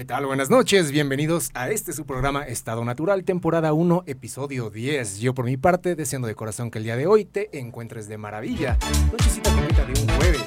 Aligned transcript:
¿Qué 0.00 0.06
tal? 0.06 0.24
Buenas 0.24 0.48
noches, 0.48 0.92
bienvenidos 0.92 1.50
a 1.52 1.68
este 1.68 1.92
su 1.92 2.06
programa 2.06 2.44
Estado 2.44 2.82
Natural, 2.86 3.22
temporada 3.22 3.74
1, 3.74 4.04
episodio 4.06 4.70
10. 4.70 5.18
Yo 5.18 5.34
por 5.34 5.44
mi 5.44 5.58
parte, 5.58 5.94
deseando 5.94 6.26
de 6.26 6.34
corazón 6.34 6.70
que 6.70 6.78
el 6.78 6.84
día 6.84 6.96
de 6.96 7.06
hoy 7.06 7.26
te 7.26 7.58
encuentres 7.58 8.08
de 8.08 8.16
maravilla. 8.16 8.78
Nochecita 9.12 9.50
de 9.50 10.00
un 10.00 10.08
jueves, 10.16 10.42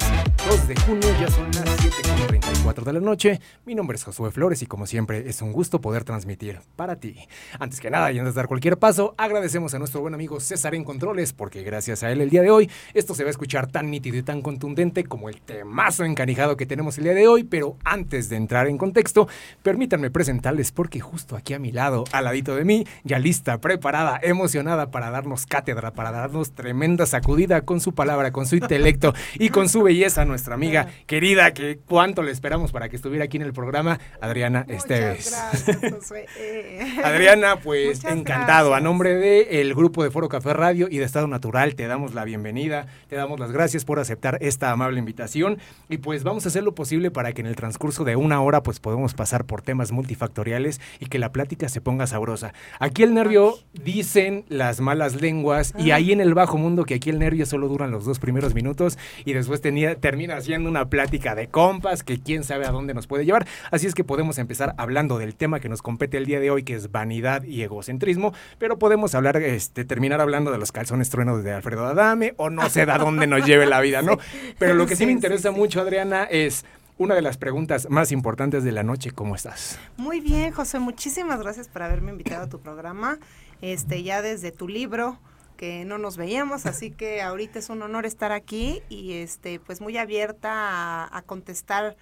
2 0.48 0.68
de 0.68 0.76
junio, 0.76 1.08
ya 1.20 1.28
son 1.30 1.46
las 1.52 1.64
7.34 1.64 2.84
de 2.84 2.92
la 2.92 3.00
noche. 3.00 3.40
Mi 3.64 3.74
nombre 3.74 3.96
es 3.96 4.04
Josué 4.04 4.30
Flores 4.30 4.62
y 4.62 4.66
como 4.66 4.86
siempre 4.86 5.28
es 5.28 5.40
un 5.40 5.52
gusto 5.52 5.80
poder 5.80 6.04
transmitir 6.04 6.60
para 6.76 6.96
ti. 6.96 7.16
Antes 7.58 7.80
que 7.80 7.90
nada 7.90 8.12
y 8.12 8.18
antes 8.18 8.34
de 8.34 8.38
dar 8.38 8.48
cualquier 8.48 8.78
paso, 8.78 9.14
agradecemos 9.16 9.72
a 9.74 9.78
nuestro 9.78 10.02
buen 10.02 10.12
amigo 10.14 10.40
César 10.40 10.74
en 10.74 10.84
Controles 10.84 11.32
porque 11.32 11.62
gracias 11.62 12.02
a 12.02 12.12
él 12.12 12.20
el 12.20 12.30
día 12.30 12.42
de 12.42 12.50
hoy 12.50 12.70
esto 12.92 13.14
se 13.14 13.24
va 13.24 13.28
a 13.28 13.30
escuchar 13.30 13.68
tan 13.68 13.90
nítido 13.90 14.16
y 14.16 14.22
tan 14.22 14.42
contundente 14.42 15.04
como 15.04 15.28
el 15.28 15.40
temazo 15.40 16.04
encanijado 16.04 16.56
que 16.56 16.66
tenemos 16.66 16.98
el 16.98 17.04
día 17.04 17.14
de 17.14 17.26
hoy, 17.26 17.44
pero 17.44 17.76
antes 17.84 18.28
de 18.28 18.36
entrar 18.36 18.66
en 18.66 18.76
contexto, 18.76 19.28
Permítanme 19.62 20.10
presentarles 20.10 20.72
porque 20.72 21.00
justo 21.00 21.36
aquí 21.36 21.54
a 21.54 21.58
mi 21.58 21.72
lado, 21.72 22.04
al 22.12 22.24
ladito 22.24 22.54
de 22.54 22.64
mí, 22.64 22.86
ya 23.02 23.18
lista, 23.18 23.58
preparada, 23.58 24.20
emocionada 24.22 24.90
para 24.90 25.10
darnos 25.10 25.46
cátedra, 25.46 25.92
para 25.92 26.10
darnos 26.10 26.52
tremenda 26.52 27.06
sacudida 27.06 27.62
con 27.62 27.80
su 27.80 27.94
palabra, 27.94 28.30
con 28.30 28.46
su 28.46 28.56
intelecto 28.56 29.14
y 29.38 29.48
con 29.48 29.68
su 29.68 29.82
belleza, 29.82 30.24
nuestra 30.34 30.54
amiga 30.54 30.88
querida, 31.06 31.54
que 31.54 31.78
cuánto 31.86 32.22
le 32.22 32.32
esperamos 32.32 32.72
para 32.72 32.88
que 32.88 32.96
estuviera 32.96 33.24
aquí 33.24 33.36
en 33.36 33.44
el 33.44 33.52
programa, 33.52 34.00
Adriana 34.20 34.66
Esteves. 34.68 35.32
Adriana, 37.04 37.60
pues 37.60 38.04
encantado. 38.04 38.74
A 38.74 38.80
nombre 38.80 39.14
de 39.14 39.60
el 39.60 39.74
grupo 39.74 40.02
de 40.02 40.10
Foro 40.10 40.28
Café 40.28 40.52
Radio 40.52 40.88
y 40.90 40.98
de 40.98 41.04
Estado 41.04 41.28
Natural, 41.28 41.76
te 41.76 41.86
damos 41.86 42.14
la 42.14 42.24
bienvenida, 42.24 42.88
te 43.08 43.14
damos 43.14 43.38
las 43.38 43.52
gracias 43.52 43.84
por 43.84 44.00
aceptar 44.00 44.38
esta 44.40 44.72
amable 44.72 44.98
invitación. 44.98 45.58
Y 45.88 45.98
pues 45.98 46.24
vamos 46.24 46.44
a 46.46 46.48
hacer 46.48 46.64
lo 46.64 46.74
posible 46.74 47.12
para 47.12 47.32
que 47.32 47.40
en 47.40 47.46
el 47.46 47.54
transcurso 47.54 48.02
de 48.02 48.16
una 48.16 48.40
hora 48.40 48.64
pues 48.64 48.80
podamos 48.80 49.14
pasar 49.14 49.44
por 49.44 49.62
temas 49.62 49.92
multifactoriales 49.92 50.80
y 50.98 51.06
que 51.06 51.20
la 51.20 51.30
plática 51.30 51.68
se 51.68 51.80
ponga 51.80 52.08
sabrosa. 52.08 52.54
Aquí 52.80 53.04
el 53.04 53.14
nervio 53.14 53.58
dicen 53.72 54.44
las 54.48 54.80
malas 54.80 55.20
lenguas 55.20 55.74
y 55.78 55.92
ahí 55.92 56.10
en 56.10 56.20
el 56.20 56.34
bajo 56.34 56.58
mundo 56.58 56.84
que 56.84 56.94
aquí 56.94 57.10
el 57.10 57.20
nervio 57.20 57.46
solo 57.46 57.68
duran 57.68 57.92
los 57.92 58.04
dos 58.04 58.18
primeros 58.18 58.52
minutos 58.52 58.98
y 59.24 59.32
después 59.32 59.60
tenía, 59.60 59.94
termina 59.94 60.23
siendo 60.40 60.68
una 60.68 60.88
plática 60.88 61.34
de 61.34 61.48
compas 61.48 62.02
que 62.02 62.20
quién 62.20 62.44
sabe 62.44 62.66
a 62.66 62.70
dónde 62.70 62.94
nos 62.94 63.06
puede 63.06 63.24
llevar. 63.24 63.46
Así 63.70 63.86
es 63.86 63.94
que 63.94 64.04
podemos 64.04 64.38
empezar 64.38 64.74
hablando 64.78 65.18
del 65.18 65.34
tema 65.34 65.60
que 65.60 65.68
nos 65.68 65.82
compete 65.82 66.16
el 66.16 66.26
día 66.26 66.40
de 66.40 66.50
hoy 66.50 66.62
que 66.62 66.74
es 66.74 66.90
vanidad 66.90 67.44
y 67.44 67.62
egocentrismo, 67.62 68.32
pero 68.58 68.78
podemos 68.78 69.14
hablar, 69.14 69.36
este, 69.36 69.84
terminar 69.84 70.20
hablando 70.20 70.50
de 70.50 70.58
los 70.58 70.72
calzones 70.72 71.10
truenos 71.10 71.44
de 71.44 71.52
Alfredo 71.52 71.86
Adame 71.86 72.34
o 72.36 72.50
no 72.50 72.68
sé 72.68 72.86
de 72.86 72.92
a 72.92 72.98
dónde 72.98 73.26
nos 73.26 73.46
lleve 73.46 73.66
la 73.66 73.80
vida, 73.80 74.02
¿no? 74.02 74.18
Pero 74.58 74.74
lo 74.74 74.86
que 74.86 74.96
sí 74.96 75.06
me 75.06 75.12
interesa 75.12 75.50
mucho, 75.50 75.80
Adriana, 75.80 76.24
es 76.24 76.64
una 76.96 77.14
de 77.14 77.22
las 77.22 77.38
preguntas 77.38 77.88
más 77.90 78.12
importantes 78.12 78.62
de 78.62 78.72
la 78.72 78.82
noche, 78.82 79.10
¿cómo 79.10 79.34
estás? 79.34 79.78
Muy 79.96 80.20
bien, 80.20 80.52
José, 80.52 80.78
muchísimas 80.78 81.40
gracias 81.40 81.68
por 81.68 81.82
haberme 81.82 82.12
invitado 82.12 82.44
a 82.44 82.48
tu 82.48 82.60
programa. 82.60 83.18
Este, 83.60 84.02
ya 84.02 84.22
desde 84.22 84.52
tu 84.52 84.68
libro 84.68 85.18
que 85.64 85.86
no 85.86 85.96
nos 85.96 86.18
veíamos, 86.18 86.66
así 86.66 86.90
que 86.90 87.22
ahorita 87.22 87.58
es 87.58 87.70
un 87.70 87.80
honor 87.80 88.04
estar 88.04 88.32
aquí 88.32 88.82
y 88.90 89.14
este, 89.14 89.58
pues 89.60 89.80
muy 89.80 89.96
abierta 89.96 90.50
a, 90.52 91.16
a 91.16 91.22
contestar 91.22 91.96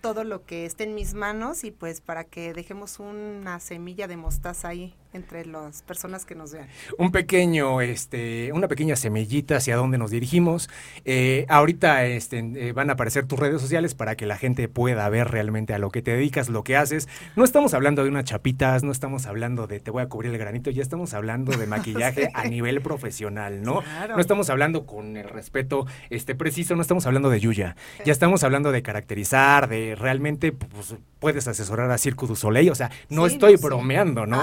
todo 0.00 0.24
lo 0.24 0.44
que 0.44 0.66
esté 0.66 0.82
en 0.82 0.96
mis 0.96 1.14
manos 1.14 1.62
y 1.62 1.70
pues 1.70 2.00
para 2.00 2.24
que 2.24 2.52
dejemos 2.52 2.98
una 2.98 3.60
semilla 3.60 4.08
de 4.08 4.16
mostaza 4.16 4.66
ahí 4.66 4.96
entre 5.14 5.46
las 5.46 5.82
personas 5.82 6.24
que 6.24 6.34
nos 6.34 6.52
vean. 6.52 6.68
Un 6.98 7.12
pequeño, 7.12 7.80
este, 7.80 8.52
una 8.52 8.68
pequeña 8.68 8.96
semillita 8.96 9.56
hacia 9.56 9.76
dónde 9.76 9.96
nos 9.96 10.10
dirigimos. 10.10 10.68
Eh, 11.04 11.46
ahorita 11.48 12.04
este, 12.04 12.38
eh, 12.38 12.72
van 12.72 12.90
a 12.90 12.94
aparecer 12.94 13.26
tus 13.26 13.38
redes 13.38 13.60
sociales 13.60 13.94
para 13.94 14.16
que 14.16 14.26
la 14.26 14.36
gente 14.36 14.68
pueda 14.68 15.08
ver 15.08 15.28
realmente 15.28 15.72
a 15.74 15.78
lo 15.78 15.90
que 15.90 16.02
te 16.02 16.12
dedicas, 16.12 16.48
lo 16.48 16.64
que 16.64 16.76
haces. 16.76 17.08
No 17.36 17.44
estamos 17.44 17.74
hablando 17.74 18.02
de 18.02 18.10
unas 18.10 18.24
chapitas, 18.24 18.82
no 18.82 18.92
estamos 18.92 19.26
hablando 19.26 19.66
de 19.66 19.80
te 19.80 19.90
voy 19.90 20.02
a 20.02 20.08
cubrir 20.08 20.32
el 20.32 20.38
granito, 20.38 20.70
ya 20.70 20.82
estamos 20.82 21.14
hablando 21.14 21.56
de 21.56 21.66
maquillaje 21.68 22.30
a 22.34 22.44
nivel 22.44 22.80
profesional, 22.80 23.62
¿no? 23.62 23.82
No 24.08 24.18
estamos 24.18 24.50
hablando 24.50 24.86
con 24.86 25.16
el 25.16 25.28
respeto 25.28 25.86
este, 26.10 26.34
preciso, 26.34 26.74
no 26.74 26.82
estamos 26.82 27.06
hablando 27.06 27.30
de 27.30 27.40
Yuya. 27.40 27.76
Ya 28.04 28.12
estamos 28.12 28.42
hablando 28.42 28.72
de 28.72 28.82
caracterizar, 28.82 29.68
de 29.68 29.94
realmente 29.94 30.52
pues, 30.52 30.96
puedes 31.18 31.46
asesorar 31.48 31.90
a 31.90 31.98
Circo 31.98 32.26
du 32.26 32.36
Soleil, 32.36 32.70
o 32.70 32.74
sea, 32.74 32.90
no 33.08 33.26
estoy 33.26 33.56
bromeando, 33.56 34.26
¿no? 34.26 34.42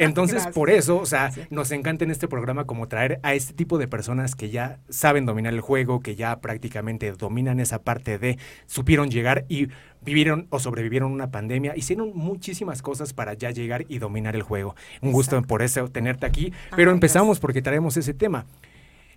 Entonces, 0.04 0.46
por 0.48 0.70
eso, 0.70 0.98
o 0.98 1.06
sea, 1.06 1.30
nos 1.50 1.70
encanta 1.72 2.04
en 2.04 2.10
este 2.10 2.26
programa 2.26 2.64
como 2.64 2.88
traer 2.88 3.20
a 3.22 3.34
este 3.34 3.52
tipo 3.52 3.78
de 3.78 3.86
personas 3.86 4.34
que 4.34 4.50
ya 4.50 4.78
saben 4.88 5.26
dominar 5.26 5.52
el 5.52 5.60
juego, 5.60 6.00
que 6.00 6.16
ya 6.16 6.40
prácticamente 6.40 7.12
dominan 7.12 7.60
esa 7.60 7.82
parte 7.82 8.18
de 8.18 8.38
supieron 8.66 9.10
llegar 9.10 9.44
y 9.48 9.68
vivieron 10.02 10.46
o 10.50 10.58
sobrevivieron 10.58 11.12
una 11.12 11.30
pandemia, 11.30 11.76
hicieron 11.76 12.12
muchísimas 12.14 12.82
cosas 12.82 13.12
para 13.12 13.34
ya 13.34 13.50
llegar 13.50 13.84
y 13.88 13.98
dominar 13.98 14.34
el 14.34 14.42
juego. 14.42 14.74
Un 15.02 15.12
gusto 15.12 15.40
por 15.42 15.62
eso 15.62 15.88
tenerte 15.88 16.26
aquí, 16.26 16.52
pero 16.74 16.90
empezamos 16.90 17.38
porque 17.38 17.62
traemos 17.62 17.96
ese 17.96 18.14
tema. 18.14 18.46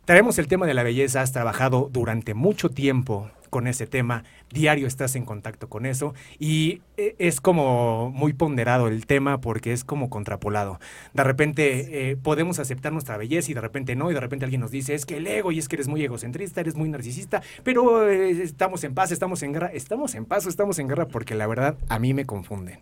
Traemos 0.06 0.38
el 0.38 0.50
tema 0.50 0.66
de 0.66 0.74
la 0.74 0.84
belleza, 0.84 1.22
has 1.22 1.32
trabajado 1.32 1.90
durante 1.90 2.34
mucho 2.34 2.68
tiempo 2.68 3.32
con 3.50 3.68
ese 3.68 3.88
tema, 3.88 4.26
diario 4.52 4.86
estás 4.86 5.16
en 5.16 5.24
contacto 5.24 5.70
con 5.70 5.86
eso 5.86 6.14
y 6.40 6.82
eh, 6.98 7.16
es 7.20 7.40
como 7.40 8.10
muy 8.10 8.34
ponderado 8.34 8.90
el 8.90 9.06
tema 9.06 9.40
porque 9.40 9.72
es 9.72 9.86
como 9.86 10.10
contrapolado. 10.10 10.78
De 11.14 11.24
repente 11.24 12.10
eh, 12.12 12.18
podemos 12.18 12.60
aceptar 12.60 12.92
nuestra 12.92 13.16
belleza 13.16 13.52
y 13.52 13.54
de 13.54 13.62
repente 13.62 13.96
no, 13.96 14.12
y 14.12 14.14
de 14.14 14.20
repente 14.20 14.44
alguien 14.44 14.60
nos 14.60 14.72
dice, 14.72 14.94
es 14.94 15.06
que 15.06 15.16
el 15.18 15.28
ego 15.28 15.54
y 15.54 15.60
es 15.60 15.70
que 15.70 15.78
eres 15.78 15.88
muy 15.88 16.04
egocentrista, 16.04 16.60
eres 16.60 16.76
muy 16.76 16.90
narcisista, 16.90 17.42
pero 17.64 18.10
eh, 18.10 18.32
estamos 18.44 18.84
en 18.84 18.96
paz, 18.96 19.14
estamos 19.14 19.42
en 19.42 19.54
guerra, 19.54 19.68
estamos 19.68 20.16
en 20.16 20.26
paz 20.26 20.48
estamos 20.48 20.80
en 20.80 20.90
guerra 20.90 21.08
porque 21.08 21.34
la 21.34 21.48
verdad 21.48 21.78
a 21.88 21.98
mí 22.00 22.14
me 22.14 22.26
confunden. 22.26 22.82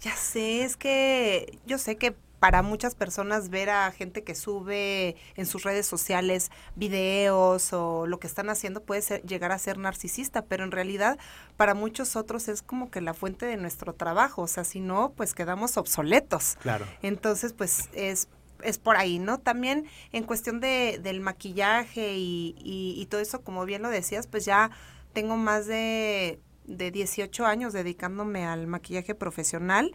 Ya 0.00 0.16
sé, 0.16 0.62
es 0.62 0.78
que 0.78 1.58
yo 1.66 1.76
sé 1.76 1.96
que 1.96 2.14
para 2.44 2.60
muchas 2.60 2.94
personas 2.94 3.48
ver 3.48 3.70
a 3.70 3.90
gente 3.90 4.22
que 4.22 4.34
sube 4.34 5.16
en 5.34 5.46
sus 5.46 5.62
redes 5.62 5.86
sociales 5.86 6.50
videos 6.76 7.72
o 7.72 8.06
lo 8.06 8.20
que 8.20 8.26
están 8.26 8.50
haciendo 8.50 8.82
puede 8.82 9.22
llegar 9.22 9.50
a 9.50 9.58
ser 9.58 9.78
narcisista, 9.78 10.44
pero 10.44 10.62
en 10.62 10.70
realidad 10.70 11.18
para 11.56 11.72
muchos 11.72 12.16
otros 12.16 12.48
es 12.48 12.60
como 12.60 12.90
que 12.90 13.00
la 13.00 13.14
fuente 13.14 13.46
de 13.46 13.56
nuestro 13.56 13.94
trabajo, 13.94 14.42
o 14.42 14.46
sea, 14.46 14.64
si 14.64 14.80
no, 14.80 15.14
pues 15.16 15.32
quedamos 15.32 15.78
obsoletos. 15.78 16.58
Claro. 16.60 16.84
Entonces, 17.00 17.54
pues 17.54 17.88
es 17.94 18.28
es 18.62 18.76
por 18.76 18.96
ahí, 18.96 19.18
¿no? 19.18 19.38
También 19.38 19.86
en 20.12 20.24
cuestión 20.24 20.60
de, 20.60 21.00
del 21.02 21.22
maquillaje 21.22 22.12
y, 22.14 22.54
y, 22.58 23.06
todo 23.06 23.22
eso, 23.22 23.40
como 23.40 23.64
bien 23.64 23.80
lo 23.80 23.88
decías, 23.88 24.26
pues 24.26 24.44
ya 24.44 24.70
tengo 25.14 25.38
más 25.38 25.66
de, 25.66 26.40
de 26.66 26.90
18 26.90 27.46
años 27.46 27.72
dedicándome 27.72 28.44
al 28.44 28.66
maquillaje 28.66 29.14
profesional 29.14 29.92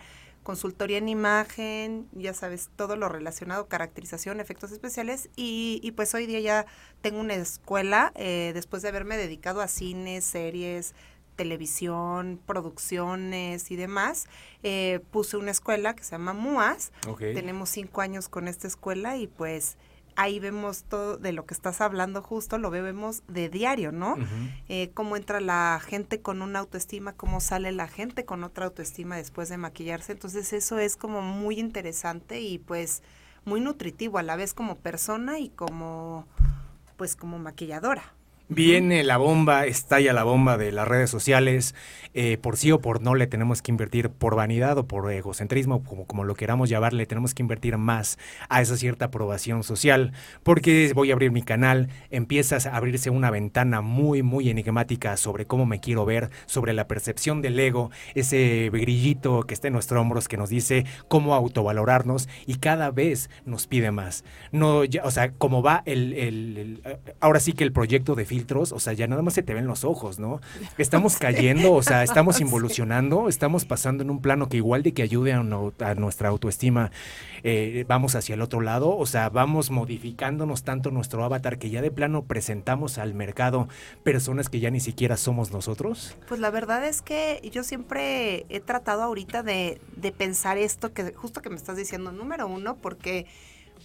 consultoría 0.50 0.98
en 0.98 1.10
imagen, 1.10 2.08
ya 2.12 2.34
sabes, 2.34 2.72
todo 2.76 2.96
lo 2.96 3.08
relacionado, 3.08 3.68
caracterización, 3.68 4.40
efectos 4.40 4.72
especiales 4.72 5.30
y, 5.36 5.80
y 5.84 5.92
pues 5.92 6.16
hoy 6.16 6.26
día 6.26 6.40
ya 6.40 6.66
tengo 7.02 7.20
una 7.20 7.36
escuela 7.36 8.12
eh, 8.16 8.50
después 8.56 8.82
de 8.82 8.90
haberme 8.90 9.16
dedicado 9.16 9.62
a 9.62 9.68
cines, 9.68 10.26
series, 10.26 10.96
televisión, 11.36 12.42
producciones 12.48 13.70
y 13.70 13.76
demás, 13.76 14.26
eh, 14.64 15.02
puse 15.12 15.38
una 15.38 15.52
escuela 15.52 15.96
que 15.96 16.04
se 16.04 16.14
llama 16.14 16.34
MUAS. 16.34 16.94
Tenemos 17.20 17.70
cinco 17.70 18.02
años 18.02 18.28
con 18.28 18.48
esta 18.48 18.66
escuela 18.68 19.18
y 19.18 19.28
pues 19.28 19.78
ahí 20.20 20.40
vemos 20.40 20.84
todo 20.84 21.16
de 21.16 21.32
lo 21.32 21.46
que 21.46 21.54
estás 21.54 21.80
hablando 21.80 22.22
justo, 22.22 22.58
lo 22.58 22.70
vemos 22.70 23.24
de 23.30 23.48
diario, 23.48 23.94
¿no? 23.94 24.18
Eh, 24.68 24.92
cómo 24.94 25.16
entra 25.16 25.40
la 25.40 25.82
gente 25.82 26.22
con 26.22 26.42
una 26.42 26.60
autoestima, 26.60 27.14
cómo 27.14 27.40
sale 27.40 27.72
la 27.72 27.88
gente 27.88 28.26
con 28.26 28.44
otra 28.44 28.66
autoestima 28.66 29.16
después 29.16 29.48
de 29.48 29.56
maquillarse. 29.56 30.12
Entonces 30.12 30.52
eso 30.52 30.78
es 30.78 30.98
como 30.98 31.22
muy 31.22 31.58
interesante 31.58 32.42
y 32.42 32.60
pues 32.60 33.02
muy 33.46 33.62
nutritivo 33.62 34.18
a 34.18 34.24
la 34.24 34.36
vez 34.36 34.54
como 34.54 34.76
persona 34.76 35.40
y 35.40 35.50
como 35.50 36.28
pues 36.98 37.16
como 37.16 37.40
maquilladora. 37.40 38.14
Viene 38.52 39.04
la 39.04 39.18
bomba, 39.18 39.68
estalla 39.68 40.12
la 40.12 40.24
bomba 40.24 40.58
de 40.58 40.72
las 40.72 40.88
redes 40.88 41.12
sociales. 41.12 41.76
Eh, 42.16 42.40
por 42.42 42.58
sí 42.58 42.72
o 42.72 42.82
por 42.82 43.04
no 43.04 43.14
le 43.14 43.28
tenemos 43.28 43.62
que 43.62 43.70
invertir 43.70 44.10
por 44.10 44.36
vanidad 44.36 44.76
o 44.80 44.88
por 44.88 45.12
egocentrismo, 45.12 45.84
como, 45.84 46.08
como 46.08 46.24
lo 46.24 46.34
queramos 46.34 46.68
llamarle, 46.68 47.06
tenemos 47.06 47.36
que 47.36 47.44
invertir 47.44 47.78
más 47.78 48.18
a 48.50 48.62
esa 48.62 48.76
cierta 48.76 49.06
aprobación 49.06 49.62
social. 49.62 50.14
Porque 50.42 50.92
voy 50.96 51.12
a 51.12 51.14
abrir 51.14 51.32
mi 51.32 51.44
canal, 51.44 51.90
empiezas 52.10 52.66
a 52.66 52.76
abrirse 52.76 53.12
una 53.12 53.30
ventana 53.30 53.82
muy, 53.82 54.24
muy 54.24 54.50
enigmática 54.50 55.16
sobre 55.18 55.46
cómo 55.46 55.68
me 55.68 55.80
quiero 55.80 56.04
ver, 56.06 56.32
sobre 56.48 56.74
la 56.74 56.88
percepción 56.88 57.44
del 57.44 57.60
ego, 57.60 57.92
ese 58.16 58.72
grillito 58.74 59.44
que 59.44 59.54
está 59.54 59.68
en 59.68 59.74
nuestros 59.74 60.02
hombros 60.02 60.28
que 60.28 60.38
nos 60.38 60.50
dice 60.50 60.86
cómo 61.08 61.36
autovalorarnos 61.36 62.28
y 62.48 62.56
cada 62.56 62.90
vez 62.90 63.30
nos 63.46 63.68
pide 63.68 63.92
más. 63.92 64.24
No, 64.52 64.82
o 65.04 65.12
sea, 65.12 65.34
como 65.34 65.62
va 65.62 65.84
el, 65.86 66.14
el, 66.14 66.82
ahora 67.20 67.40
sí 67.40 67.54
que 67.54 67.64
el 67.64 67.72
proyecto 67.72 68.16
de 68.16 68.26
filtros, 68.40 68.72
o 68.72 68.80
sea, 68.80 68.94
ya 68.94 69.08
nada 69.08 69.22
más 69.22 69.34
se 69.34 69.44
te 69.44 69.54
ven 69.54 69.68
los 69.68 69.84
ojos, 69.84 70.18
¿no? 70.18 70.40
Estamos 70.78 71.18
cayendo, 71.18 71.74
o 71.74 71.84
sea, 71.84 72.04
estamos 72.04 72.40
involucionando, 72.42 73.28
estamos 73.28 73.66
pasando 73.66 74.04
en 74.04 74.10
un 74.10 74.22
plano 74.22 74.48
que 74.48 74.58
igual 74.58 74.82
de 74.84 74.94
que 74.94 75.02
ayude 75.02 75.34
a, 75.34 75.40
a 75.40 75.96
nuestra 75.96 76.30
autoestima, 76.30 76.92
eh, 77.44 77.86
vamos 77.88 78.16
hacia 78.16 78.36
el 78.36 78.42
otro 78.42 78.62
lado, 78.62 78.96
o 78.96 79.06
sea, 79.06 79.30
vamos 79.30 79.72
modificándonos 79.72 80.64
tanto 80.64 80.92
nuestro 80.92 81.24
avatar 81.24 81.58
que 81.58 81.70
ya 81.70 81.82
de 81.82 81.92
plano 81.92 82.24
presentamos 82.24 82.98
al 82.98 83.14
mercado 83.14 83.68
personas 84.04 84.50
que 84.50 84.60
ya 84.60 84.72
ni 84.72 84.80
siquiera 84.80 85.18
somos 85.18 85.52
nosotros. 85.52 86.16
Pues 86.28 86.40
la 86.40 86.50
verdad 86.50 86.86
es 86.86 87.02
que 87.02 87.42
yo 87.52 87.64
siempre 87.64 88.46
he 88.50 88.60
tratado 88.60 89.04
ahorita 89.04 89.44
de, 89.44 89.82
de 89.96 90.12
pensar 90.12 90.58
esto, 90.58 90.94
que 90.94 91.14
justo 91.14 91.42
que 91.42 91.50
me 91.50 91.56
estás 91.56 91.78
diciendo, 91.78 92.12
número 92.12 92.48
uno, 92.48 92.76
porque 92.76 93.28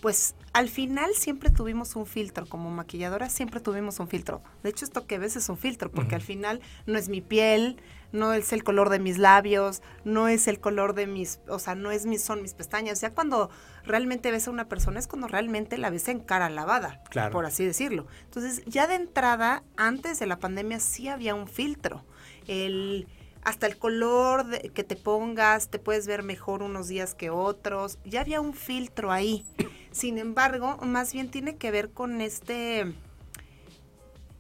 pues 0.05 0.35
al 0.53 0.69
final 0.69 1.15
siempre 1.15 1.49
tuvimos 1.49 1.97
un 1.97 2.05
filtro, 2.05 2.45
como 2.45 2.71
maquilladora 2.71 3.31
siempre 3.31 3.59
tuvimos 3.59 4.01
un 4.01 4.07
filtro. 4.07 4.43
De 4.63 4.69
hecho, 4.69 4.85
esto 4.85 5.07
que 5.07 5.17
ves 5.19 5.35
es 5.37 5.49
un 5.49 5.57
filtro, 5.57 5.91
porque 5.91 6.15
al 6.15 6.21
final 6.21 6.61
no 6.85 6.99
es 6.99 7.09
mi 7.09 7.23
piel, 7.23 7.81
no 8.13 8.35
es 8.35 8.53
el 8.53 8.65
color 8.65 8.91
de 8.91 8.99
mis 8.99 9.17
labios, 9.17 9.81
no 10.05 10.29
es 10.29 10.47
el 10.47 10.61
color 10.61 10.93
de 10.93 11.07
mis, 11.07 11.41
o 11.49 11.59
sea, 11.59 11.75
no 11.75 11.91
es 11.91 12.05
mis, 12.05 12.23
son 12.23 12.43
mis 12.43 12.53
pestañas. 12.53 13.01
Ya 13.01 13.15
cuando 13.15 13.49
realmente 13.87 14.31
ves 14.31 14.47
a 14.47 14.51
una 14.51 14.69
persona 14.69 14.99
es 14.99 15.07
cuando 15.07 15.27
realmente 15.27 15.79
la 15.79 15.89
ves 15.89 16.07
en 16.09 16.21
cara 16.21 16.51
lavada, 16.51 17.03
por 17.33 17.47
así 17.47 17.65
decirlo. 17.65 18.07
Entonces, 18.25 18.63
ya 18.67 18.87
de 18.87 18.97
entrada, 18.97 19.63
antes 19.79 20.19
de 20.19 20.27
la 20.27 20.39
pandemia 20.39 20.81
sí 20.81 21.09
había 21.09 21.35
un 21.35 21.49
filtro. 21.49 22.05
El 22.47 23.09
hasta 23.45 23.67
el 23.67 23.77
color 23.79 24.47
que 24.73 24.85
te 24.85 24.97
pongas, 24.97 25.69
te 25.69 25.79
puedes 25.79 26.07
ver 26.07 26.23
mejor 26.23 26.63
unos 26.63 26.89
días 26.89 27.15
que 27.15 27.31
otros. 27.31 27.99
Ya 28.05 28.23
había 28.23 28.41
un 28.41 28.55
filtro 28.55 29.13
ahí. 29.13 29.47
Sin 29.93 30.19
embargo, 30.19 30.79
más 30.79 31.13
bien 31.13 31.31
tiene 31.31 31.57
que 31.57 31.71
ver 31.71 31.91
con 31.91 32.21
este, 32.21 32.93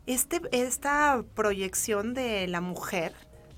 este, 0.07 0.41
esta 0.53 1.23
proyección 1.35 2.15
de 2.15 2.47
la 2.49 2.61
mujer 2.61 3.15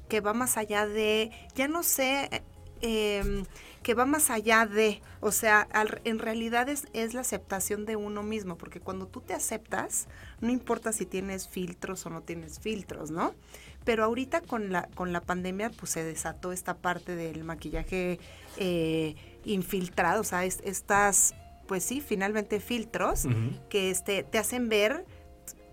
que 0.09 0.21
va 0.21 0.35
más 0.35 0.57
allá 0.57 0.87
de, 0.87 1.31
ya 1.55 1.69
no 1.69 1.83
sé, 1.83 2.43
em, 2.81 3.45
que 3.83 3.95
va 3.95 4.05
más 4.05 4.31
allá 4.31 4.67
de, 4.67 5.01
o 5.21 5.33
sea, 5.33 5.69
en 6.05 6.19
realidad 6.19 6.69
es, 6.69 6.87
es, 6.93 7.15
la 7.15 7.21
aceptación 7.21 7.87
de 7.87 7.97
uno 7.97 8.23
mismo, 8.23 8.57
porque 8.59 8.81
cuando 8.81 9.07
tú 9.07 9.21
te 9.21 9.33
aceptas, 9.33 10.09
no 10.41 10.51
importa 10.51 10.93
si 10.93 11.07
tienes 11.07 11.49
filtros 11.49 12.05
o 12.07 12.11
no 12.11 12.23
tienes 12.23 12.59
filtros, 12.61 13.11
¿no? 13.11 13.35
Pero 13.87 14.05
ahorita 14.05 14.43
con 14.43 14.71
la, 14.73 14.89
con 14.95 15.15
la 15.15 15.23
pandemia, 15.23 15.71
pues 15.71 15.93
se 15.93 16.05
desató 16.05 16.53
esta 16.53 16.75
parte 16.75 17.17
del 17.17 17.45
maquillaje 17.45 18.19
eh, 18.59 19.15
infiltrado, 19.45 20.21
o 20.21 20.25
sea, 20.25 20.45
estas, 20.45 21.35
pues 21.67 21.85
sí, 21.85 22.03
finalmente 22.03 22.61
filtros 22.61 23.27
que 23.71 23.91
este, 23.91 24.25
te 24.25 24.39
hacen 24.39 24.69
ver 24.69 25.07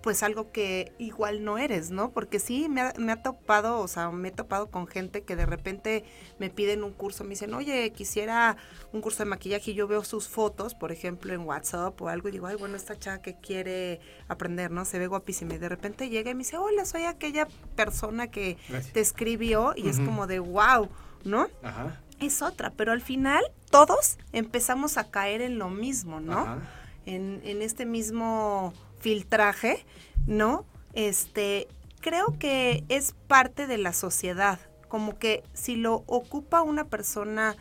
pues 0.03 0.21
algo 0.21 0.51
que 0.51 0.91
igual 0.97 1.45
no 1.45 1.57
eres, 1.57 1.89
¿no? 1.89 2.11
Porque 2.11 2.37
sí, 2.37 2.67
me 2.67 2.81
ha, 2.81 2.93
me 2.97 3.13
ha, 3.13 3.23
topado, 3.23 3.79
o 3.79 3.87
sea, 3.87 4.11
me 4.11 4.27
he 4.27 4.31
topado 4.31 4.69
con 4.69 4.85
gente 4.85 5.23
que 5.23 5.37
de 5.37 5.45
repente 5.45 6.03
me 6.39 6.49
piden 6.49 6.83
un 6.83 6.91
curso, 6.91 7.23
me 7.23 7.31
dicen, 7.31 7.53
oye, 7.53 7.89
quisiera 7.93 8.57
un 8.91 8.99
curso 8.99 9.23
de 9.23 9.29
maquillaje 9.29 9.71
y 9.71 9.75
yo 9.75 9.87
veo 9.87 10.03
sus 10.03 10.27
fotos, 10.27 10.75
por 10.75 10.91
ejemplo, 10.91 11.33
en 11.33 11.39
WhatsApp 11.41 11.99
o 12.01 12.09
algo 12.09 12.27
y 12.27 12.33
digo, 12.33 12.47
ay, 12.47 12.57
bueno, 12.57 12.75
esta 12.75 12.99
chava 12.99 13.21
que 13.21 13.35
quiere 13.37 14.01
aprender, 14.27 14.71
¿no? 14.71 14.83
Se 14.83 14.99
ve 14.99 15.07
guapísima 15.07 15.53
y 15.53 15.57
de 15.57 15.69
repente 15.69 16.09
llega 16.09 16.31
y 16.31 16.33
me 16.33 16.39
dice, 16.39 16.57
hola, 16.57 16.83
soy 16.83 17.05
aquella 17.05 17.47
persona 17.77 18.27
que 18.27 18.57
te 18.91 18.99
escribió 18.99 19.73
y 19.73 19.87
es 19.87 20.01
como 20.01 20.27
de, 20.27 20.39
wow, 20.39 20.89
¿no? 21.23 21.47
Ajá. 21.63 22.01
Es 22.19 22.41
otra, 22.41 22.71
pero 22.71 22.91
al 22.91 23.01
final 23.01 23.41
todos 23.69 24.17
empezamos 24.33 24.97
a 24.97 25.09
caer 25.09 25.41
en 25.41 25.57
lo 25.59 25.69
mismo, 25.69 26.19
¿no? 26.19 26.57
En, 27.05 27.41
en 27.45 27.61
este 27.61 27.85
mismo 27.85 28.73
filtraje, 29.03 29.85
¿no? 30.27 30.65
Este, 30.93 31.67
creo 31.99 32.39
que 32.39 32.85
es 32.87 33.13
parte 33.27 33.67
de 33.67 33.77
la 33.77 33.91
sociedad, 33.91 34.59
como 34.87 35.19
que 35.19 35.43
si 35.53 35.75
lo 35.75 36.03
ocupa 36.07 36.61
una 36.61 36.85
persona 36.85 37.57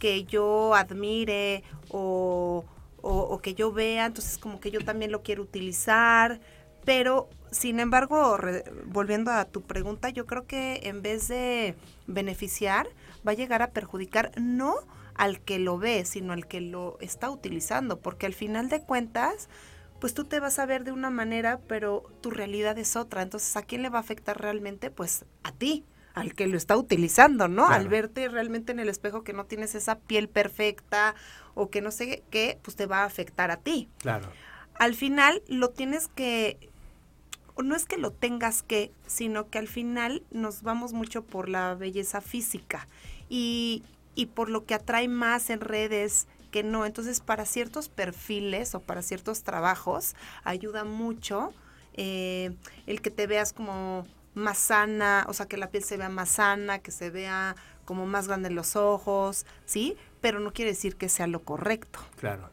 que 0.00 0.24
yo 0.24 0.74
admire 0.74 1.62
o, 1.90 2.64
que 3.40 3.54
yo 3.54 3.72
vea, 3.72 4.06
entonces 4.06 4.36
como 4.36 4.60
que 4.60 4.72
yo 4.72 4.80
también 4.80 5.12
lo 5.12 5.22
quiero 5.22 5.42
utilizar, 5.42 6.40
pero 6.84 7.28
sin 7.52 7.78
embargo, 7.78 8.36
volviendo 8.86 9.30
a 9.30 9.44
tu 9.44 9.62
pregunta, 9.62 10.08
yo 10.08 10.26
creo 10.26 10.46
que 10.46 10.80
en 10.84 11.02
vez 11.02 11.28
de 11.28 11.76
beneficiar, 12.08 12.88
va 13.26 13.32
a 13.32 13.34
llegar 13.34 13.62
a 13.62 13.70
perjudicar 13.70 14.32
no 14.36 14.74
al 15.14 15.40
que 15.40 15.58
lo 15.58 15.78
ve, 15.78 16.04
sino 16.04 16.32
al 16.32 16.46
que 16.46 16.60
lo 16.60 16.98
está 17.00 17.30
utilizando, 17.30 18.00
porque 18.00 18.26
al 18.26 18.34
final 18.34 18.68
de 18.68 18.80
cuentas, 18.80 19.48
pues 20.00 20.14
tú 20.14 20.24
te 20.24 20.40
vas 20.40 20.58
a 20.58 20.66
ver 20.66 20.84
de 20.84 20.92
una 20.92 21.10
manera, 21.10 21.60
pero 21.66 22.10
tu 22.20 22.30
realidad 22.30 22.78
es 22.78 22.96
otra. 22.96 23.22
Entonces, 23.22 23.56
¿a 23.56 23.62
quién 23.62 23.82
le 23.82 23.90
va 23.90 23.98
a 23.98 24.02
afectar 24.02 24.40
realmente? 24.40 24.90
Pues 24.90 25.24
a 25.42 25.52
ti, 25.52 25.84
al 26.14 26.34
que 26.34 26.46
lo 26.46 26.56
está 26.56 26.76
utilizando, 26.76 27.48
¿no? 27.48 27.68
Al 27.68 27.88
verte 27.88 28.28
realmente 28.28 28.72
en 28.72 28.80
el 28.80 28.88
espejo 28.88 29.22
que 29.22 29.32
no 29.32 29.44
tienes 29.44 29.74
esa 29.74 29.98
piel 29.98 30.28
perfecta 30.28 31.14
o 31.54 31.70
que 31.70 31.82
no 31.82 31.90
sé 31.90 32.24
qué, 32.30 32.58
pues 32.62 32.76
te 32.76 32.86
va 32.86 33.00
a 33.00 33.04
afectar 33.04 33.50
a 33.50 33.58
ti. 33.58 33.88
Claro. 33.98 34.28
Al 34.78 34.94
final 34.94 35.42
lo 35.46 35.70
tienes 35.70 36.08
que 36.08 36.70
no 37.62 37.76
es 37.76 37.84
que 37.84 37.98
lo 37.98 38.10
tengas 38.10 38.62
que, 38.62 38.90
sino 39.06 39.50
que 39.50 39.58
al 39.58 39.68
final 39.68 40.22
nos 40.30 40.62
vamos 40.62 40.94
mucho 40.94 41.22
por 41.22 41.50
la 41.50 41.74
belleza 41.74 42.22
física 42.22 42.88
y, 43.28 43.82
y 44.14 44.26
por 44.26 44.48
lo 44.48 44.64
que 44.64 44.74
atrae 44.74 45.08
más 45.08 45.50
en 45.50 45.60
redes 45.60 46.26
que 46.50 46.62
no. 46.62 46.86
Entonces, 46.86 47.20
para 47.20 47.44
ciertos 47.46 47.88
perfiles 47.88 48.74
o 48.74 48.80
para 48.80 49.02
ciertos 49.02 49.42
trabajos, 49.42 50.14
ayuda 50.44 50.84
mucho 50.84 51.52
eh, 51.94 52.52
el 52.86 53.00
que 53.00 53.10
te 53.10 53.26
veas 53.26 53.52
como 53.52 54.06
más 54.34 54.58
sana, 54.58 55.26
o 55.28 55.32
sea, 55.32 55.46
que 55.46 55.56
la 55.56 55.70
piel 55.70 55.82
se 55.82 55.96
vea 55.96 56.08
más 56.08 56.30
sana, 56.30 56.78
que 56.78 56.90
se 56.90 57.10
vea 57.10 57.56
como 57.84 58.06
más 58.06 58.28
grande 58.28 58.50
los 58.50 58.76
ojos, 58.76 59.46
¿sí? 59.66 59.96
Pero 60.20 60.38
no 60.40 60.52
quiere 60.52 60.70
decir 60.70 60.96
que 60.96 61.08
sea 61.08 61.26
lo 61.26 61.42
correcto. 61.42 61.98
Claro. 62.18 62.50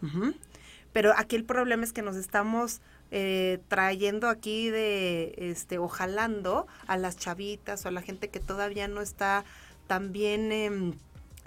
Pero 0.94 1.14
aquí 1.16 1.36
el 1.36 1.44
problema 1.44 1.84
es 1.84 1.94
que 1.94 2.02
nos 2.02 2.16
estamos 2.16 2.82
eh, 3.12 3.60
trayendo 3.68 4.30
aquí 4.30 4.70
de, 4.70 5.36
este, 5.38 5.78
o 5.78 5.88
jalando 5.88 6.66
a 6.88 6.98
las 6.98 7.18
chavitas 7.18 7.86
o 7.86 7.90
a 7.90 7.92
la 7.92 8.02
gente 8.02 8.30
que 8.30 8.40
todavía 8.40 8.88
no 8.88 9.02
está 9.02 9.46
tan 9.88 10.12
bien... 10.12 10.52
Em, 10.52 10.94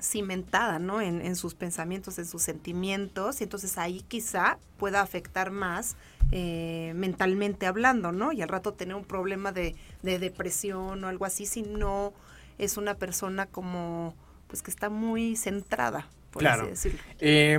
cimentada, 0.02 0.78
¿no? 0.78 1.00
En, 1.00 1.36
sus 1.36 1.54
pensamientos, 1.54 2.18
en 2.18 2.26
sus 2.26 2.42
sentimientos, 2.42 3.40
y 3.40 3.44
entonces 3.44 3.78
ahí 3.78 4.02
quizá 4.08 4.58
pueda 4.78 5.00
afectar 5.00 5.50
más 5.50 5.96
eh, 6.32 6.92
mentalmente 6.94 7.66
hablando, 7.66 8.12
¿no? 8.12 8.32
Y 8.32 8.42
al 8.42 8.48
rato 8.48 8.72
tener 8.72 8.94
un 8.94 9.04
problema 9.04 9.52
de, 9.52 9.74
depresión 10.02 11.04
o 11.04 11.08
algo 11.08 11.24
así, 11.24 11.46
si 11.46 11.62
no 11.62 12.12
es 12.58 12.76
una 12.76 12.94
persona 12.94 13.46
como, 13.46 14.14
pues 14.48 14.62
que 14.62 14.70
está 14.70 14.90
muy 14.90 15.36
centrada, 15.36 16.08
por 16.30 16.46
así 16.46 16.66
decirlo. 16.66 17.00
Eh, 17.18 17.58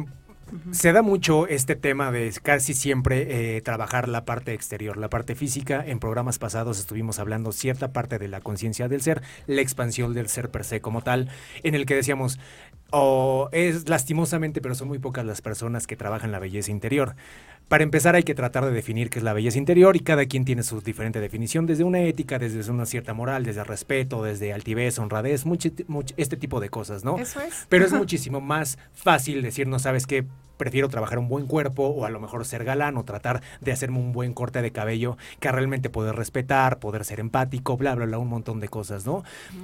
se 0.71 0.91
da 0.91 1.01
mucho 1.01 1.47
este 1.47 1.75
tema 1.75 2.11
de 2.11 2.33
casi 2.41 2.73
siempre 2.73 3.57
eh, 3.57 3.61
trabajar 3.61 4.07
la 4.07 4.25
parte 4.25 4.53
exterior, 4.53 4.97
la 4.97 5.09
parte 5.09 5.35
física. 5.35 5.83
En 5.85 5.99
programas 5.99 6.39
pasados 6.39 6.79
estuvimos 6.79 7.19
hablando 7.19 7.51
cierta 7.51 7.91
parte 7.93 8.19
de 8.19 8.27
la 8.27 8.41
conciencia 8.41 8.87
del 8.87 9.01
ser, 9.01 9.21
la 9.47 9.61
expansión 9.61 10.13
del 10.13 10.29
ser 10.29 10.49
per 10.49 10.63
se 10.63 10.81
como 10.81 11.01
tal, 11.01 11.29
en 11.63 11.75
el 11.75 11.85
que 11.85 11.95
decíamos, 11.95 12.39
o 12.91 13.49
es 13.51 13.89
lastimosamente, 13.89 14.61
pero 14.61 14.75
son 14.75 14.89
muy 14.89 14.99
pocas 14.99 15.25
las 15.25 15.41
personas 15.41 15.87
que 15.87 15.95
trabajan 15.95 16.31
la 16.31 16.39
belleza 16.39 16.71
interior. 16.71 17.15
Para 17.71 17.85
empezar 17.85 18.15
hay 18.15 18.23
que 18.23 18.35
tratar 18.35 18.65
de 18.65 18.71
definir 18.71 19.09
qué 19.09 19.19
es 19.19 19.23
la 19.23 19.31
belleza 19.31 19.57
interior 19.57 19.95
y 19.95 20.01
cada 20.01 20.25
quien 20.25 20.43
tiene 20.43 20.61
su 20.61 20.81
diferente 20.81 21.21
definición, 21.21 21.65
desde 21.65 21.85
una 21.85 22.01
ética, 22.01 22.37
desde 22.37 22.69
una 22.69 22.85
cierta 22.85 23.13
moral, 23.13 23.45
desde 23.45 23.63
respeto, 23.63 24.21
desde 24.23 24.51
altivez, 24.51 24.99
honradez, 24.99 25.45
mucho, 25.45 25.69
este 26.17 26.35
tipo 26.35 26.59
de 26.59 26.67
cosas, 26.67 27.05
¿no? 27.05 27.17
Eso 27.17 27.39
es. 27.39 27.67
Pero 27.69 27.85
es 27.85 27.93
muchísimo 27.93 28.41
más 28.41 28.77
fácil 28.91 29.41
decir, 29.41 29.67
no 29.67 29.79
sabes 29.79 30.05
qué, 30.05 30.25
prefiero 30.61 30.89
trabajar 30.89 31.17
un 31.17 31.27
buen 31.27 31.47
cuerpo 31.47 31.87
o 31.87 32.05
a 32.05 32.11
lo 32.11 32.19
mejor 32.19 32.45
ser 32.45 32.63
galán 32.63 32.95
o 32.95 33.03
tratar 33.03 33.41
de 33.61 33.71
hacerme 33.71 33.97
un 33.97 34.11
buen 34.13 34.31
corte 34.31 34.61
de 34.61 34.69
cabello 34.69 35.17
que 35.39 35.51
realmente 35.51 35.89
poder 35.89 36.15
respetar, 36.15 36.77
poder 36.77 37.03
ser 37.03 37.19
empático, 37.19 37.77
bla, 37.77 37.95
bla, 37.95 38.05
bla, 38.05 38.19
un 38.19 38.27
montón 38.27 38.59
de 38.59 38.67
cosas, 38.67 39.03
¿no? 39.03 39.23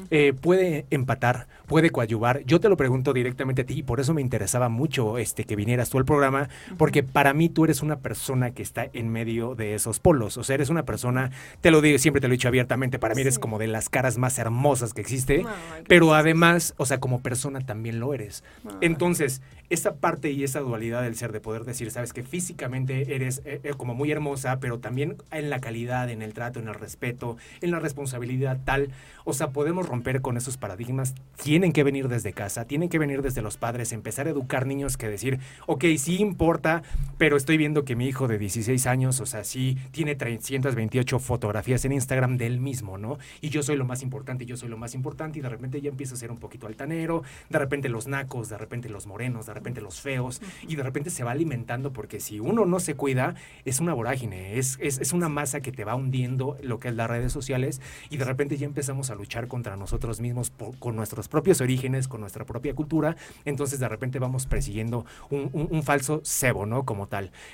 Eh, 0.09 0.33
puede 0.33 0.87
empatar, 0.89 1.45
puede 1.67 1.91
coadyuvar. 1.91 2.43
Yo 2.45 2.59
te 2.59 2.67
lo 2.67 2.77
pregunto 2.77 3.13
directamente 3.13 3.61
a 3.61 3.65
ti 3.67 3.75
y 3.75 3.83
por 3.83 3.99
eso 3.99 4.15
me 4.15 4.21
interesaba 4.21 4.69
mucho 4.69 5.19
este, 5.19 5.43
que 5.43 5.55
vinieras 5.55 5.91
tú 5.91 5.99
al 5.99 6.05
programa, 6.05 6.49
porque 6.79 7.03
para 7.03 7.31
mí 7.35 7.47
tú 7.47 7.65
eres 7.65 7.83
una 7.83 7.99
persona 7.99 8.49
que 8.49 8.63
está 8.63 8.87
en 8.91 9.09
medio 9.09 9.53
de 9.53 9.75
esos 9.75 9.99
polos. 9.99 10.35
O 10.37 10.43
sea, 10.43 10.55
eres 10.55 10.69
una 10.69 10.81
persona, 10.81 11.29
te 11.61 11.69
lo 11.69 11.81
digo, 11.81 11.99
siempre 11.99 12.21
te 12.21 12.27
lo 12.27 12.33
he 12.33 12.37
dicho 12.37 12.47
abiertamente, 12.47 12.97
para 12.97 13.13
mí 13.13 13.21
eres 13.21 13.37
como 13.37 13.59
de 13.59 13.67
las 13.67 13.89
caras 13.89 14.17
más 14.17 14.39
hermosas 14.39 14.95
que 14.95 15.01
existe, 15.01 15.45
pero 15.87 16.15
además, 16.15 16.73
o 16.77 16.87
sea, 16.87 16.99
como 16.99 17.21
persona 17.21 17.61
también 17.61 17.99
lo 17.99 18.15
eres. 18.15 18.43
Entonces, 18.81 19.43
esa 19.69 19.95
parte 19.95 20.31
y 20.31 20.43
esa 20.43 20.59
dualidad 20.59 21.03
del 21.03 21.15
ser, 21.15 21.31
de 21.31 21.41
poder 21.41 21.65
decir, 21.65 21.91
sabes 21.91 22.13
que 22.13 22.23
físicamente 22.23 23.15
eres 23.15 23.41
eh, 23.45 23.59
eh, 23.63 23.73
como 23.75 23.93
muy 23.93 24.11
hermosa, 24.11 24.59
pero 24.59 24.79
también 24.79 25.17
en 25.31 25.49
la 25.49 25.59
calidad, 25.59 26.09
en 26.09 26.21
el 26.21 26.33
trato, 26.33 26.59
en 26.59 26.67
el 26.67 26.73
respeto, 26.73 27.37
en 27.61 27.71
la 27.71 27.79
responsabilidad 27.79 28.59
tal. 28.63 28.89
O 29.25 29.33
sea, 29.33 29.49
podemos 29.49 29.87
romper 29.87 30.21
con 30.21 30.37
esos 30.37 30.57
paradigmas. 30.57 31.15
Tienen 31.41 31.73
que 31.73 31.83
venir 31.83 32.07
desde 32.07 32.33
casa, 32.33 32.65
tienen 32.65 32.89
que 32.89 32.99
venir 32.99 33.21
desde 33.21 33.41
los 33.41 33.57
padres, 33.57 33.91
empezar 33.91 34.27
a 34.27 34.31
educar 34.31 34.65
niños 34.65 34.97
que 34.97 35.09
decir, 35.09 35.39
ok, 35.65 35.85
sí 35.97 36.17
importa, 36.17 36.83
pero 37.17 37.37
estoy 37.37 37.57
viendo 37.57 37.83
que 37.83 37.95
mi 37.95 38.07
hijo 38.07 38.27
de 38.27 38.37
16 38.37 38.85
años, 38.85 39.19
o 39.19 39.25
sea, 39.25 39.43
sí 39.43 39.77
tiene 39.91 40.15
328 40.15 41.19
fotografías 41.19 41.83
en 41.85 41.91
Instagram 41.91 42.37
del 42.37 42.59
mismo, 42.59 42.97
¿no? 42.97 43.17
Y 43.41 43.49
yo 43.49 43.63
soy 43.63 43.75
lo 43.75 43.85
más 43.85 44.03
importante, 44.03 44.45
yo 44.45 44.57
soy 44.57 44.69
lo 44.69 44.77
más 44.77 44.93
importante, 44.93 45.39
y 45.39 45.41
de 45.41 45.49
repente 45.49 45.81
ya 45.81 45.89
empiezo 45.89 46.15
a 46.15 46.17
ser 46.17 46.31
un 46.31 46.37
poquito 46.37 46.67
altanero, 46.67 47.23
de 47.49 47.59
repente 47.59 47.89
los 47.89 48.07
nacos, 48.07 48.49
de 48.49 48.57
repente 48.57 48.89
los 48.89 49.07
morenos, 49.07 49.47
de 49.47 49.53
repente 49.53 49.81
los 49.81 50.01
feos, 50.01 50.41
y 50.67 50.75
de 50.75 50.83
repente 50.83 51.09
se 51.09 51.23
va 51.23 51.31
alimentando, 51.31 51.91
porque 51.91 52.19
si 52.19 52.39
uno 52.39 52.65
no 52.65 52.79
se 52.79 52.95
cuida, 52.95 53.35
es 53.65 53.79
una 53.79 53.93
vorágine, 53.93 54.57
es, 54.57 54.77
es, 54.79 54.99
es 54.99 55.13
una 55.13 55.29
masa 55.29 55.61
que 55.61 55.71
te 55.71 55.83
va 55.83 55.95
hundiendo 55.95 56.57
lo 56.61 56.79
que 56.79 56.89
es 56.89 56.95
las 56.95 57.09
redes 57.09 57.31
sociales, 57.31 57.81
y 58.09 58.17
de 58.17 58.25
repente 58.25 58.57
ya 58.57 58.65
empezamos 58.65 59.09
a 59.09 59.15
luchar 59.15 59.47
contra 59.47 59.75
nosotros 59.75 60.21
mismos 60.21 60.51
con 60.79 60.95
nuestros 60.95 61.27
propios 61.27 61.61
orígenes, 61.61 62.07
con 62.07 62.21
nuestra 62.21 62.45
propia 62.45 62.75
cultura, 62.75 63.15
entonces 63.45 63.79
de 63.79 63.89
repente 63.89 64.19
vamos 64.19 64.45
persiguiendo 64.45 65.05
un, 65.29 65.49
un, 65.53 65.83
falso 65.83 66.21
cebo, 66.23 66.65
¿no? 66.65 66.83
Como 66.83 67.06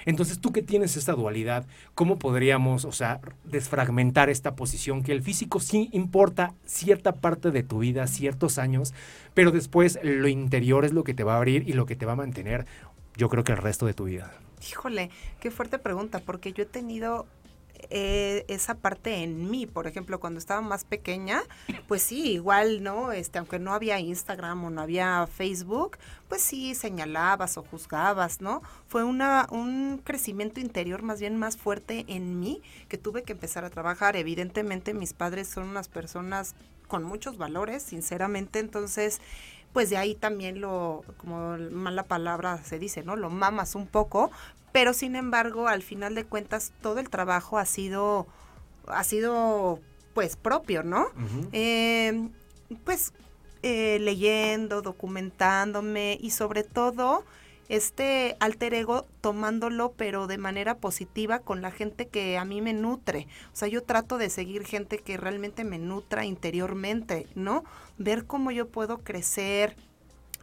Entonces 0.05 0.39
tú 0.39 0.51
que 0.51 0.61
tienes 0.61 0.97
esta 0.97 1.13
dualidad, 1.13 1.65
¿cómo 1.95 2.17
podríamos, 2.19 2.85
o 2.85 2.91
sea, 2.91 3.19
desfragmentar 3.43 4.29
esta 4.29 4.55
posición 4.55 5.03
que 5.03 5.11
el 5.11 5.21
físico 5.21 5.59
sí 5.59 5.89
importa 5.91 6.53
cierta 6.65 7.13
parte 7.13 7.51
de 7.51 7.63
tu 7.63 7.79
vida, 7.79 8.07
ciertos 8.07 8.57
años, 8.57 8.93
pero 9.33 9.51
después 9.51 9.99
lo 10.03 10.27
interior 10.27 10.85
es 10.85 10.93
lo 10.93 11.03
que 11.03 11.13
te 11.13 11.23
va 11.23 11.35
a 11.35 11.37
abrir 11.37 11.67
y 11.67 11.73
lo 11.73 11.85
que 11.85 11.95
te 11.95 12.05
va 12.05 12.13
a 12.13 12.17
mantener, 12.17 12.65
yo 13.15 13.29
creo 13.29 13.43
que 13.43 13.51
el 13.51 13.57
resto 13.59 13.85
de 13.85 13.93
tu 13.93 14.05
vida? 14.05 14.31
Híjole, 14.69 15.09
qué 15.39 15.51
fuerte 15.51 15.77
pregunta, 15.77 16.19
porque 16.19 16.53
yo 16.53 16.63
he 16.63 16.67
tenido 16.67 17.25
eh, 17.89 18.45
esa 18.47 18.75
parte 18.75 19.23
en 19.23 19.49
mí. 19.49 19.65
Por 19.65 19.87
ejemplo, 19.87 20.19
cuando 20.19 20.39
estaba 20.39 20.61
más 20.61 20.85
pequeña, 20.85 21.43
pues 21.87 22.01
sí, 22.01 22.33
igual, 22.33 22.83
¿no? 22.83 23.11
Este, 23.11 23.39
aunque 23.39 23.59
no 23.59 23.73
había 23.73 23.99
Instagram 23.99 24.65
o 24.65 24.69
no 24.69 24.81
había 24.81 25.27
Facebook, 25.27 25.97
pues 26.29 26.41
sí 26.41 26.75
señalabas 26.75 27.57
o 27.57 27.63
juzgabas, 27.63 28.41
¿no? 28.41 28.61
Fue 28.87 29.03
una, 29.03 29.47
un 29.51 30.01
crecimiento 30.03 30.59
interior 30.59 31.03
más 31.03 31.19
bien 31.19 31.37
más 31.37 31.57
fuerte 31.57 32.05
en 32.07 32.39
mí 32.39 32.61
que 32.89 32.97
tuve 32.97 33.23
que 33.23 33.33
empezar 33.33 33.65
a 33.65 33.69
trabajar. 33.69 34.15
Evidentemente 34.15 34.93
mis 34.93 35.13
padres 35.13 35.47
son 35.47 35.69
unas 35.69 35.87
personas 35.87 36.55
con 36.87 37.03
muchos 37.03 37.37
valores, 37.37 37.83
sinceramente, 37.83 38.59
entonces 38.59 39.21
pues 39.73 39.89
de 39.89 39.97
ahí 39.97 40.13
también 40.13 40.61
lo, 40.61 41.03
como 41.17 41.57
mala 41.57 42.03
palabra 42.03 42.63
se 42.63 42.77
dice, 42.77 43.03
¿no? 43.03 43.15
Lo 43.15 43.31
mamas 43.31 43.73
un 43.73 43.87
poco, 43.87 44.29
pero 44.73 44.93
sin 44.93 45.15
embargo, 45.15 45.67
al 45.69 45.83
final 45.83 46.15
de 46.15 46.25
cuentas, 46.25 46.73
todo 46.81 46.99
el 46.99 47.09
trabajo 47.09 47.57
ha 47.57 47.65
sido, 47.65 48.27
ha 48.87 49.03
sido 49.05 49.79
pues 50.13 50.35
propio, 50.35 50.83
¿no? 50.83 51.07
Em, 51.51 52.31
pues 52.83 53.13
eh, 53.61 53.99
leyendo, 54.01 54.81
documentándome 54.81 56.17
y 56.19 56.31
sobre 56.31 56.63
todo 56.63 57.23
este 57.69 58.35
alter 58.39 58.73
ego 58.73 59.07
tomándolo 59.21 59.93
pero 59.93 60.27
de 60.27 60.37
manera 60.37 60.77
positiva 60.77 61.39
con 61.39 61.61
la 61.61 61.71
gente 61.71 62.07
que 62.07 62.37
a 62.37 62.43
mí 62.43 62.61
me 62.61 62.73
nutre. 62.73 63.27
O 63.53 63.55
sea, 63.55 63.67
yo 63.67 63.83
trato 63.83 64.17
de 64.17 64.29
seguir 64.29 64.65
gente 64.65 64.97
que 64.97 65.17
realmente 65.17 65.63
me 65.63 65.77
nutra 65.77 66.25
interiormente, 66.25 67.27
¿no? 67.35 67.63
Ver 67.97 68.25
cómo 68.25 68.51
yo 68.51 68.67
puedo 68.67 68.97
crecer, 68.97 69.75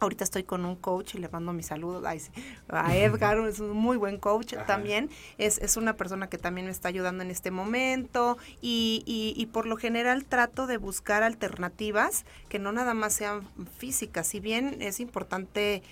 Ahorita 0.01 0.23
estoy 0.23 0.41
con 0.41 0.65
un 0.65 0.75
coach 0.75 1.13
y 1.13 1.19
le 1.19 1.29
mando 1.29 1.53
mi 1.53 1.61
saludo 1.61 2.01
a 2.07 2.95
Edgar, 2.95 3.37
es 3.47 3.59
un 3.59 3.77
muy 3.77 3.97
buen 3.97 4.17
coach 4.17 4.55
también. 4.65 5.11
Es, 5.37 5.59
es, 5.59 5.77
una 5.77 5.95
persona 5.95 6.27
que 6.27 6.39
también 6.39 6.65
me 6.65 6.71
está 6.71 6.87
ayudando 6.87 7.21
en 7.23 7.29
este 7.29 7.51
momento 7.51 8.39
y, 8.61 9.03
y, 9.05 9.45
por 9.45 9.67
lo 9.67 9.77
general 9.77 10.25
trato 10.25 10.65
de 10.65 10.77
buscar 10.77 11.21
alternativas 11.21 12.25
que 12.49 12.57
no 12.57 12.71
nada 12.71 12.95
más 12.95 13.13
sean 13.13 13.47
físicas. 13.77 14.25
Si 14.25 14.39
bien 14.39 14.81
es 14.81 14.99
importante, 14.99 15.83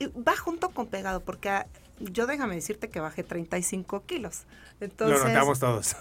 va 0.00 0.36
junto 0.36 0.70
con 0.70 0.88
pegado, 0.88 1.20
porque 1.20 1.48
ah, 1.48 1.66
yo 2.00 2.26
déjame 2.26 2.54
decirte 2.54 2.88
que 2.88 3.00
bajé 3.00 3.22
35 3.22 4.04
kilos. 4.06 4.44
Entonces, 4.80 5.20
lo 5.22 5.28
notamos 5.28 5.58
todos. 5.58 5.96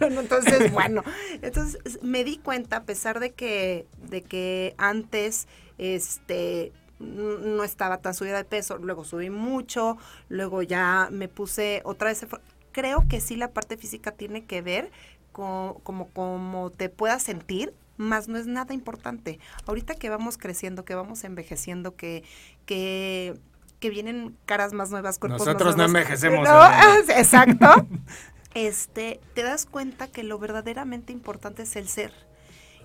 entonces, 0.00 0.72
bueno, 0.72 1.02
entonces 1.42 2.02
me 2.02 2.24
di 2.24 2.38
cuenta, 2.38 2.78
a 2.78 2.84
pesar 2.84 3.20
de 3.20 3.32
que, 3.32 3.86
de 4.08 4.22
que 4.22 4.74
antes 4.78 5.46
este 5.78 6.72
no 6.98 7.64
estaba 7.64 7.98
tan 7.98 8.12
subida 8.12 8.36
de 8.36 8.44
peso, 8.44 8.76
luego 8.76 9.04
subí 9.04 9.30
mucho, 9.30 9.96
luego 10.28 10.62
ya 10.62 11.08
me 11.10 11.28
puse 11.28 11.80
otra 11.84 12.08
vez, 12.08 12.26
creo 12.72 13.08
que 13.08 13.22
sí 13.22 13.36
la 13.36 13.52
parte 13.52 13.78
física 13.78 14.12
tiene 14.12 14.44
que 14.44 14.60
ver 14.60 14.90
con 15.32 15.74
como, 15.80 16.08
como 16.08 16.70
te 16.70 16.90
puedas 16.90 17.22
sentir, 17.22 17.72
más 17.96 18.28
no 18.28 18.38
es 18.38 18.46
nada 18.46 18.74
importante. 18.74 19.38
Ahorita 19.66 19.94
que 19.94 20.08
vamos 20.08 20.38
creciendo, 20.38 20.84
que 20.84 20.94
vamos 20.94 21.22
envejeciendo, 21.24 21.96
que, 21.96 22.24
que, 22.66 23.38
que 23.80 23.90
vienen 23.90 24.36
caras 24.44 24.72
más 24.72 24.90
nuevas, 24.90 25.18
cuerpos 25.18 25.40
Nosotros 25.40 25.76
no 25.76 25.84
envejecemos. 25.84 26.46
exacto. 27.08 27.66
este, 28.54 29.20
te 29.34 29.42
das 29.42 29.66
cuenta 29.66 30.06
que 30.06 30.22
lo 30.22 30.38
verdaderamente 30.38 31.12
importante 31.12 31.62
es 31.62 31.74
el 31.76 31.88
ser 31.88 32.12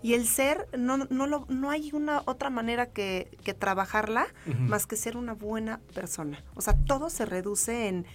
y 0.05 0.13
el 0.13 0.27
ser, 0.27 0.67
no, 0.77 0.97
no, 0.97 1.25
lo, 1.25 1.45
no 1.49 1.71
hay 1.71 1.89
una 1.91 2.21
otra 2.25 2.51
manera 2.51 2.85
que, 2.85 3.35
que 3.43 3.55
trabajarla 3.55 4.27
más 4.45 4.85
que 4.85 4.97
ser 4.97 5.17
una 5.17 5.33
buena 5.33 5.79
persona. 5.95 6.43
O 6.53 6.61
sea, 6.61 6.75
todo 6.85 7.09
se 7.09 7.25
reduce 7.25 7.87
en, 7.87 8.05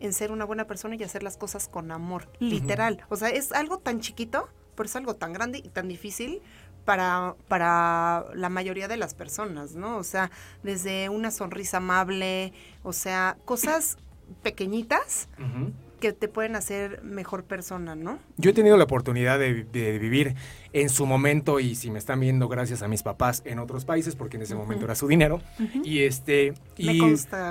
en 0.00 0.12
ser 0.12 0.32
una 0.32 0.44
buena 0.44 0.66
persona 0.66 0.96
y 0.96 1.02
hacer 1.02 1.22
las 1.22 1.38
cosas 1.38 1.66
con 1.66 1.92
amor, 1.92 2.28
literal. 2.40 3.06
O 3.08 3.16
sea, 3.16 3.30
es 3.30 3.52
algo 3.52 3.78
tan 3.78 4.00
chiquito, 4.00 4.50
pero 4.74 4.86
es 4.86 4.96
algo 4.96 5.16
tan 5.16 5.32
grande 5.32 5.62
y 5.64 5.70
tan 5.70 5.88
difícil 5.88 6.42
para, 6.90 7.36
para 7.46 8.24
la 8.34 8.48
mayoría 8.48 8.88
de 8.88 8.96
las 8.96 9.14
personas, 9.14 9.76
¿no? 9.76 9.96
O 9.96 10.02
sea, 10.02 10.32
desde 10.64 11.08
una 11.08 11.30
sonrisa 11.30 11.76
amable, 11.76 12.52
o 12.82 12.92
sea, 12.92 13.36
cosas 13.44 13.96
pequeñitas 14.42 15.28
que 16.00 16.12
te 16.12 16.26
pueden 16.26 16.56
hacer 16.56 17.00
mejor 17.04 17.44
persona, 17.44 17.94
¿no? 17.94 18.18
Yo 18.38 18.50
he 18.50 18.52
tenido 18.52 18.76
la 18.76 18.82
oportunidad 18.82 19.38
de, 19.38 19.52
vivir 20.00 20.34
en 20.72 20.88
su 20.88 21.06
momento 21.06 21.60
y 21.60 21.76
si 21.76 21.92
me 21.92 22.00
están 22.00 22.18
viendo 22.18 22.48
gracias 22.48 22.82
a 22.82 22.88
mis 22.88 23.04
papás 23.04 23.42
en 23.44 23.60
otros 23.60 23.84
países 23.84 24.16
porque 24.16 24.36
en 24.36 24.42
ese 24.42 24.56
momento 24.56 24.84
era 24.84 24.96
su 24.96 25.06
dinero 25.06 25.40
y 25.84 26.00
este 26.00 26.54
y 26.76 27.00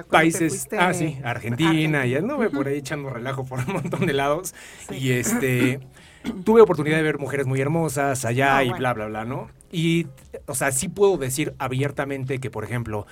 países 0.09 0.67
ah 0.77 0.93
sí 0.93 1.17
Argentina, 1.23 2.05
y 2.05 2.15
anduve 2.15 2.49
por 2.49 2.67
ahí 2.67 2.77
echando 2.77 3.09
relajo 3.09 3.45
por 3.45 3.59
un 3.59 3.73
montón 3.73 4.05
de 4.05 4.13
lados 4.13 4.53
y 4.89 5.11
este 5.11 5.79
tuve 6.43 6.61
oportunidad 6.61 6.97
de 6.97 7.03
ver 7.03 7.19
mujeres 7.19 7.47
muy 7.47 7.61
hermosas 7.61 8.25
allá 8.25 8.63
y 8.63 8.71
bla 8.71 8.93
bla 8.93 9.07
bla 9.07 9.25
no 9.25 9.49
y 9.71 10.07
o 10.45 10.55
sea 10.55 10.71
sí 10.71 10.89
puedo 10.89 11.17
decir 11.17 11.53
abiertamente 11.59 12.39
que 12.39 12.49
por 12.49 12.63
ejemplo 12.63 13.05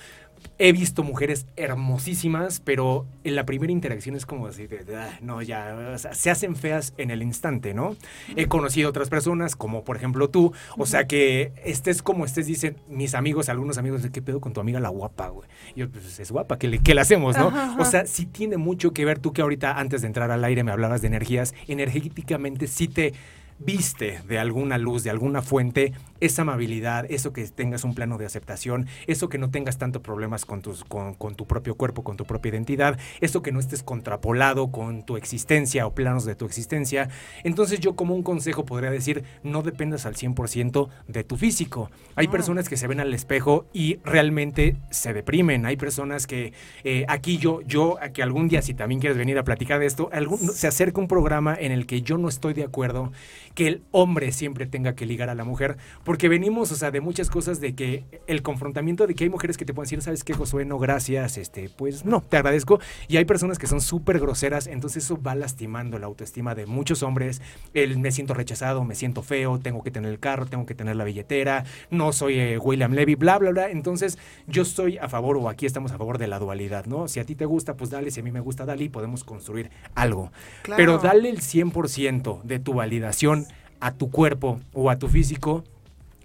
he 0.58 0.72
visto 0.72 1.02
mujeres 1.02 1.46
hermosísimas, 1.56 2.60
pero 2.64 3.06
en 3.24 3.36
la 3.36 3.46
primera 3.46 3.72
interacción 3.72 4.16
es 4.16 4.26
como 4.26 4.46
así 4.46 4.66
de, 4.66 4.84
ah, 4.96 5.18
no, 5.20 5.42
ya, 5.42 5.96
se 5.98 6.30
hacen 6.30 6.56
feas 6.56 6.94
en 6.98 7.10
el 7.10 7.22
instante, 7.22 7.74
¿no? 7.74 7.96
He 8.36 8.46
conocido 8.46 8.90
otras 8.90 9.08
personas, 9.08 9.56
como 9.56 9.84
por 9.84 9.96
ejemplo 9.96 10.28
tú, 10.30 10.52
o 10.76 10.86
sea 10.86 11.06
que 11.06 11.52
estés 11.64 12.02
como 12.02 12.24
estés, 12.24 12.46
dicen 12.46 12.76
mis 12.88 13.14
amigos, 13.14 13.48
algunos 13.48 13.78
amigos, 13.78 14.06
¿qué 14.12 14.22
pedo 14.22 14.40
con 14.40 14.52
tu 14.52 14.60
amiga 14.60 14.80
la 14.80 14.88
guapa, 14.88 15.28
güey? 15.28 15.48
Y 15.74 15.80
yo, 15.80 15.90
pues 15.90 16.18
es 16.18 16.30
guapa, 16.30 16.58
¿qué 16.58 16.68
le, 16.68 16.78
qué 16.80 16.94
le 16.94 17.00
hacemos, 17.00 17.36
no? 17.36 17.52
O 17.78 17.84
sea, 17.84 18.06
sí 18.06 18.26
tiene 18.26 18.56
mucho 18.56 18.92
que 18.92 19.04
ver, 19.04 19.18
tú 19.18 19.32
que 19.32 19.42
ahorita 19.42 19.78
antes 19.78 20.00
de 20.02 20.06
entrar 20.06 20.30
al 20.30 20.44
aire 20.44 20.64
me 20.64 20.72
hablabas 20.72 21.00
de 21.00 21.08
energías, 21.08 21.54
energéticamente 21.66 22.66
sí 22.66 22.88
te 22.88 23.12
viste 23.58 24.20
de 24.26 24.38
alguna 24.38 24.78
luz, 24.78 25.04
de 25.04 25.10
alguna 25.10 25.42
fuente, 25.42 25.92
esa 26.20 26.42
amabilidad, 26.42 27.06
eso 27.10 27.32
que 27.32 27.46
tengas 27.46 27.84
un 27.84 27.94
plano 27.94 28.18
de 28.18 28.26
aceptación, 28.26 28.86
eso 29.06 29.28
que 29.28 29.38
no 29.38 29.50
tengas 29.50 29.78
tanto 29.78 30.02
problemas 30.02 30.44
con, 30.44 30.62
tus, 30.62 30.84
con, 30.84 31.16
tu 31.36 31.46
propio 31.46 31.76
cuerpo, 31.76 32.02
con 32.02 32.16
tu 32.16 32.24
propia 32.24 32.50
identidad, 32.50 32.98
eso 33.20 33.42
que 33.42 33.52
no 33.52 33.60
estés 33.60 33.82
contrapolado 33.82 34.70
con 34.70 35.04
tu 35.04 35.16
existencia 35.16 35.86
o 35.86 35.94
planos 35.94 36.24
de 36.24 36.34
tu 36.34 36.44
existencia. 36.44 37.08
Entonces 37.44 37.80
yo 37.80 37.94
como 37.94 38.14
un 38.14 38.22
consejo 38.22 38.64
podría 38.64 38.90
decir, 38.90 39.24
no 39.42 39.62
dependas 39.62 40.06
al 40.06 40.14
100% 40.14 40.88
de 41.06 41.24
tu 41.24 41.36
físico. 41.36 41.90
Hay 42.16 42.28
personas 42.28 42.68
que 42.68 42.76
se 42.76 42.86
ven 42.86 43.00
al 43.00 43.14
espejo 43.14 43.66
y 43.72 43.96
realmente 44.04 44.76
se 44.90 45.12
deprimen. 45.12 45.66
Hay 45.66 45.76
personas 45.76 46.26
que 46.26 46.52
eh, 46.84 47.04
aquí 47.08 47.38
yo, 47.38 47.60
yo, 47.62 47.96
que 48.12 48.22
algún 48.22 48.48
día 48.48 48.62
si 48.62 48.74
también 48.74 49.00
quieres 49.00 49.18
venir 49.18 49.38
a 49.38 49.44
platicar 49.44 49.78
de 49.78 49.86
esto, 49.86 50.10
algún, 50.12 50.38
se 50.38 50.66
acerca 50.66 51.00
un 51.00 51.08
programa 51.08 51.56
en 51.58 51.72
el 51.72 51.86
que 51.86 52.02
yo 52.02 52.18
no 52.18 52.28
estoy 52.28 52.54
de 52.54 52.64
acuerdo 52.64 53.12
que 53.58 53.66
el 53.66 53.82
hombre 53.90 54.30
siempre 54.30 54.66
tenga 54.66 54.94
que 54.94 55.04
ligar 55.04 55.30
a 55.30 55.34
la 55.34 55.42
mujer, 55.42 55.78
porque 56.04 56.28
venimos, 56.28 56.70
o 56.70 56.76
sea, 56.76 56.92
de 56.92 57.00
muchas 57.00 57.28
cosas 57.28 57.60
de 57.60 57.74
que 57.74 58.04
el 58.28 58.42
confrontamiento 58.42 59.08
de 59.08 59.16
que 59.16 59.24
hay 59.24 59.30
mujeres 59.30 59.56
que 59.56 59.64
te 59.64 59.74
pueden 59.74 59.86
decir, 59.86 60.00
¿sabes 60.00 60.22
qué, 60.22 60.32
Josué? 60.32 60.64
No, 60.64 60.78
gracias, 60.78 61.36
este, 61.38 61.68
pues 61.68 62.04
no, 62.04 62.20
te 62.20 62.36
agradezco. 62.36 62.78
Y 63.08 63.16
hay 63.16 63.24
personas 63.24 63.58
que 63.58 63.66
son 63.66 63.80
súper 63.80 64.20
groseras, 64.20 64.68
entonces 64.68 65.02
eso 65.02 65.20
va 65.20 65.34
lastimando 65.34 65.98
la 65.98 66.06
autoestima 66.06 66.54
de 66.54 66.66
muchos 66.66 67.02
hombres. 67.02 67.42
El 67.74 67.98
me 67.98 68.12
siento 68.12 68.32
rechazado, 68.32 68.84
me 68.84 68.94
siento 68.94 69.24
feo, 69.24 69.58
tengo 69.58 69.82
que 69.82 69.90
tener 69.90 70.12
el 70.12 70.20
carro, 70.20 70.46
tengo 70.46 70.64
que 70.64 70.76
tener 70.76 70.94
la 70.94 71.02
billetera, 71.02 71.64
no 71.90 72.12
soy 72.12 72.38
eh, 72.38 72.58
William 72.58 72.92
Levy, 72.92 73.16
bla, 73.16 73.38
bla, 73.38 73.50
bla. 73.50 73.70
Entonces, 73.70 74.18
yo 74.46 74.62
estoy 74.62 74.98
a 74.98 75.08
favor, 75.08 75.36
o 75.36 75.48
aquí 75.48 75.66
estamos 75.66 75.90
a 75.90 75.98
favor 75.98 76.18
de 76.18 76.28
la 76.28 76.38
dualidad, 76.38 76.86
¿no? 76.86 77.08
Si 77.08 77.18
a 77.18 77.24
ti 77.24 77.34
te 77.34 77.44
gusta, 77.44 77.74
pues 77.74 77.90
dale, 77.90 78.12
si 78.12 78.20
a 78.20 78.22
mí 78.22 78.30
me 78.30 78.38
gusta, 78.38 78.64
dale 78.64 78.84
y 78.84 78.88
podemos 78.88 79.24
construir 79.24 79.72
algo. 79.96 80.30
Pero 80.76 80.98
dale 80.98 81.28
el 81.28 81.40
100% 81.40 82.42
de 82.44 82.60
tu 82.60 82.74
validación 82.74 83.47
a 83.80 83.92
tu 83.92 84.10
cuerpo 84.10 84.60
o 84.72 84.90
a 84.90 84.98
tu 84.98 85.08
físico 85.08 85.64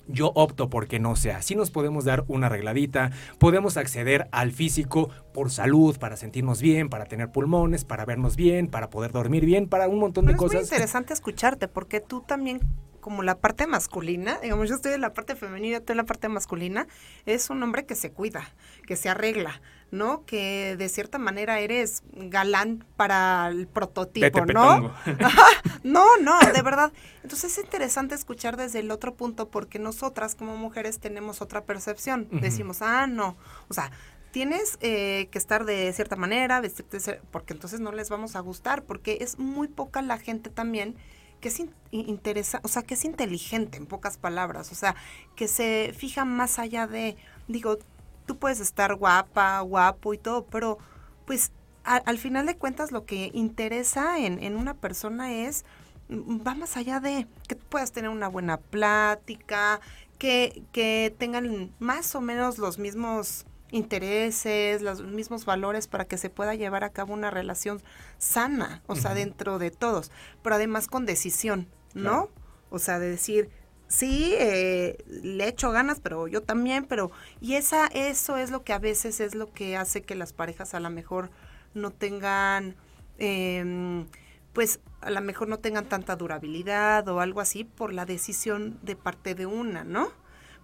yo 0.07 0.31
opto 0.35 0.69
porque 0.69 0.99
no 0.99 1.15
sea. 1.15 1.41
Si 1.41 1.55
nos 1.55 1.71
podemos 1.71 2.05
dar 2.05 2.25
una 2.27 2.47
arregladita, 2.47 3.11
podemos 3.39 3.77
acceder 3.77 4.27
al 4.31 4.51
físico 4.51 5.09
por 5.33 5.51
salud, 5.51 5.97
para 5.97 6.17
sentirnos 6.17 6.61
bien, 6.61 6.89
para 6.89 7.05
tener 7.05 7.31
pulmones, 7.31 7.85
para 7.85 8.05
vernos 8.05 8.35
bien, 8.35 8.67
para 8.67 8.89
poder 8.89 9.11
dormir 9.11 9.45
bien, 9.45 9.67
para 9.67 9.87
un 9.87 9.99
montón 9.99 10.25
de 10.25 10.35
cosas. 10.35 10.55
Es 10.55 10.61
muy 10.61 10.75
interesante 10.75 11.13
escucharte 11.13 11.67
porque 11.67 12.01
tú 12.01 12.21
también 12.21 12.59
como 12.99 13.21
la 13.21 13.35
parte 13.35 13.67
masculina, 13.67 14.39
digamos, 14.41 14.69
yo 14.69 14.75
estoy 14.75 14.93
en 14.93 15.01
la 15.01 15.13
parte 15.13 15.35
femenina, 15.35 15.81
tú 15.81 15.91
en 15.91 15.97
la 15.97 16.05
parte 16.05 16.29
masculina, 16.29 16.87
es 17.25 17.49
un 17.49 17.61
hombre 17.61 17.85
que 17.85 17.95
se 17.95 18.11
cuida, 18.11 18.49
que 18.87 18.95
se 18.95 19.09
arregla, 19.09 19.61
¿no? 19.93 20.25
Que 20.25 20.75
de 20.75 20.89
cierta 20.89 21.19
manera 21.19 21.59
eres 21.59 22.01
galán 22.13 22.83
para 22.97 23.47
el 23.49 23.67
prototipo, 23.67 24.43
¿no? 24.47 24.91
no, 25.83 26.17
no, 26.17 26.39
de 26.39 26.61
verdad. 26.63 26.91
Entonces 27.21 27.55
es 27.55 27.63
interesante 27.63 28.15
escuchar 28.15 28.57
desde 28.57 28.79
el 28.79 28.89
otro 28.89 29.13
punto 29.13 29.49
porque 29.49 29.77
nosotras 29.77 30.33
como 30.33 30.57
mujeres 30.57 30.99
tenemos 30.99 31.43
otra 31.43 31.63
percepción. 31.65 32.27
Decimos, 32.31 32.81
ah, 32.81 33.05
no, 33.05 33.37
o 33.67 33.73
sea, 33.75 33.91
tienes 34.31 34.79
eh, 34.81 35.27
que 35.29 35.37
estar 35.37 35.63
de 35.63 35.93
cierta 35.93 36.15
manera, 36.15 36.59
vestirte, 36.59 37.21
porque 37.29 37.53
entonces 37.53 37.79
no 37.79 37.91
les 37.91 38.09
vamos 38.09 38.35
a 38.35 38.39
gustar, 38.39 38.83
porque 38.83 39.19
es 39.21 39.37
muy 39.37 39.67
poca 39.67 40.01
la 40.01 40.17
gente 40.17 40.49
también 40.49 40.95
que 41.39 41.49
es 41.49 41.61
interesa, 41.91 42.61
o 42.63 42.69
sea, 42.69 42.83
que 42.83 42.93
es 42.93 43.03
inteligente 43.03 43.77
en 43.77 43.85
pocas 43.85 44.17
palabras, 44.17 44.71
o 44.71 44.75
sea, 44.75 44.95
que 45.35 45.49
se 45.49 45.93
fija 45.95 46.23
más 46.23 46.57
allá 46.57 46.87
de, 46.87 47.17
digo, 47.49 47.79
tú 48.25 48.37
puedes 48.37 48.59
estar 48.59 48.95
guapa, 48.95 49.59
guapo 49.61 50.13
y 50.13 50.17
todo, 50.17 50.45
pero 50.45 50.77
pues 51.25 51.51
al 51.83 52.17
final 52.17 52.45
de 52.45 52.55
cuentas 52.55 52.91
lo 52.91 53.05
que 53.05 53.29
interesa 53.33 54.19
en, 54.19 54.41
en 54.41 54.55
una 54.55 54.73
persona 54.73 55.33
es, 55.33 55.65
mm, 56.09 56.39
va 56.45 56.55
más 56.55 56.77
allá 56.77 56.99
de 56.99 57.27
que 57.47 57.55
puedas 57.55 57.91
tener 57.91 58.09
una 58.09 58.29
buena 58.29 58.57
plática, 58.57 59.81
que, 60.17 60.63
que 60.71 61.13
tengan 61.17 61.71
más 61.79 62.15
o 62.15 62.21
menos 62.21 62.57
los 62.57 62.79
mismos 62.79 63.45
intereses, 63.71 64.81
los 64.81 65.03
mismos 65.03 65.45
valores 65.45 65.87
para 65.87 66.05
que 66.05 66.17
se 66.17 66.29
pueda 66.29 66.55
llevar 66.55 66.83
a 66.83 66.91
cabo 66.91 67.13
una 67.13 67.31
relación 67.31 67.81
sana, 68.19 68.83
o 68.87 68.95
sea, 68.95 69.15
dentro 69.15 69.59
de 69.59 69.71
todos, 69.71 70.11
pero 70.43 70.55
además 70.55 70.87
con 70.87 71.05
decisión, 71.05 71.67
¿no? 71.93 72.29
O 72.69 72.79
sea, 72.79 72.99
de 72.99 73.09
decir, 73.09 73.49
sí, 73.87 74.33
eh, 74.37 74.97
le 75.07 75.47
echo 75.47 75.71
ganas, 75.71 75.99
pero 75.99 76.27
yo 76.27 76.41
también, 76.41 76.85
pero, 76.85 77.11
y 77.41 77.55
esa, 77.55 77.87
eso 77.87 78.37
es 78.37 78.51
lo 78.51 78.63
que 78.63 78.73
a 78.73 78.79
veces 78.79 79.19
es 79.19 79.35
lo 79.35 79.51
que 79.51 79.77
hace 79.77 80.01
que 80.01 80.15
las 80.15 80.33
parejas 80.33 80.73
a 80.73 80.79
lo 80.79 80.89
mejor 80.89 81.29
no 81.73 81.91
tengan, 81.91 82.75
em, 83.17 84.07
pues 84.53 84.79
a 85.01 85.09
lo 85.09 85.21
mejor 85.21 85.47
no 85.47 85.59
tengan 85.59 85.85
tanta 85.85 86.15
durabilidad 86.15 87.07
o 87.07 87.19
algo 87.19 87.41
así 87.41 87.63
por 87.63 87.93
la 87.93 88.05
decisión 88.05 88.79
de 88.83 88.95
parte 88.95 89.35
de 89.35 89.45
una, 89.45 89.83
¿no? 89.83 90.11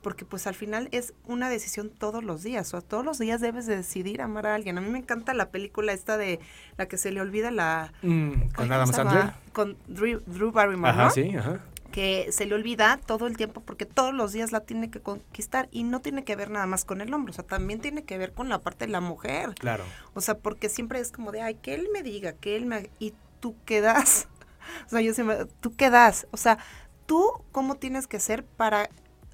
porque 0.01 0.25
pues 0.25 0.47
al 0.47 0.55
final 0.55 0.87
es 0.91 1.13
una 1.25 1.49
decisión 1.49 1.89
todos 1.89 2.23
los 2.23 2.43
días, 2.43 2.73
o 2.73 2.81
todos 2.81 3.03
los 3.03 3.19
días 3.19 3.41
debes 3.41 3.65
de 3.65 3.77
decidir 3.77 4.21
amar 4.21 4.47
a 4.47 4.55
alguien. 4.55 4.77
A 4.77 4.81
mí 4.81 4.89
me 4.89 4.99
encanta 4.99 5.33
la 5.33 5.49
película 5.49 5.93
esta 5.93 6.17
de 6.17 6.39
la 6.77 6.87
que 6.87 6.97
se 6.97 7.11
le 7.11 7.21
olvida 7.21 7.51
la... 7.51 7.93
Mm, 8.01 8.49
con 8.55 8.71
Adam 8.71 8.91
Sandler. 8.91 9.33
Con 9.53 9.77
Drew, 9.87 10.51
Barrymore, 10.51 10.91
ajá, 10.91 11.09
sí, 11.09 11.35
ajá. 11.35 11.59
Que 11.99 12.31
se 12.31 12.45
le 12.45 12.55
olvida 12.55 12.97
todo 13.05 13.27
el 13.27 13.35
tiempo 13.35 13.61
porque 13.61 13.85
todos 13.85 14.13
los 14.13 14.31
días 14.31 14.51
la 14.51 14.61
tiene 14.61 14.89
que 14.89 15.01
conquistar 15.01 15.67
y 15.71 15.83
no 15.83 15.99
tiene 15.99 16.23
que 16.23 16.35
ver 16.35 16.49
nada 16.49 16.65
más 16.65 16.85
con 16.85 17.01
el 17.01 17.13
hombre, 17.13 17.31
o 17.31 17.33
sea, 17.33 17.43
también 17.43 17.81
tiene 17.81 18.03
que 18.03 18.17
ver 18.17 18.31
con 18.31 18.47
la 18.47 18.59
parte 18.59 18.85
de 18.85 18.91
la 18.91 19.01
mujer. 19.01 19.53
Claro. 19.55 19.83
O 20.13 20.21
sea, 20.21 20.37
porque 20.37 20.69
siempre 20.69 20.99
es 20.99 21.11
como 21.11 21.31
de, 21.31 21.41
ay, 21.41 21.55
que 21.55 21.73
él 21.73 21.89
me 21.91 22.03
diga, 22.03 22.33
que 22.33 22.55
él 22.55 22.65
me... 22.65 22.89
Y 22.99 23.13
tú 23.41 23.55
quedas, 23.65 24.27
o 24.87 24.89
sea, 24.89 25.01
yo 25.01 25.13
siempre, 25.13 25.45
tú 25.59 25.75
quedas, 25.75 26.27
o 26.31 26.37
sea, 26.37 26.57
tú 27.05 27.29
cómo 27.51 27.75
tienes 27.75 28.07
que 28.07 28.19
ser 28.19 28.45
para 28.45 28.89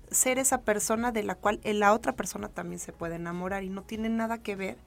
ser 0.10 0.40
esa 0.40 0.62
persona 0.62 1.12
de 1.12 1.24
la 1.24 1.36
cual 1.36 1.60
la 1.64 1.94
otra 1.94 2.14
persona 2.14 2.50
también 2.50 2.80
se 2.80 2.94
puede 2.94 3.16
enamorar 3.16 3.64
y 3.64 3.70
no 3.70 3.84
tiene 3.84 4.10
nada 4.10 4.40
que 4.40 4.56
ver 4.56 4.78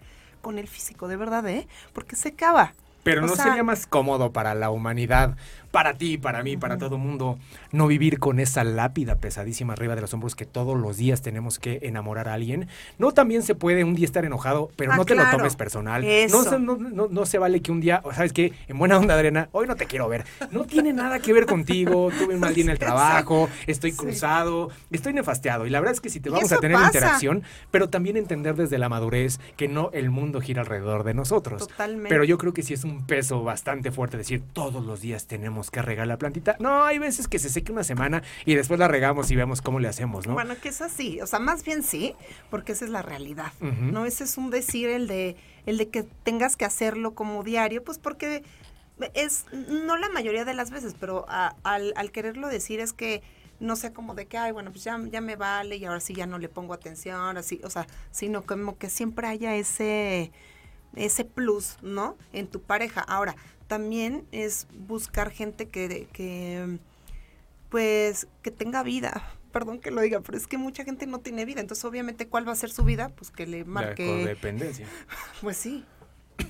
con 0.40 0.58
el 0.58 0.68
físico, 0.68 1.08
de 1.08 1.16
verdad, 1.16 1.46
¿eh? 1.48 1.68
Porque 1.92 2.16
se 2.16 2.30
acaba. 2.30 2.74
Pero 3.02 3.22
no 3.22 3.36
sería 3.36 3.62
más 3.62 3.86
cómodo 3.86 4.32
para 4.32 4.54
la 4.54 4.70
humanidad 4.70 5.36
para 5.78 5.94
ti, 5.94 6.18
para 6.18 6.42
mí, 6.42 6.56
para 6.56 6.76
todo 6.76 6.96
el 6.96 7.02
mundo, 7.02 7.38
no 7.70 7.86
vivir 7.86 8.18
con 8.18 8.40
esa 8.40 8.64
lápida 8.64 9.20
pesadísima 9.20 9.74
arriba 9.74 9.94
de 9.94 10.00
los 10.00 10.12
hombros 10.12 10.34
que 10.34 10.44
todos 10.44 10.76
los 10.76 10.96
días 10.96 11.22
tenemos 11.22 11.60
que 11.60 11.78
enamorar 11.82 12.28
a 12.28 12.34
alguien. 12.34 12.66
No 12.98 13.12
también 13.12 13.44
se 13.44 13.54
puede 13.54 13.84
un 13.84 13.94
día 13.94 14.04
estar 14.04 14.24
enojado, 14.24 14.72
pero 14.74 14.90
ah, 14.90 14.96
no 14.96 15.04
te 15.04 15.14
lo 15.14 15.22
tomes 15.30 15.54
personal. 15.54 16.04
No, 16.32 16.58
no, 16.58 17.08
no, 17.08 17.26
se 17.26 17.38
vale 17.38 17.62
que 17.62 17.70
un 17.70 17.78
día, 17.80 18.02
¿sabes 18.12 18.32
qué? 18.32 18.52
En 18.66 18.76
buena 18.76 18.98
onda, 18.98 19.14
Adriana, 19.14 19.50
hoy 19.52 19.68
no 19.68 19.76
te 19.76 19.86
quiero 19.86 20.08
ver. 20.08 20.24
No 20.50 20.64
tiene 20.64 20.92
nada 20.92 21.20
que 21.20 21.32
ver 21.32 21.46
contigo, 21.46 22.10
tuve 22.18 22.34
un 22.34 22.40
mal 22.40 22.54
día 22.54 22.64
en 22.64 22.70
el 22.70 22.78
trabajo, 22.80 23.48
estoy 23.68 23.92
cruzado, 23.92 24.70
estoy 24.90 25.12
nefasteado. 25.12 25.64
Y 25.64 25.70
la 25.70 25.78
verdad 25.78 25.94
es 25.94 26.00
que 26.00 26.10
si 26.10 26.18
te 26.18 26.28
vamos 26.28 26.50
a 26.50 26.56
tener 26.56 26.76
interacción, 26.76 27.44
pero 27.70 27.88
también 27.88 28.16
entender 28.16 28.56
desde 28.56 28.78
la 28.78 28.88
madurez 28.88 29.38
que 29.56 29.68
no 29.68 29.90
el 29.92 30.10
mundo 30.10 30.40
gira 30.40 30.62
alrededor 30.62 31.04
de 31.04 31.14
nosotros. 31.14 31.68
Totalmente. 31.68 32.08
Pero 32.08 32.24
yo 32.24 32.36
creo 32.36 32.52
que 32.52 32.64
sí 32.64 32.74
es 32.74 32.82
un 32.82 33.06
peso 33.06 33.44
bastante 33.44 33.92
fuerte 33.92 34.16
decir 34.16 34.42
todos 34.52 34.84
los 34.84 35.00
días 35.00 35.28
tenemos 35.28 35.67
que 35.70 35.82
regar 35.82 36.06
la 36.06 36.18
plantita. 36.18 36.56
No, 36.58 36.84
hay 36.84 36.98
veces 36.98 37.28
que 37.28 37.38
se 37.38 37.48
seque 37.48 37.72
una 37.72 37.84
semana 37.84 38.22
y 38.44 38.54
después 38.54 38.78
la 38.80 38.88
regamos 38.88 39.30
y 39.30 39.36
vemos 39.36 39.62
cómo 39.62 39.80
le 39.80 39.88
hacemos, 39.88 40.26
¿no? 40.26 40.34
Bueno, 40.34 40.54
que 40.60 40.68
es 40.68 40.80
así, 40.80 41.20
o 41.20 41.26
sea, 41.26 41.38
más 41.38 41.64
bien 41.64 41.82
sí, 41.82 42.14
porque 42.50 42.72
esa 42.72 42.84
es 42.84 42.90
la 42.90 43.02
realidad, 43.02 43.52
¿no? 43.60 44.04
Ese 44.06 44.24
es 44.24 44.38
un 44.38 44.50
decir 44.50 44.88
el 44.88 45.06
de, 45.06 45.36
el 45.66 45.78
de 45.78 45.88
que 45.88 46.02
tengas 46.02 46.56
que 46.56 46.64
hacerlo 46.64 47.14
como 47.14 47.42
diario, 47.42 47.82
pues 47.84 47.98
porque 47.98 48.42
es, 49.14 49.46
no 49.52 49.96
la 49.96 50.08
mayoría 50.08 50.44
de 50.44 50.54
las 50.54 50.70
veces, 50.70 50.94
pero 50.98 51.26
al, 51.28 51.92
al 51.96 52.10
quererlo 52.10 52.48
decir 52.48 52.80
es 52.80 52.92
que 52.92 53.22
no 53.60 53.76
sé 53.76 53.92
como 53.92 54.14
de 54.14 54.26
que, 54.26 54.38
ay, 54.38 54.52
bueno, 54.52 54.70
pues 54.70 54.84
ya, 54.84 54.98
ya 55.10 55.20
me 55.20 55.36
vale 55.36 55.76
y 55.76 55.84
ahora 55.84 56.00
sí 56.00 56.14
ya 56.14 56.26
no 56.26 56.38
le 56.38 56.48
pongo 56.48 56.74
atención, 56.74 57.36
así, 57.36 57.60
o 57.64 57.70
sea, 57.70 57.86
sino 58.10 58.42
como 58.42 58.78
que 58.78 58.88
siempre 58.88 59.26
haya 59.26 59.56
ese, 59.56 60.30
ese 60.94 61.24
plus, 61.24 61.76
¿no? 61.82 62.16
En 62.32 62.46
tu 62.46 62.62
pareja. 62.62 63.00
Ahora, 63.00 63.34
también 63.68 64.26
es 64.32 64.66
buscar 64.72 65.30
gente 65.30 65.68
que, 65.68 66.08
que 66.12 66.78
pues, 67.68 68.26
que 68.42 68.50
tenga 68.50 68.82
vida. 68.82 69.22
Perdón 69.52 69.78
que 69.78 69.90
lo 69.90 70.00
diga, 70.00 70.20
pero 70.20 70.36
es 70.36 70.46
que 70.46 70.58
mucha 70.58 70.84
gente 70.84 71.06
no 71.06 71.20
tiene 71.20 71.44
vida. 71.44 71.60
Entonces, 71.60 71.84
obviamente, 71.84 72.26
¿cuál 72.26 72.48
va 72.48 72.52
a 72.52 72.56
ser 72.56 72.70
su 72.70 72.84
vida? 72.84 73.10
Pues 73.10 73.30
que 73.30 73.46
le 73.46 73.64
marque... 73.64 74.06
La 74.06 74.22
codependencia. 74.22 74.86
pues 75.42 75.56
sí, 75.56 75.84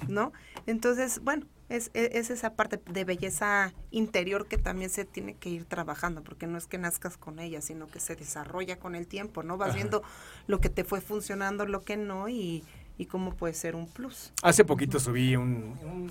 ¿no? 0.08 0.32
Entonces, 0.66 1.20
bueno, 1.22 1.46
es, 1.68 1.90
e, 1.94 2.10
es, 2.14 2.30
esa 2.30 2.54
parte 2.54 2.80
de 2.90 3.04
belleza 3.04 3.72
interior 3.90 4.46
que 4.46 4.58
también 4.58 4.90
se 4.90 5.04
tiene 5.04 5.34
que 5.34 5.48
ir 5.48 5.64
trabajando, 5.64 6.22
porque 6.22 6.46
no 6.46 6.58
es 6.58 6.66
que 6.66 6.78
nazcas 6.78 7.16
con 7.16 7.38
ella, 7.40 7.60
sino 7.60 7.88
que 7.88 8.00
se 8.00 8.16
desarrolla 8.16 8.78
con 8.78 8.94
el 8.94 9.06
tiempo, 9.06 9.42
¿no? 9.42 9.56
Vas 9.58 9.74
viendo 9.74 10.02
lo 10.46 10.60
que 10.60 10.68
te 10.68 10.84
fue 10.84 11.00
funcionando, 11.00 11.66
lo 11.66 11.82
que 11.82 11.96
no, 11.96 12.28
y, 12.28 12.64
y 12.96 13.06
cómo 13.06 13.34
puede 13.34 13.54
ser 13.54 13.76
un 13.76 13.86
plus. 13.86 14.32
Hace 14.42 14.64
poquito 14.64 14.98
subí 14.98 15.36
un 15.36 16.10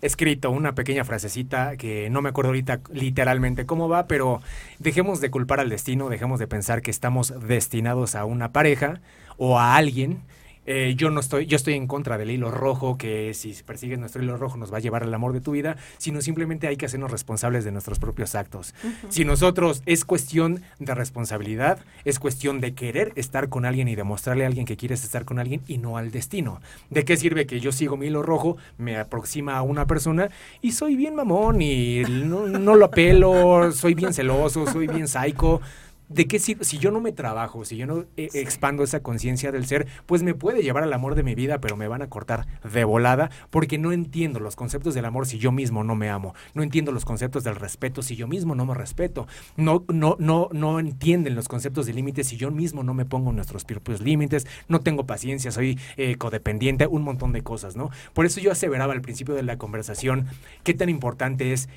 escrito 0.00 0.50
una 0.50 0.74
pequeña 0.74 1.04
frasecita 1.04 1.76
que 1.76 2.10
no 2.10 2.22
me 2.22 2.30
acuerdo 2.30 2.50
ahorita 2.50 2.80
literalmente 2.92 3.66
cómo 3.66 3.88
va, 3.88 4.06
pero 4.06 4.40
dejemos 4.78 5.20
de 5.20 5.30
culpar 5.30 5.60
al 5.60 5.68
destino, 5.68 6.08
dejemos 6.08 6.38
de 6.38 6.46
pensar 6.46 6.82
que 6.82 6.90
estamos 6.90 7.32
destinados 7.46 8.14
a 8.14 8.24
una 8.24 8.52
pareja 8.52 9.00
o 9.36 9.58
a 9.58 9.76
alguien 9.76 10.22
eh, 10.70 10.94
yo 10.96 11.08
no 11.08 11.20
estoy, 11.20 11.46
yo 11.46 11.56
estoy 11.56 11.72
en 11.72 11.86
contra 11.86 12.18
del 12.18 12.30
hilo 12.30 12.50
rojo, 12.50 12.98
que 12.98 13.32
si 13.32 13.54
persigues 13.64 13.98
nuestro 13.98 14.22
hilo 14.22 14.36
rojo 14.36 14.58
nos 14.58 14.70
va 14.70 14.76
a 14.76 14.80
llevar 14.80 15.02
al 15.02 15.14
amor 15.14 15.32
de 15.32 15.40
tu 15.40 15.52
vida, 15.52 15.78
sino 15.96 16.20
simplemente 16.20 16.68
hay 16.68 16.76
que 16.76 16.84
hacernos 16.84 17.10
responsables 17.10 17.64
de 17.64 17.72
nuestros 17.72 17.98
propios 17.98 18.34
actos. 18.34 18.74
Si 19.08 19.24
nosotros 19.24 19.82
es 19.86 20.04
cuestión 20.04 20.60
de 20.78 20.94
responsabilidad, 20.94 21.78
es 22.04 22.18
cuestión 22.18 22.60
de 22.60 22.74
querer 22.74 23.12
estar 23.16 23.48
con 23.48 23.64
alguien 23.64 23.88
y 23.88 23.96
demostrarle 23.96 24.44
a 24.44 24.46
alguien 24.46 24.66
que 24.66 24.76
quieres 24.76 25.04
estar 25.04 25.24
con 25.24 25.38
alguien 25.38 25.62
y 25.66 25.78
no 25.78 25.96
al 25.96 26.10
destino. 26.10 26.60
¿De 26.90 27.06
qué 27.06 27.16
sirve 27.16 27.46
que 27.46 27.60
yo 27.60 27.72
sigo 27.72 27.96
mi 27.96 28.08
hilo 28.08 28.22
rojo, 28.22 28.58
me 28.76 28.98
aproxima 28.98 29.56
a 29.56 29.62
una 29.62 29.86
persona 29.86 30.28
y 30.60 30.72
soy 30.72 30.96
bien 30.96 31.14
mamón 31.14 31.62
y 31.62 32.02
no, 32.02 32.46
no 32.46 32.74
lo 32.74 32.84
apelo, 32.84 33.72
soy 33.72 33.94
bien 33.94 34.12
celoso, 34.12 34.66
soy 34.66 34.86
bien 34.86 35.08
psycho? 35.08 35.62
¿De 36.08 36.26
qué 36.26 36.38
sirve? 36.38 36.64
Si 36.64 36.78
yo 36.78 36.90
no 36.90 37.00
me 37.00 37.12
trabajo, 37.12 37.64
si 37.64 37.76
yo 37.76 37.86
no 37.86 38.04
eh, 38.16 38.28
expando 38.34 38.82
esa 38.82 39.00
conciencia 39.00 39.52
del 39.52 39.66
ser, 39.66 39.86
pues 40.06 40.22
me 40.22 40.34
puede 40.34 40.62
llevar 40.62 40.82
al 40.82 40.92
amor 40.92 41.14
de 41.14 41.22
mi 41.22 41.34
vida, 41.34 41.60
pero 41.60 41.76
me 41.76 41.88
van 41.88 42.02
a 42.02 42.08
cortar 42.08 42.46
de 42.70 42.84
volada 42.84 43.30
porque 43.50 43.78
no 43.78 43.92
entiendo 43.92 44.40
los 44.40 44.56
conceptos 44.56 44.94
del 44.94 45.04
amor 45.04 45.26
si 45.26 45.38
yo 45.38 45.52
mismo 45.52 45.84
no 45.84 45.94
me 45.94 46.10
amo. 46.10 46.34
No 46.54 46.62
entiendo 46.62 46.92
los 46.92 47.04
conceptos 47.04 47.44
del 47.44 47.56
respeto 47.56 48.02
si 48.02 48.16
yo 48.16 48.26
mismo 48.26 48.54
no 48.54 48.66
me 48.66 48.74
respeto. 48.74 49.26
No, 49.56 49.84
no, 49.88 50.16
no, 50.18 50.48
no 50.52 50.80
entienden 50.80 51.34
los 51.34 51.48
conceptos 51.48 51.86
de 51.86 51.92
límites 51.92 52.28
si 52.28 52.36
yo 52.36 52.50
mismo 52.50 52.82
no 52.82 52.94
me 52.94 53.04
pongo 53.04 53.32
nuestros 53.32 53.64
propios 53.64 54.00
límites. 54.00 54.46
No 54.68 54.80
tengo 54.80 55.06
paciencia, 55.06 55.50
soy 55.50 55.78
eh, 55.96 56.16
codependiente, 56.16 56.86
un 56.86 57.02
montón 57.02 57.32
de 57.32 57.42
cosas, 57.42 57.76
¿no? 57.76 57.90
Por 58.12 58.26
eso 58.26 58.40
yo 58.40 58.52
aseveraba 58.52 58.92
al 58.92 59.02
principio 59.02 59.34
de 59.34 59.42
la 59.42 59.58
conversación 59.58 60.26
qué 60.62 60.74
tan 60.74 60.88
importante 60.88 61.52
es 61.52 61.68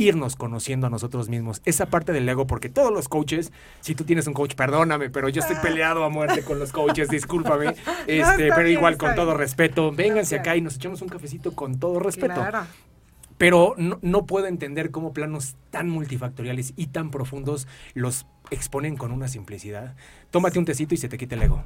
irnos 0.00 0.34
conociendo 0.34 0.86
a 0.86 0.90
nosotros 0.90 1.28
mismos. 1.28 1.60
Esa 1.64 1.86
parte 1.86 2.12
del 2.12 2.28
ego, 2.28 2.46
porque 2.46 2.70
todos 2.70 2.90
los 2.90 3.08
coaches, 3.08 3.52
si 3.80 3.94
tú 3.94 4.04
tienes 4.04 4.26
un 4.26 4.32
coach, 4.32 4.54
perdóname, 4.54 5.10
pero 5.10 5.28
yo 5.28 5.40
estoy 5.40 5.56
ah. 5.56 5.62
peleado 5.62 6.04
a 6.04 6.08
muerte 6.08 6.42
con 6.42 6.58
los 6.58 6.72
coaches, 6.72 7.08
discúlpame, 7.10 7.74
este, 8.06 8.48
pero 8.54 8.68
igual 8.68 8.96
con 8.96 9.14
todo 9.14 9.34
respeto, 9.34 9.92
vénganse 9.92 10.36
acá 10.36 10.56
y 10.56 10.62
nos 10.62 10.76
echamos 10.76 11.02
un 11.02 11.08
cafecito 11.08 11.52
con 11.52 11.78
todo 11.78 12.00
respeto. 12.00 12.42
Pero 13.36 13.74
no, 13.78 13.98
no 14.02 14.26
puedo 14.26 14.46
entender 14.46 14.90
cómo 14.90 15.12
planos 15.12 15.56
tan 15.70 15.88
multifactoriales 15.88 16.74
y 16.76 16.88
tan 16.88 17.10
profundos 17.10 17.68
los 17.94 18.26
exponen 18.50 18.96
con 18.96 19.12
una 19.12 19.28
simplicidad. 19.28 19.96
Tómate 20.30 20.58
un 20.58 20.64
tecito 20.64 20.94
y 20.94 20.98
se 20.98 21.08
te 21.08 21.16
quita 21.16 21.36
el 21.36 21.42
ego. 21.42 21.64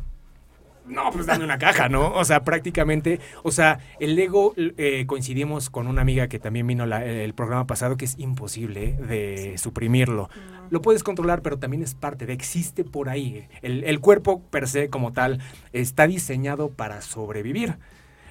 No, 0.87 1.11
pues 1.11 1.27
dame 1.27 1.45
una 1.45 1.59
caja, 1.59 1.89
¿no? 1.89 2.13
O 2.13 2.25
sea, 2.25 2.45
prácticamente, 2.45 3.19
o 3.43 3.51
sea, 3.51 3.79
el 4.01 4.19
ego, 4.19 4.55
eh, 4.57 5.05
coincidimos 5.07 5.71
con 5.71 5.87
una 5.87 6.03
amiga 6.03 6.29
que 6.29 6.39
también 6.39 6.67
vino 6.67 6.85
el 6.85 7.35
programa 7.35 7.67
pasado, 7.67 7.97
que 7.97 8.05
es 8.05 8.19
imposible 8.19 8.93
de 8.95 9.57
suprimirlo. 9.57 10.29
Lo 10.71 10.83
puedes 10.83 11.03
controlar, 11.03 11.41
pero 11.41 11.59
también 11.59 11.83
es 11.83 11.95
parte 11.95 12.27
de, 12.27 12.35
existe 12.35 12.85
por 12.85 13.09
ahí. 13.09 13.47
El, 13.63 13.85
el 13.85 14.01
cuerpo 14.01 14.43
per 14.51 14.69
se 14.69 14.91
como 14.91 15.13
tal 15.13 15.41
está 15.73 16.07
diseñado 16.07 16.71
para 16.71 17.01
sobrevivir 17.01 17.79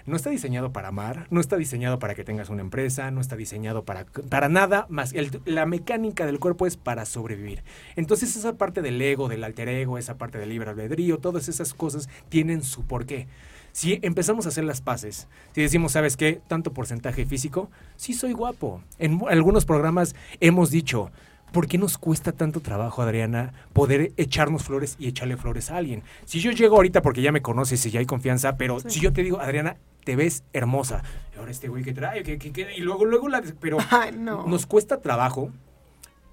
no 0.06 0.16
está 0.16 0.30
diseñado 0.30 0.72
para 0.72 0.90
amar, 0.90 1.28
no 1.30 1.40
está 1.40 1.56
diseñado 1.56 2.00
para 2.00 2.16
que 2.16 2.24
tengas 2.24 2.50
una 2.50 2.62
empresa, 2.62 3.12
no 3.12 3.22
está 3.22 3.36
diseñado 3.36 3.84
para, 3.84 4.06
para 4.06 4.50
nada 4.50 4.86
más. 4.90 5.14
la 5.46 5.66
mecánica 5.66 6.26
del 6.26 6.40
cuerpo 6.40 6.68
es 6.68 6.78
para 6.78 7.06
sobrevivir. 7.06 7.64
Entonces 7.96 8.36
esa 8.36 8.54
parte 8.54 8.82
del 8.82 9.02
ego, 9.02 9.30
del 9.30 9.44
alter 9.44 9.70
ego, 9.70 9.98
esa 9.98 10.18
parte 10.18 10.38
del 10.38 10.50
libre 10.50 10.72
albedrío, 10.72 11.20
todas 11.20 11.48
esas 11.48 11.74
cosas 11.74 12.10
tienen 12.30 12.64
su 12.64 12.84
porqué. 12.86 13.28
Si 13.72 14.00
empezamos 14.04 14.46
a 14.46 14.50
hacer 14.50 14.66
las 14.66 14.82
paces, 14.82 15.28
si 15.54 15.62
decimos, 15.62 15.94
¿sabes 15.94 16.16
qué? 16.16 16.40
Tanto 16.48 16.74
porcentaje 16.74 17.26
físico, 17.26 17.72
sí 17.96 18.14
soy 18.14 18.34
guapo. 18.34 18.84
En 19.00 19.20
algunos 19.28 19.66
programas 19.66 20.16
hemos 20.40 20.70
dicho, 20.70 21.12
¿por 21.54 21.68
qué 21.68 21.78
nos 21.78 21.98
cuesta 21.98 22.34
tanto 22.34 22.60
trabajo, 22.60 23.02
Adriana, 23.02 23.54
poder 23.72 24.12
echarnos 24.18 24.64
flores 24.64 24.98
y 25.00 25.08
echarle 25.08 25.38
flores 25.38 25.72
a 25.72 25.78
alguien? 25.78 26.04
Si 26.26 26.42
yo 26.42 26.52
llego 26.52 26.76
ahorita 26.76 27.02
porque 27.02 27.22
ya 27.22 27.32
me 27.32 27.42
conoces 27.42 27.86
y 27.86 27.92
ya 27.92 28.00
hay 28.00 28.06
confianza, 28.06 28.58
pero 28.58 28.82
si 28.82 29.00
yo 29.00 29.14
te 29.14 29.24
digo, 29.24 29.40
Adriana, 29.40 29.78
te 30.04 30.18
ves 30.18 30.44
hermosa. 30.52 31.04
Y 31.34 31.40
ahora 31.40 31.52
este 31.52 31.70
güey 31.70 31.84
que 31.84 31.94
trae, 31.94 32.24
que, 32.24 32.38
que, 32.38 32.76
y 32.76 32.82
luego, 32.82 33.06
luego 33.06 33.30
la... 33.30 33.42
Pero 33.62 33.78
nos 34.48 34.66
cuesta 34.66 35.00
trabajo 35.00 35.52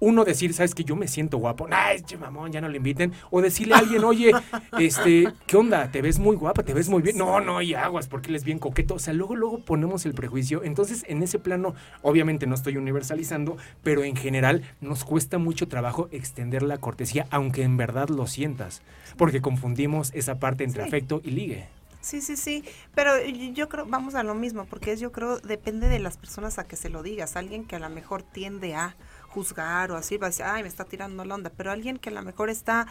uno 0.01 0.25
decir, 0.25 0.53
¿sabes 0.55 0.75
que 0.75 0.85
Yo 0.85 0.97
me 0.97 1.07
siento 1.07 1.39
guapo. 1.39 1.69
Ay, 1.71 2.03
mamón, 2.19 2.51
ya 2.51 2.61
no 2.61 2.69
le 2.69 2.79
inviten. 2.79 3.13
O 3.31 3.41
decirle 3.41 3.75
a 3.75 3.79
alguien, 3.79 4.03
oye, 4.03 4.33
este, 4.79 5.29
¿qué 5.47 5.57
onda? 5.57 5.91
Te 5.91 6.03
ves 6.03 6.19
muy 6.19 6.37
guapa, 6.37 6.63
te 6.63 6.75
ves 6.75 6.89
muy 6.89 7.03
bien. 7.03 7.17
No, 7.17 7.41
no, 7.41 7.63
y 7.63 7.75
aguas, 7.75 8.09
porque 8.09 8.29
él 8.29 8.37
es 8.37 8.45
bien 8.45 8.59
coqueto. 8.59 8.95
O 8.95 8.99
sea, 8.99 9.13
luego, 9.13 9.37
luego 9.37 9.61
ponemos 9.61 10.07
el 10.07 10.15
prejuicio. 10.15 10.65
Entonces, 10.65 11.05
en 11.07 11.23
ese 11.23 11.39
plano, 11.39 11.75
obviamente 12.03 12.47
no 12.47 12.55
estoy 12.55 12.77
universalizando, 12.77 13.57
pero 13.83 14.03
en 14.03 14.17
general 14.17 14.63
nos 14.81 15.05
cuesta 15.05 15.39
mucho 15.39 15.69
trabajo 15.69 16.09
extender 16.11 16.63
la 16.63 16.79
cortesía, 16.79 17.27
aunque 17.31 17.63
en 17.63 17.77
verdad 17.77 18.09
lo 18.09 18.27
sientas. 18.27 18.83
Porque 19.17 19.41
confundimos 19.41 20.13
esa 20.15 20.39
parte 20.39 20.65
entre 20.65 20.83
afecto 20.83 21.21
y 21.23 21.31
ligue. 21.31 21.69
Sí, 22.01 22.23
sí, 22.23 22.37
sí, 22.37 22.65
pero 22.95 23.13
yo 23.27 23.69
creo, 23.69 23.85
vamos 23.85 24.15
a 24.15 24.23
lo 24.23 24.35
mismo, 24.35 24.65
porque 24.65 24.93
es, 24.93 25.01
yo 25.01 25.13
creo, 25.13 25.39
depende 25.39 25.87
de 25.89 25.99
las 25.99 26.17
personas 26.17 26.59
a 26.59 26.65
que 26.65 26.77
se 26.77 26.89
lo 26.89 27.03
digas. 27.03 27.37
Alguien 27.37 27.67
que 27.67 27.77
a 27.77 27.79
lo 27.79 27.91
mejor 27.91 28.23
tiende 28.23 28.75
a 28.75 28.97
juzgar 29.33 29.91
o 29.93 29.97
así, 29.97 30.17
va 30.17 30.27
a 30.27 30.31
decir, 30.31 30.45
ay, 30.47 30.63
me 30.63 30.69
está 30.69 30.85
tirando 30.85 31.25
la 31.25 31.35
onda, 31.35 31.51
pero 31.51 31.71
alguien 31.71 31.99
que 31.99 32.11
a 32.11 32.13
lo 32.13 32.23
mejor 32.23 32.51
está 32.51 32.87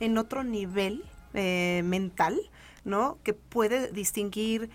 en 0.00 0.18
otro 0.18 0.44
nivel 0.44 1.04
eh, 1.34 1.82
mental, 1.84 2.38
¿no? 2.84 3.18
Que 3.22 3.32
puede 3.32 3.90
distinguir 3.92 4.70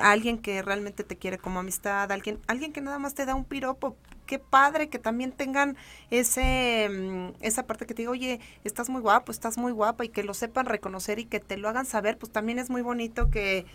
a 0.00 0.10
alguien 0.12 0.38
que 0.38 0.62
realmente 0.62 1.04
te 1.04 1.16
quiere 1.16 1.38
como 1.38 1.60
amistad, 1.60 2.10
alguien, 2.10 2.40
alguien 2.46 2.72
que 2.72 2.80
nada 2.80 2.98
más 2.98 3.14
te 3.14 3.26
da 3.26 3.34
un 3.34 3.44
piropo 3.44 3.96
qué 4.26 4.38
padre 4.38 4.88
que 4.88 4.98
también 4.98 5.32
tengan 5.32 5.76
ese 6.10 6.88
mm, 6.90 7.42
esa 7.42 7.66
parte 7.66 7.86
que 7.86 7.94
te 7.94 8.02
digo, 8.02 8.12
oye, 8.12 8.40
estás 8.64 8.88
muy 8.88 9.00
guapo, 9.00 9.32
estás 9.32 9.58
muy 9.58 9.72
guapa 9.72 10.04
y 10.04 10.08
que 10.08 10.24
lo 10.24 10.34
sepan 10.34 10.66
reconocer 10.66 11.18
y 11.18 11.26
que 11.26 11.40
te 11.40 11.56
lo 11.56 11.68
hagan 11.68 11.86
saber, 11.86 12.18
pues 12.18 12.32
también 12.32 12.58
es 12.58 12.70
muy 12.70 12.82
bonito 12.82 13.30
que, 13.30 13.66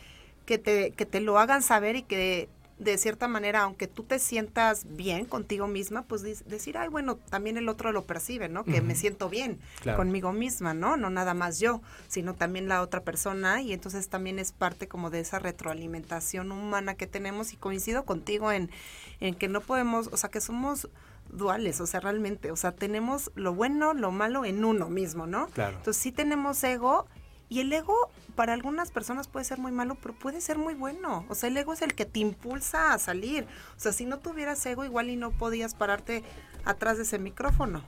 que, 0.46 0.58
te, 0.58 0.92
que 0.92 1.06
te 1.06 1.22
lo 1.22 1.38
hagan 1.40 1.62
saber 1.62 1.96
y 1.96 2.04
que 2.04 2.50
de 2.80 2.98
cierta 2.98 3.28
manera, 3.28 3.62
aunque 3.62 3.88
tú 3.88 4.04
te 4.04 4.20
sientas 4.20 4.86
bien 4.90 5.26
contigo 5.26 5.68
misma, 5.68 6.04
pues 6.04 6.22
decir, 6.22 6.78
ay, 6.78 6.88
bueno, 6.88 7.18
también 7.30 7.58
el 7.58 7.68
otro 7.68 7.92
lo 7.92 8.06
percibe, 8.06 8.48
¿no? 8.48 8.64
Que 8.64 8.82
me 8.82 8.96
siento 8.96 9.30
bien 9.30 9.60
conmigo 9.98 10.32
misma, 10.32 10.74
¿no? 10.74 10.96
No 10.96 11.10
nada 11.10 11.34
más 11.34 11.60
yo, 11.60 11.82
sino 12.08 12.36
también 12.36 12.70
la 12.70 12.82
otra 12.82 13.02
persona 13.02 13.62
y 13.62 13.74
entonces 13.74 14.08
también 14.08 14.40
es 14.40 14.54
parte 14.54 14.88
como 14.88 15.10
de 15.10 15.20
esa 15.20 15.40
retroalimentación 15.40 16.52
humana 16.52 16.96
que 16.96 17.06
tenemos 17.06 17.52
y 17.54 17.58
coincido 17.58 18.06
contigo 18.06 18.52
en, 18.52 18.72
en 19.20 19.36
que 19.36 19.50
no 19.50 19.60
podemos, 19.60 20.08
o 20.08 20.18
sea, 20.18 20.30
que 20.30 20.40
somos 20.40 20.88
duales, 21.30 21.82
o 21.82 21.86
sea, 21.86 22.00
realmente, 22.00 22.50
o 22.52 22.56
sea, 22.56 22.72
tenemos 22.72 23.32
lo 23.36 23.54
bueno, 23.54 23.94
lo 23.94 24.12
malo 24.12 24.46
en 24.46 24.64
uno 24.64 24.90
mismo, 24.90 25.28
¿no? 25.28 25.48
Claro. 25.48 25.78
Entonces 25.78 26.02
sí 26.02 26.12
tenemos 26.12 26.64
ego 26.64 27.08
y 27.50 27.60
el 27.60 27.74
ego 27.74 27.96
para 28.36 28.54
algunas 28.54 28.92
personas 28.92 29.28
puede 29.28 29.44
ser 29.44 29.58
muy 29.58 29.72
malo, 29.72 29.96
pero 29.96 30.14
puede 30.14 30.40
ser 30.40 30.58
muy 30.58 30.76
bueno. 30.76 31.26
O 31.28 31.36
sea, 31.36 31.50
el 31.50 31.58
ego 31.58 31.74
es 31.74 31.82
el 31.82 31.96
que 31.96 32.06
te 32.06 32.20
impulsa 32.20 32.94
a 32.94 33.00
salir. 33.00 33.46
O 33.76 33.80
sea, 33.80 33.92
si 33.92 34.06
no 34.06 34.20
tuvieras 34.20 34.64
ego, 34.66 34.86
igual 34.86 35.10
y 35.10 35.16
no 35.16 35.32
podías 35.32 35.74
pararte 35.74 36.24
atrás 36.64 36.98
de 36.98 37.04
ese 37.04 37.20
micrófono. 37.20 37.84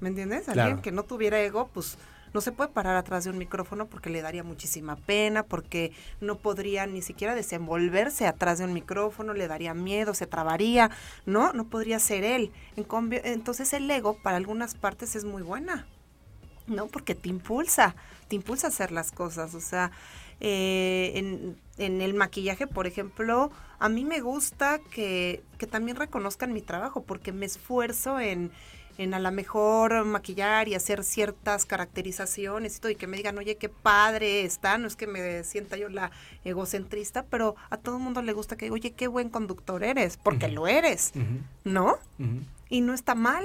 ¿Me 0.00 0.08
entiendes? 0.08 0.48
Alguien 0.48 0.80
que 0.80 0.92
no 0.92 1.04
tuviera 1.04 1.40
ego, 1.40 1.68
pues 1.72 1.98
no 2.32 2.40
se 2.40 2.52
puede 2.52 2.70
parar 2.70 2.96
atrás 2.96 3.24
de 3.24 3.30
un 3.30 3.38
micrófono 3.38 3.86
porque 3.86 4.08
le 4.08 4.22
daría 4.22 4.42
muchísima 4.42 4.96
pena, 4.96 5.42
porque 5.42 5.92
no 6.20 6.38
podría 6.38 6.86
ni 6.86 7.02
siquiera 7.02 7.34
desenvolverse 7.34 8.26
atrás 8.26 8.58
de 8.58 8.64
un 8.64 8.72
micrófono, 8.72 9.34
le 9.34 9.48
daría 9.48 9.74
miedo, 9.74 10.14
se 10.14 10.26
trabaría, 10.26 10.90
¿no? 11.26 11.52
No 11.52 11.66
podría 11.66 11.98
ser 11.98 12.24
él. 12.24 12.50
En 12.76 12.86
entonces 13.24 13.72
el 13.74 13.90
ego 13.90 14.16
para 14.22 14.38
algunas 14.38 14.74
partes 14.74 15.14
es 15.14 15.24
muy 15.24 15.42
buena. 15.42 15.86
¿no? 16.66 16.86
Porque 16.86 17.14
te 17.14 17.28
impulsa, 17.28 17.94
te 18.32 18.36
impulsa 18.36 18.68
a 18.68 18.70
hacer 18.70 18.92
las 18.92 19.12
cosas. 19.12 19.54
O 19.54 19.60
sea, 19.60 19.90
eh, 20.40 21.12
en, 21.16 21.58
en, 21.76 22.00
el 22.00 22.14
maquillaje, 22.14 22.66
por 22.66 22.86
ejemplo, 22.86 23.50
a 23.78 23.90
mí 23.90 24.06
me 24.06 24.20
gusta 24.20 24.80
que, 24.90 25.42
que 25.58 25.66
también 25.66 25.98
reconozcan 25.98 26.54
mi 26.54 26.62
trabajo, 26.62 27.02
porque 27.02 27.30
me 27.30 27.44
esfuerzo 27.44 28.18
en, 28.18 28.50
en 28.96 29.12
a 29.12 29.18
lo 29.18 29.30
mejor 29.32 30.06
maquillar 30.06 30.66
y 30.66 30.74
hacer 30.74 31.04
ciertas 31.04 31.66
caracterizaciones 31.66 32.78
y 32.78 32.80
todo, 32.80 32.90
y 32.90 32.96
que 32.96 33.06
me 33.06 33.18
digan, 33.18 33.36
oye, 33.36 33.58
qué 33.58 33.68
padre 33.68 34.44
está, 34.44 34.78
no 34.78 34.86
es 34.86 34.96
que 34.96 35.06
me 35.06 35.44
sienta 35.44 35.76
yo 35.76 35.90
la 35.90 36.10
egocentrista, 36.42 37.26
pero 37.26 37.54
a 37.68 37.76
todo 37.76 37.98
el 37.98 38.02
mundo 38.02 38.22
le 38.22 38.32
gusta 38.32 38.56
que, 38.56 38.70
oye, 38.70 38.92
qué 38.92 39.08
buen 39.08 39.28
conductor 39.28 39.84
eres, 39.84 40.16
porque 40.16 40.48
lo 40.48 40.66
eres, 40.66 41.12
¿no? 41.64 41.98
Y 42.70 42.80
no 42.80 42.94
está 42.94 43.14
mal. 43.14 43.44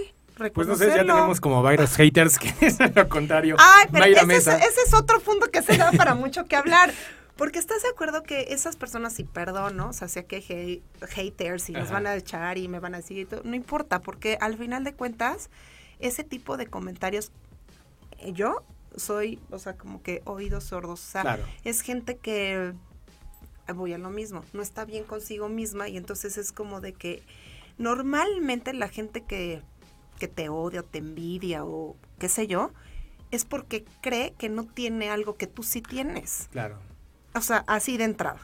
Pues 0.54 0.67
no 0.67 0.76
sé, 0.76 0.88
ya 0.88 0.97
tenemos 0.97 1.41
como 1.41 1.63
varios 1.63 1.95
haters 1.95 2.38
que 2.38 2.54
es 2.65 2.78
lo 2.95 3.10
contrario. 3.10 3.56
Ay, 3.60 3.88
pero 3.91 4.06
ese 4.06 4.56
es, 4.56 4.93
otro 4.93 5.19
punto 5.19 5.50
que 5.50 5.62
se 5.62 5.78
da 5.78 5.91
para 5.91 6.15
mucho 6.15 6.45
que 6.45 6.56
hablar. 6.56 6.93
Porque 7.36 7.60
estás 7.60 7.84
de 7.84 7.89
acuerdo 7.89 8.23
que 8.23 8.47
esas 8.50 8.76
personas, 8.76 9.19
y 9.19 9.23
perdón, 9.23 9.78
¿no? 9.78 9.89
O 9.89 9.93
sea, 9.93 10.08
sea 10.08 10.23
que 10.23 10.82
haters 11.10 11.69
y 11.69 11.73
nos 11.73 11.91
van 11.91 12.08
a 12.08 12.15
echar 12.15 12.58
y 12.58 12.67
me 12.67 12.80
van 12.80 12.95
a 12.95 12.97
decir, 12.97 13.28
no 13.43 13.56
importa, 13.56 14.02
porque 14.02 14.39
al 14.41 14.58
final 14.58 14.84
de 14.84 14.93
cuentas, 14.93 15.52
ese 16.00 16.23
tipo 16.23 16.58
de 16.58 16.65
comentarios, 16.65 17.32
yo 18.34 18.63
soy, 18.95 19.39
o 19.52 19.60
sea, 19.60 19.73
como 19.78 20.02
que 20.02 20.21
oídos 20.26 20.65
sordos. 20.65 21.04
O 21.04 21.12
sea, 21.12 21.39
es 21.63 21.82
gente 21.82 22.17
que, 22.17 22.73
voy 23.73 23.93
a 23.93 23.97
lo 23.97 24.10
mismo, 24.10 24.43
no 24.54 24.62
está 24.62 24.86
bien 24.86 25.04
consigo 25.04 25.50
misma 25.50 25.89
y 25.89 25.97
entonces 25.97 26.38
es 26.38 26.52
como 26.52 26.82
de 26.82 26.93
que 26.93 27.21
normalmente 27.78 28.73
la 28.73 28.88
gente 28.88 29.21
que 29.21 29.62
que 30.18 30.28
te 30.28 30.50
odia 30.50 30.82
o 30.82 30.84
te 30.84 31.00
envidia 31.00 31.64
o 31.64 31.96
qué 32.20 32.28
sé 32.30 32.48
yo, 32.48 32.72
es 33.32 33.46
porque 33.46 33.86
cree 34.02 34.34
que 34.38 34.50
no 34.50 34.66
tiene 34.66 35.10
algo 35.10 35.38
que 35.38 35.48
tú 35.48 35.64
sí 35.64 35.82
tienes. 35.82 36.50
Claro. 36.52 36.80
O 37.34 37.42
sea, 37.42 37.64
así 37.68 37.98
de 37.98 38.06
entrada. 38.06 38.40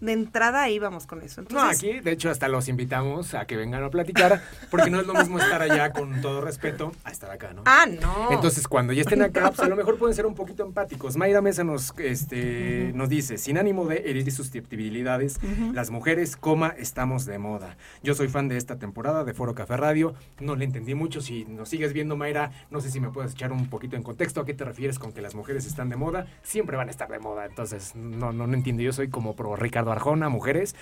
De 0.00 0.12
entrada 0.12 0.62
ahí 0.62 0.78
vamos 0.78 1.06
con 1.06 1.22
eso. 1.22 1.42
no, 1.50 1.60
aquí 1.62 2.00
de 2.00 2.12
hecho 2.12 2.30
hasta 2.30 2.48
los 2.48 2.68
invitamos 2.68 3.34
a 3.34 3.46
que 3.46 3.56
vengan 3.56 3.82
a 3.82 3.90
platicar, 3.90 4.42
porque 4.70 4.90
no 4.90 5.00
es 5.00 5.06
lo 5.06 5.14
mismo 5.14 5.38
estar 5.38 5.62
allá 5.62 5.92
con 5.92 6.20
todo 6.20 6.40
respeto 6.40 6.92
a 7.04 7.10
estar 7.10 7.30
acá, 7.30 7.52
¿no? 7.52 7.62
Ah, 7.64 7.86
no. 7.86 8.32
Entonces 8.32 8.68
cuando 8.68 8.92
ya 8.92 9.02
estén 9.02 9.22
acá, 9.22 9.50
pues 9.50 9.60
a 9.60 9.68
lo 9.68 9.76
mejor 9.76 9.98
pueden 9.98 10.14
ser 10.14 10.26
un 10.26 10.34
poquito 10.34 10.64
empáticos. 10.64 11.16
Mayra 11.16 11.40
Mesa 11.40 11.64
nos, 11.64 11.94
este, 11.98 12.92
nos 12.94 13.08
dice, 13.08 13.38
sin 13.38 13.58
ánimo 13.58 13.86
de 13.86 14.10
herir 14.10 14.30
susceptibilidades, 14.30 15.38
las 15.72 15.90
mujeres, 15.90 16.36
coma, 16.36 16.74
estamos 16.76 17.24
de 17.26 17.38
moda. 17.38 17.76
Yo 18.02 18.14
soy 18.14 18.28
fan 18.28 18.48
de 18.48 18.56
esta 18.56 18.78
temporada 18.78 19.24
de 19.24 19.34
Foro 19.34 19.54
Café 19.54 19.76
Radio, 19.76 20.14
no 20.40 20.56
le 20.56 20.64
entendí 20.64 20.94
mucho, 20.94 21.20
si 21.20 21.44
nos 21.44 21.68
sigues 21.68 21.92
viendo 21.92 22.16
Mayra, 22.16 22.50
no 22.70 22.80
sé 22.80 22.90
si 22.90 23.00
me 23.00 23.10
puedes 23.10 23.32
echar 23.32 23.52
un 23.52 23.68
poquito 23.68 23.96
en 23.96 24.02
contexto, 24.02 24.40
¿a 24.40 24.44
qué 24.44 24.54
te 24.54 24.64
refieres 24.64 24.98
con 24.98 25.12
que 25.12 25.20
las 25.20 25.34
mujeres 25.34 25.66
están 25.66 25.88
de 25.88 25.96
moda? 25.96 26.26
Siempre 26.42 26.76
van 26.76 26.88
a 26.88 26.90
estar 26.90 27.08
de 27.08 27.18
moda, 27.18 27.46
entonces 27.46 27.94
no, 27.94 28.32
no, 28.32 28.46
no 28.46 28.54
entiendo, 28.54 28.82
yo 28.82 28.92
soy 28.92 29.08
como 29.08 29.34
pro 29.34 29.56
Ricardo 29.56 29.85
Arjona, 29.92 30.28
mujeres. 30.28 30.74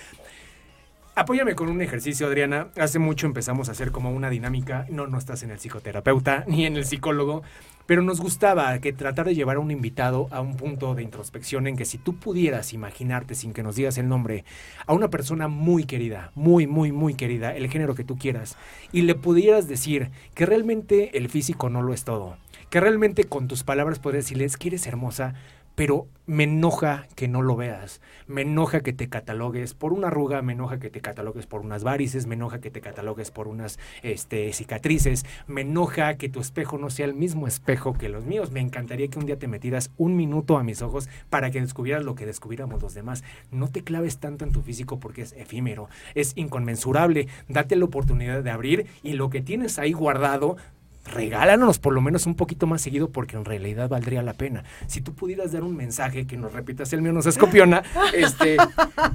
Apóyame 1.17 1.55
con 1.55 1.69
un 1.69 1.81
ejercicio, 1.81 2.27
Adriana. 2.27 2.67
Hace 2.75 2.99
mucho 2.99 3.25
empezamos 3.25 3.69
a 3.69 3.71
hacer 3.71 3.91
como 3.91 4.11
una 4.11 4.29
dinámica. 4.29 4.85
No, 4.89 5.07
no 5.07 5.17
estás 5.17 5.43
en 5.43 5.51
el 5.51 5.59
psicoterapeuta 5.59 6.43
ni 6.47 6.65
en 6.65 6.75
el 6.75 6.83
psicólogo, 6.83 7.41
pero 7.85 8.01
nos 8.01 8.19
gustaba 8.19 8.77
que 8.79 8.91
tratar 8.91 9.27
de 9.27 9.33
llevar 9.33 9.55
a 9.55 9.61
un 9.61 9.71
invitado 9.71 10.27
a 10.31 10.41
un 10.41 10.57
punto 10.57 10.93
de 10.93 11.03
introspección 11.03 11.67
en 11.67 11.77
que 11.77 11.85
si 11.85 11.97
tú 11.97 12.17
pudieras 12.17 12.73
imaginarte, 12.73 13.33
sin 13.33 13.53
que 13.53 13.63
nos 13.63 13.77
digas 13.77 13.97
el 13.97 14.09
nombre, 14.09 14.43
a 14.85 14.93
una 14.93 15.09
persona 15.09 15.47
muy 15.47 15.85
querida, 15.85 16.31
muy, 16.35 16.67
muy, 16.67 16.91
muy 16.91 17.13
querida, 17.13 17.55
el 17.55 17.69
género 17.69 17.95
que 17.95 18.03
tú 18.03 18.17
quieras, 18.17 18.57
y 18.91 19.03
le 19.03 19.15
pudieras 19.15 19.69
decir 19.69 20.11
que 20.33 20.45
realmente 20.45 21.17
el 21.17 21.29
físico 21.29 21.69
no 21.69 21.81
lo 21.81 21.93
es 21.93 22.03
todo, 22.03 22.35
que 22.69 22.81
realmente 22.81 23.23
con 23.23 23.47
tus 23.47 23.63
palabras 23.63 23.99
podrías 23.99 24.25
decirles 24.25 24.57
que 24.57 24.67
eres 24.67 24.85
hermosa, 24.85 25.33
pero 25.75 26.07
me 26.27 26.45
enoja 26.45 27.07
que 27.15 27.27
no 27.27 27.41
lo 27.41 27.55
veas, 27.55 28.01
me 28.27 28.41
enoja 28.41 28.81
que 28.81 28.93
te 28.93 29.09
catalogues 29.09 29.73
por 29.73 29.93
una 29.93 30.07
arruga, 30.07 30.41
me 30.41 30.53
enoja 30.53 30.79
que 30.79 30.89
te 30.89 31.01
catalogues 31.01 31.45
por 31.45 31.61
unas 31.61 31.83
varices, 31.83 32.25
me 32.25 32.33
enoja 32.33 32.59
que 32.59 32.71
te 32.71 32.81
catalogues 32.81 33.29
por 33.29 33.47
unas 33.47 33.77
este, 34.01 34.51
cicatrices, 34.53 35.25
me 35.47 35.61
enoja 35.61 36.15
que 36.15 36.29
tu 36.29 36.39
espejo 36.39 36.77
no 36.77 36.89
sea 36.89 37.05
el 37.05 37.13
mismo 37.13 37.45
espejo 37.47 37.93
que 37.93 38.09
los 38.09 38.25
míos, 38.25 38.51
me 38.51 38.59
encantaría 38.59 39.07
que 39.07 39.19
un 39.19 39.27
día 39.27 39.37
te 39.37 39.47
metieras 39.47 39.91
un 39.97 40.15
minuto 40.15 40.57
a 40.57 40.63
mis 40.63 40.81
ojos 40.81 41.09
para 41.29 41.51
que 41.51 41.61
descubrieras 41.61 42.03
lo 42.03 42.15
que 42.15 42.25
descubriéramos 42.25 42.81
los 42.81 42.95
demás, 42.95 43.23
no 43.51 43.67
te 43.67 43.83
claves 43.83 44.17
tanto 44.17 44.45
en 44.45 44.51
tu 44.51 44.61
físico 44.61 44.99
porque 44.99 45.21
es 45.21 45.33
efímero, 45.33 45.89
es 46.15 46.33
inconmensurable, 46.35 47.27
date 47.47 47.75
la 47.75 47.85
oportunidad 47.85 48.41
de 48.41 48.49
abrir 48.49 48.87
y 49.03 49.13
lo 49.13 49.29
que 49.29 49.41
tienes 49.41 49.77
ahí 49.77 49.93
guardado, 49.93 50.57
regálanos 51.05 51.79
por 51.79 51.93
lo 51.93 52.01
menos 52.01 52.25
un 52.25 52.35
poquito 52.35 52.67
más 52.67 52.81
seguido 52.81 53.09
porque 53.09 53.37
en 53.37 53.45
realidad 53.45 53.89
valdría 53.89 54.21
la 54.21 54.33
pena. 54.33 54.63
Si 54.87 55.01
tú 55.01 55.13
pudieras 55.13 55.51
dar 55.51 55.63
un 55.63 55.75
mensaje 55.75 56.27
que 56.27 56.37
nos 56.37 56.53
repitas 56.53 56.91
el 56.93 57.01
mío 57.01 57.13
no 57.13 57.21
se 57.21 57.29
escopiona, 57.29 57.83
este, 58.13 58.57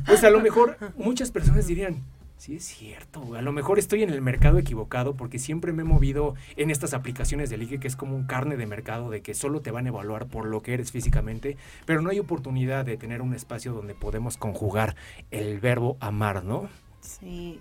pues 0.06 0.24
a 0.24 0.30
lo 0.30 0.40
mejor 0.40 0.76
muchas 0.96 1.30
personas 1.30 1.66
dirían, 1.66 2.02
sí 2.36 2.56
es 2.56 2.64
cierto, 2.64 3.34
a 3.34 3.42
lo 3.42 3.52
mejor 3.52 3.78
estoy 3.78 4.02
en 4.02 4.10
el 4.10 4.22
mercado 4.22 4.58
equivocado 4.58 5.14
porque 5.14 5.38
siempre 5.38 5.72
me 5.72 5.82
he 5.82 5.84
movido 5.84 6.34
en 6.56 6.70
estas 6.70 6.94
aplicaciones 6.94 7.50
de 7.50 7.58
ligue 7.58 7.80
que 7.80 7.88
es 7.88 7.96
como 7.96 8.16
un 8.16 8.24
carne 8.24 8.56
de 8.56 8.66
mercado 8.66 9.10
de 9.10 9.20
que 9.20 9.34
solo 9.34 9.60
te 9.60 9.70
van 9.70 9.86
a 9.86 9.90
evaluar 9.90 10.26
por 10.26 10.46
lo 10.46 10.62
que 10.62 10.74
eres 10.74 10.92
físicamente, 10.92 11.56
pero 11.84 12.00
no 12.00 12.10
hay 12.10 12.18
oportunidad 12.18 12.84
de 12.84 12.96
tener 12.96 13.20
un 13.20 13.34
espacio 13.34 13.72
donde 13.72 13.94
podemos 13.94 14.36
conjugar 14.36 14.96
el 15.30 15.60
verbo 15.60 15.96
amar, 16.00 16.44
¿no? 16.44 16.68
Sí, 17.00 17.60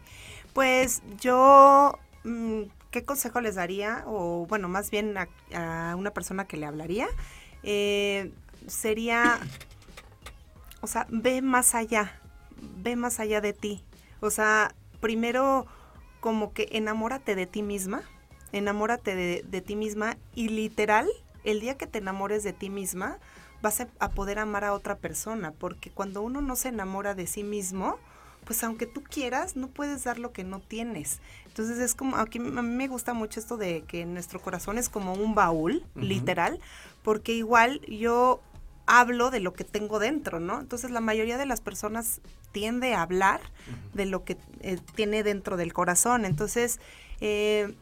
pues 0.53 1.01
yo... 1.19 1.97
Mm, 2.23 2.63
¿qué 2.91 3.03
consejo 3.03 3.41
les 3.41 3.55
daría? 3.55 4.03
O 4.07 4.45
bueno, 4.47 4.67
más 4.67 4.91
bien 4.91 5.15
a, 5.17 5.95
una 5.95 6.11
persona 6.11 6.45
que 6.45 6.57
le 6.57 6.65
hablaría. 6.65 7.07
Eh, 7.63 8.31
sería, 8.67 9.39
o 10.81 10.87
sea, 10.87 11.07
ve 11.09 11.41
más 11.41 11.75
allá, 11.75 12.19
ve 12.77 12.95
más 12.95 13.19
allá 13.19 13.41
de 13.41 13.53
ti. 13.53 13.83
O 14.21 14.29
sea, 14.29 14.73
primero 15.01 15.65
como 16.19 16.53
que 16.53 16.67
enamórate 16.71 17.35
de 17.35 17.45
ti 17.45 17.63
misma, 17.63 18.01
enamórate 18.51 19.15
de, 19.15 19.43
de 19.47 19.61
ti 19.61 19.75
misma 19.75 20.17
y 20.35 20.49
literal, 20.49 21.07
el 21.43 21.61
día 21.61 21.77
que 21.77 21.87
te 21.87 21.99
enamores 21.99 22.43
de 22.43 22.53
ti 22.53 22.69
misma, 22.69 23.19
vas 23.61 23.81
a, 23.81 24.09
poder 24.11 24.39
amar 24.39 24.63
a 24.63 24.73
otra 24.73 24.97
persona, 24.97 25.51
porque 25.51 25.89
cuando 25.89 26.21
uno 26.21 26.41
no 26.41 26.55
se 26.55 26.69
enamora 26.69 27.15
de 27.15 27.27
sí 27.27 27.43
mismo, 27.43 27.97
pues 28.45 28.63
aunque 28.63 28.85
tú 28.85 29.03
quieras, 29.03 29.55
no 29.55 29.67
puedes 29.67 30.03
dar 30.03 30.17
lo 30.17 30.31
que 30.31 30.43
no 30.43 30.59
tienes. 30.59 31.19
Entonces 31.59 31.83
es 31.83 31.93
como, 31.93 32.15
aquí 32.15 32.37
a 32.37 32.41
mí 32.41 32.61
me 32.61 32.87
gusta 32.87 33.13
mucho 33.13 33.37
esto 33.37 33.57
de 33.57 33.81
que 33.81 34.05
nuestro 34.05 34.41
corazón 34.41 34.77
es 34.77 34.87
como 34.87 35.11
un 35.11 35.35
baúl, 35.35 35.83
literal, 35.93 36.57
porque 37.03 37.33
igual 37.33 37.81
yo 37.81 38.39
hablo 38.85 39.29
de 39.29 39.41
lo 39.41 39.51
que 39.51 39.65
tengo 39.65 39.99
dentro, 39.99 40.39
¿no? 40.39 40.61
Entonces 40.61 40.89
la 40.89 41.01
mayoría 41.01 41.37
de 41.37 41.45
las 41.45 41.59
personas 41.59 42.21
tiende 42.53 42.93
a 42.93 43.01
hablar 43.01 43.41
de 43.93 44.05
lo 44.05 44.23
que 44.23 44.37
eh, 44.61 44.79
tiene 44.95 45.21
dentro 45.21 45.57
del 45.57 45.73
corazón. 45.73 46.23
Entonces, 46.23 46.79
eh, 47.19 47.75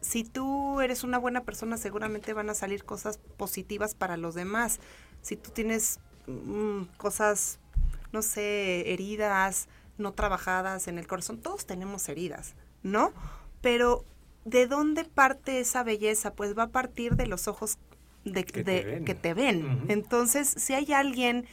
si 0.00 0.22
tú 0.22 0.80
eres 0.80 1.02
una 1.02 1.18
buena 1.18 1.42
persona, 1.42 1.76
seguramente 1.76 2.34
van 2.34 2.50
a 2.50 2.54
salir 2.54 2.84
cosas 2.84 3.18
positivas 3.36 3.96
para 3.96 4.16
los 4.16 4.36
demás. 4.36 4.78
Si 5.22 5.34
tú 5.34 5.50
tienes 5.50 5.98
mm, 6.28 6.82
cosas, 6.98 7.58
no 8.12 8.22
sé, 8.22 8.92
heridas, 8.92 9.66
no 9.98 10.12
trabajadas 10.12 10.86
en 10.86 10.98
el 10.98 11.08
corazón. 11.08 11.38
Todos 11.38 11.66
tenemos 11.66 12.08
heridas, 12.08 12.54
¿no? 12.84 13.12
Pero 13.60 14.04
¿de 14.44 14.68
dónde 14.68 15.04
parte 15.04 15.58
esa 15.58 15.82
belleza? 15.82 16.34
Pues 16.34 16.56
va 16.56 16.64
a 16.64 16.70
partir 16.70 17.16
de 17.16 17.26
los 17.26 17.48
ojos 17.48 17.78
de, 18.24 18.44
que, 18.44 18.62
te 18.62 19.34
ven. 19.34 19.84
Entonces, 19.88 20.48
si 20.56 20.74
hay 20.74 20.92
alguien 20.92 21.46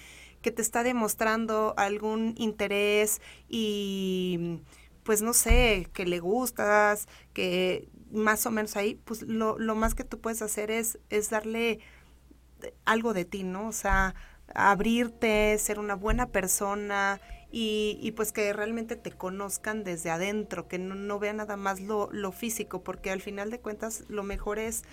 que 0.44 0.52
te 0.52 0.62
está 0.62 0.84
demostrando 0.84 1.74
algún 1.78 2.36
interés 2.38 3.22
y 3.50 4.60
pues 5.04 5.22
no 5.22 5.34
sé, 5.34 5.88
que 5.94 6.06
le 6.06 6.20
gustas, 6.20 7.08
que 7.34 7.90
más 8.12 8.46
o 8.46 8.52
menos 8.52 8.76
ahí, 8.76 8.96
pues 9.04 9.24
lo, 9.24 9.58
lo 9.58 9.74
más 9.74 9.96
que 9.96 10.04
tú 10.04 10.20
puedes 10.20 10.42
hacer 10.42 10.70
es, 10.70 11.00
es 11.10 11.30
darle 11.30 11.80
algo 12.86 13.14
de 13.14 13.26
ti, 13.26 13.44
¿no? 13.44 13.68
O 13.68 13.72
sea, 13.72 14.14
abrirte, 14.54 15.58
ser 15.58 15.80
una 15.80 15.96
buena 15.96 16.28
persona 16.28 17.20
y, 17.54 18.12
pues 18.16 18.32
que 18.32 18.54
realmente 18.54 18.96
te 18.96 19.12
conozcan 19.12 19.84
desde 19.84 20.10
adentro, 20.10 20.70
que 20.70 20.80
no, 20.80 21.20
vean 21.20 21.38
nada 21.38 21.58
más 21.58 21.82
lo, 21.82 22.32
físico, 22.32 22.82
porque 22.82 23.12
al 23.12 23.22
final 23.22 23.52
de 23.52 23.60
cuentas 23.60 24.06
lo 24.08 24.24
mejor 24.24 24.58
es, 24.58 24.84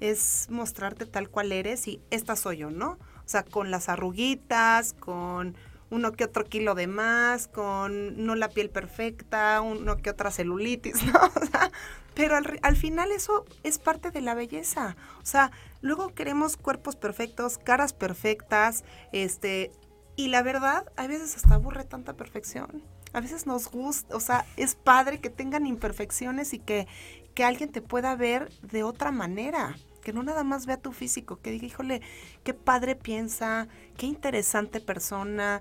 es 0.00 0.48
mostrarte 0.50 1.06
tal 1.06 1.30
cual 1.30 1.52
eres 1.52 1.88
y 1.88 2.02
esta 2.10 2.36
soy 2.36 2.58
yo, 2.58 2.70
¿no? 2.70 2.98
O 3.24 3.28
sea, 3.28 3.44
con 3.44 3.70
las 3.70 3.88
arruguitas, 3.88 4.92
con 4.92 5.56
uno 5.88 6.12
que 6.12 6.24
otro 6.24 6.44
kilo 6.44 6.74
de 6.74 6.86
más, 6.86 7.48
con 7.48 8.24
no 8.24 8.34
la 8.34 8.50
piel 8.50 8.68
perfecta, 8.68 9.62
uno 9.62 9.96
que 9.96 10.10
otra 10.10 10.30
celulitis, 10.30 11.02
¿no? 11.12 11.18
O 11.34 11.46
sea, 11.46 11.70
pero 12.14 12.36
al, 12.36 12.58
al, 12.60 12.76
final 12.76 13.10
eso 13.10 13.46
es 13.62 13.78
parte 13.78 14.10
de 14.10 14.20
la 14.20 14.34
belleza. 14.34 14.96
O 15.22 15.26
sea, 15.26 15.50
luego 15.80 16.14
queremos 16.14 16.58
cuerpos 16.58 16.94
perfectos, 16.96 17.56
caras 17.56 17.94
perfectas, 17.94 18.84
este, 19.12 19.70
y 20.16 20.28
la 20.28 20.42
verdad, 20.42 20.90
a 20.96 21.06
veces 21.06 21.36
hasta 21.36 21.54
aburre 21.54 21.84
tanta 21.84 22.14
perfección. 22.14 22.82
A 23.12 23.20
veces 23.20 23.46
nos 23.46 23.70
gusta, 23.70 24.16
o 24.16 24.20
sea, 24.20 24.44
es 24.56 24.74
padre 24.74 25.20
que 25.20 25.30
tengan 25.30 25.66
imperfecciones 25.66 26.54
y 26.54 26.58
que, 26.58 26.86
que 27.34 27.44
alguien 27.44 27.70
te 27.70 27.82
pueda 27.82 28.16
ver 28.16 28.50
de 28.62 28.82
otra 28.82 29.12
manera. 29.12 29.76
Que 30.02 30.12
no 30.12 30.22
nada 30.22 30.44
más 30.44 30.66
vea 30.66 30.76
tu 30.76 30.92
físico, 30.92 31.40
que 31.40 31.50
diga, 31.50 31.66
híjole, 31.66 32.00
qué 32.44 32.54
padre 32.54 32.96
piensa, 32.96 33.68
qué 33.96 34.06
interesante 34.06 34.80
persona. 34.80 35.60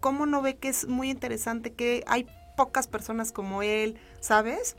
¿Cómo 0.00 0.26
no 0.26 0.42
ve 0.42 0.56
que 0.56 0.68
es 0.68 0.86
muy 0.86 1.10
interesante 1.10 1.72
que 1.72 2.04
hay 2.06 2.26
pocas 2.56 2.86
personas 2.86 3.32
como 3.32 3.62
él, 3.62 3.98
¿sabes? 4.20 4.76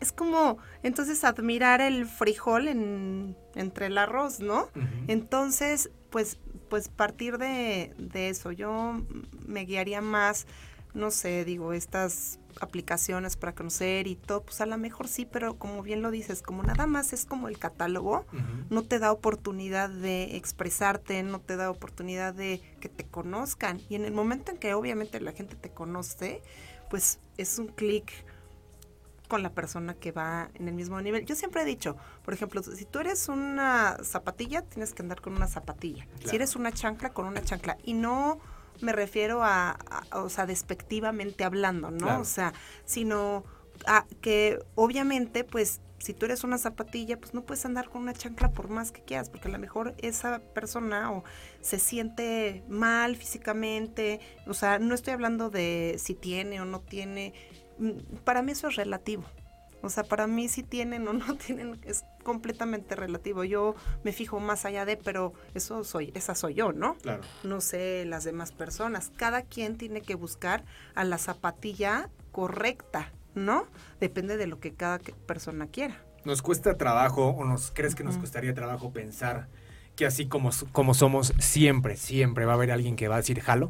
es 0.00 0.12
como 0.12 0.58
entonces 0.82 1.24
admirar 1.24 1.80
el 1.80 2.06
frijol 2.06 2.68
en, 2.68 3.36
entre 3.54 3.86
el 3.86 3.96
arroz, 3.96 4.40
¿no? 4.40 4.68
Entonces, 5.08 5.90
pues 6.14 6.38
pues 6.68 6.88
partir 6.88 7.38
de, 7.38 7.92
eso, 8.14 8.52
yo 8.52 9.02
me 9.46 9.64
guiaría 9.64 10.00
más, 10.00 10.46
no 10.94 11.10
sé, 11.10 11.44
digo, 11.44 11.72
estas 11.72 12.38
aplicaciones 12.60 13.36
para 13.36 13.52
conocer 13.52 14.06
y 14.06 14.14
todo, 14.14 14.44
pues 14.44 14.60
a 14.60 14.66
lo 14.66 14.78
mejor 14.78 15.08
sí, 15.08 15.26
pero 15.26 15.58
como 15.58 15.82
bien 15.82 16.02
lo 16.02 16.12
dices, 16.12 16.40
como 16.40 16.62
nada 16.62 16.86
más 16.86 17.12
es 17.12 17.26
como 17.26 17.48
el 17.48 17.58
catálogo, 17.58 18.26
no 18.70 18.82
te 18.82 19.00
da 19.00 19.10
oportunidad 19.10 19.90
de 19.90 20.36
expresarte, 20.36 21.22
no 21.24 21.40
te 21.40 21.56
da 21.56 21.68
oportunidad 21.68 22.32
de 22.32 22.60
que 22.80 22.88
te 22.88 23.04
conozcan. 23.04 23.80
Y 23.88 23.96
en 23.96 24.04
el 24.04 24.12
momento 24.12 24.52
en 24.52 24.58
que 24.58 24.74
obviamente 24.74 25.20
la 25.20 25.32
gente 25.32 25.56
te 25.56 25.70
conoce, 25.70 26.42
pues 26.90 27.18
es 27.38 27.58
un 27.58 27.66
clic 27.66 28.12
con 29.28 29.42
la 29.42 29.50
persona 29.50 29.94
que 29.94 30.12
va 30.12 30.50
en 30.54 30.68
el 30.68 30.74
mismo 30.74 31.00
nivel. 31.00 31.24
Yo 31.24 31.34
siempre 31.34 31.62
he 31.62 31.64
dicho, 31.64 31.96
por 32.24 32.34
ejemplo, 32.34 32.62
si 32.62 32.84
tú 32.84 32.98
eres 32.98 33.28
una 33.28 33.96
zapatilla, 34.02 34.62
tienes 34.62 34.92
que 34.92 35.02
andar 35.02 35.20
con 35.20 35.34
una 35.34 35.48
zapatilla. 35.48 36.06
Si 36.24 36.36
eres 36.36 36.56
una 36.56 36.72
chancla, 36.72 37.10
con 37.12 37.26
una 37.26 37.42
chancla. 37.42 37.78
Y 37.84 37.94
no 37.94 38.38
me 38.80 38.92
refiero 38.92 39.42
a, 39.42 39.78
o 40.12 40.28
sea, 40.28 40.46
despectivamente 40.46 41.44
hablando, 41.44 41.90
¿no? 41.90 42.20
O 42.20 42.24
sea, 42.24 42.52
sino 42.84 43.44
a 43.86 44.06
que 44.20 44.58
obviamente, 44.74 45.44
pues, 45.44 45.80
si 45.98 46.12
tú 46.12 46.26
eres 46.26 46.44
una 46.44 46.58
zapatilla, 46.58 47.18
pues 47.18 47.32
no 47.32 47.42
puedes 47.42 47.64
andar 47.64 47.88
con 47.88 48.02
una 48.02 48.12
chancla 48.12 48.52
por 48.52 48.68
más 48.68 48.92
que 48.92 49.02
quieras, 49.02 49.30
porque 49.30 49.48
a 49.48 49.50
lo 49.50 49.58
mejor 49.58 49.94
esa 49.98 50.38
persona 50.38 51.10
o 51.12 51.24
se 51.62 51.78
siente 51.78 52.62
mal 52.68 53.16
físicamente, 53.16 54.20
o 54.46 54.52
sea, 54.52 54.78
no 54.78 54.94
estoy 54.94 55.14
hablando 55.14 55.48
de 55.48 55.96
si 55.98 56.14
tiene 56.14 56.60
o 56.60 56.66
no 56.66 56.80
tiene, 56.80 57.32
para 58.24 58.42
mí 58.42 58.52
eso 58.52 58.68
es 58.68 58.76
relativo. 58.76 59.24
O 59.82 59.90
sea, 59.90 60.02
para 60.02 60.26
mí 60.26 60.48
si 60.48 60.62
tienen 60.62 61.06
o 61.06 61.12
no 61.12 61.36
tienen 61.36 61.78
es 61.84 62.04
completamente 62.22 62.96
relativo. 62.96 63.44
Yo 63.44 63.74
me 64.02 64.12
fijo 64.12 64.40
más 64.40 64.64
allá 64.64 64.84
de, 64.84 64.96
pero 64.96 65.34
eso 65.54 65.84
soy, 65.84 66.10
esa 66.14 66.34
soy 66.34 66.54
yo, 66.54 66.72
¿no? 66.72 66.94
Claro. 66.94 67.22
No 67.42 67.60
sé 67.60 68.04
las 68.06 68.24
demás 68.24 68.52
personas. 68.52 69.12
Cada 69.16 69.42
quien 69.42 69.76
tiene 69.76 70.00
que 70.00 70.14
buscar 70.14 70.64
a 70.94 71.04
la 71.04 71.18
zapatilla 71.18 72.08
correcta, 72.32 73.12
¿no? 73.34 73.66
Depende 74.00 74.36
de 74.36 74.46
lo 74.46 74.58
que 74.58 74.72
cada 74.72 74.98
persona 75.26 75.66
quiera. 75.66 76.02
¿Nos 76.24 76.40
cuesta 76.40 76.78
trabajo 76.78 77.28
o 77.28 77.44
nos 77.44 77.70
crees 77.70 77.94
que 77.94 78.02
nos 78.02 78.16
costaría 78.16 78.54
trabajo 78.54 78.90
pensar 78.90 79.48
que 79.94 80.06
así 80.06 80.26
como, 80.26 80.50
como 80.72 80.94
somos, 80.94 81.34
siempre, 81.38 81.96
siempre 81.98 82.46
va 82.46 82.52
a 82.52 82.54
haber 82.54 82.72
alguien 82.72 82.96
que 82.96 83.08
va 83.08 83.16
a 83.16 83.18
decir 83.18 83.40
jalo? 83.40 83.68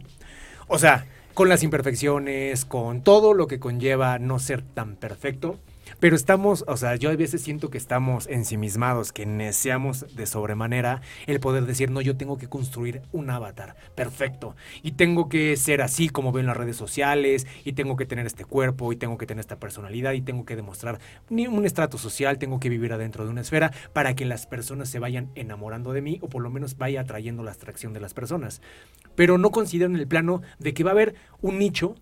O 0.68 0.78
sea, 0.78 1.06
con 1.34 1.48
las 1.48 1.62
imperfecciones, 1.62 2.64
con 2.64 3.02
todo 3.02 3.34
lo 3.34 3.48
que 3.48 3.58
conlleva 3.58 4.18
no 4.18 4.38
ser 4.38 4.62
tan 4.62 4.96
perfecto 4.96 5.58
pero 6.00 6.16
estamos, 6.16 6.64
o 6.66 6.76
sea, 6.76 6.96
yo 6.96 7.10
a 7.10 7.16
veces 7.16 7.42
siento 7.42 7.70
que 7.70 7.78
estamos 7.78 8.26
ensimismados, 8.26 9.12
que 9.12 9.26
deseamos 9.26 10.14
de 10.14 10.26
sobremanera 10.26 11.02
el 11.26 11.40
poder 11.40 11.66
decir, 11.66 11.90
no, 11.90 12.00
yo 12.00 12.16
tengo 12.16 12.38
que 12.38 12.48
construir 12.48 13.02
un 13.12 13.30
avatar 13.30 13.76
perfecto 13.94 14.56
y 14.82 14.92
tengo 14.92 15.28
que 15.28 15.56
ser 15.56 15.82
así 15.82 16.08
como 16.08 16.32
veo 16.32 16.40
en 16.40 16.46
las 16.46 16.56
redes 16.56 16.76
sociales 16.76 17.46
y 17.64 17.72
tengo 17.72 17.96
que 17.96 18.06
tener 18.06 18.26
este 18.26 18.44
cuerpo 18.44 18.92
y 18.92 18.96
tengo 18.96 19.18
que 19.18 19.26
tener 19.26 19.40
esta 19.40 19.58
personalidad 19.58 20.12
y 20.12 20.22
tengo 20.22 20.44
que 20.44 20.56
demostrar 20.56 20.98
un 21.30 21.64
estrato 21.64 21.98
social, 21.98 22.38
tengo 22.38 22.60
que 22.60 22.68
vivir 22.68 22.92
adentro 22.92 23.24
de 23.24 23.30
una 23.30 23.40
esfera 23.40 23.72
para 23.92 24.14
que 24.14 24.24
las 24.24 24.46
personas 24.46 24.88
se 24.88 24.98
vayan 24.98 25.30
enamorando 25.34 25.92
de 25.92 26.02
mí 26.02 26.18
o 26.20 26.28
por 26.28 26.42
lo 26.42 26.50
menos 26.50 26.76
vaya 26.76 27.02
atrayendo 27.02 27.42
la 27.42 27.52
atracción 27.52 27.92
de 27.92 28.00
las 28.00 28.14
personas. 28.14 28.60
Pero 29.14 29.38
no 29.38 29.50
consideran 29.50 29.96
el 29.96 30.06
plano 30.06 30.42
de 30.58 30.74
que 30.74 30.84
va 30.84 30.90
a 30.90 30.92
haber 30.92 31.14
un 31.40 31.58
nicho 31.58 31.96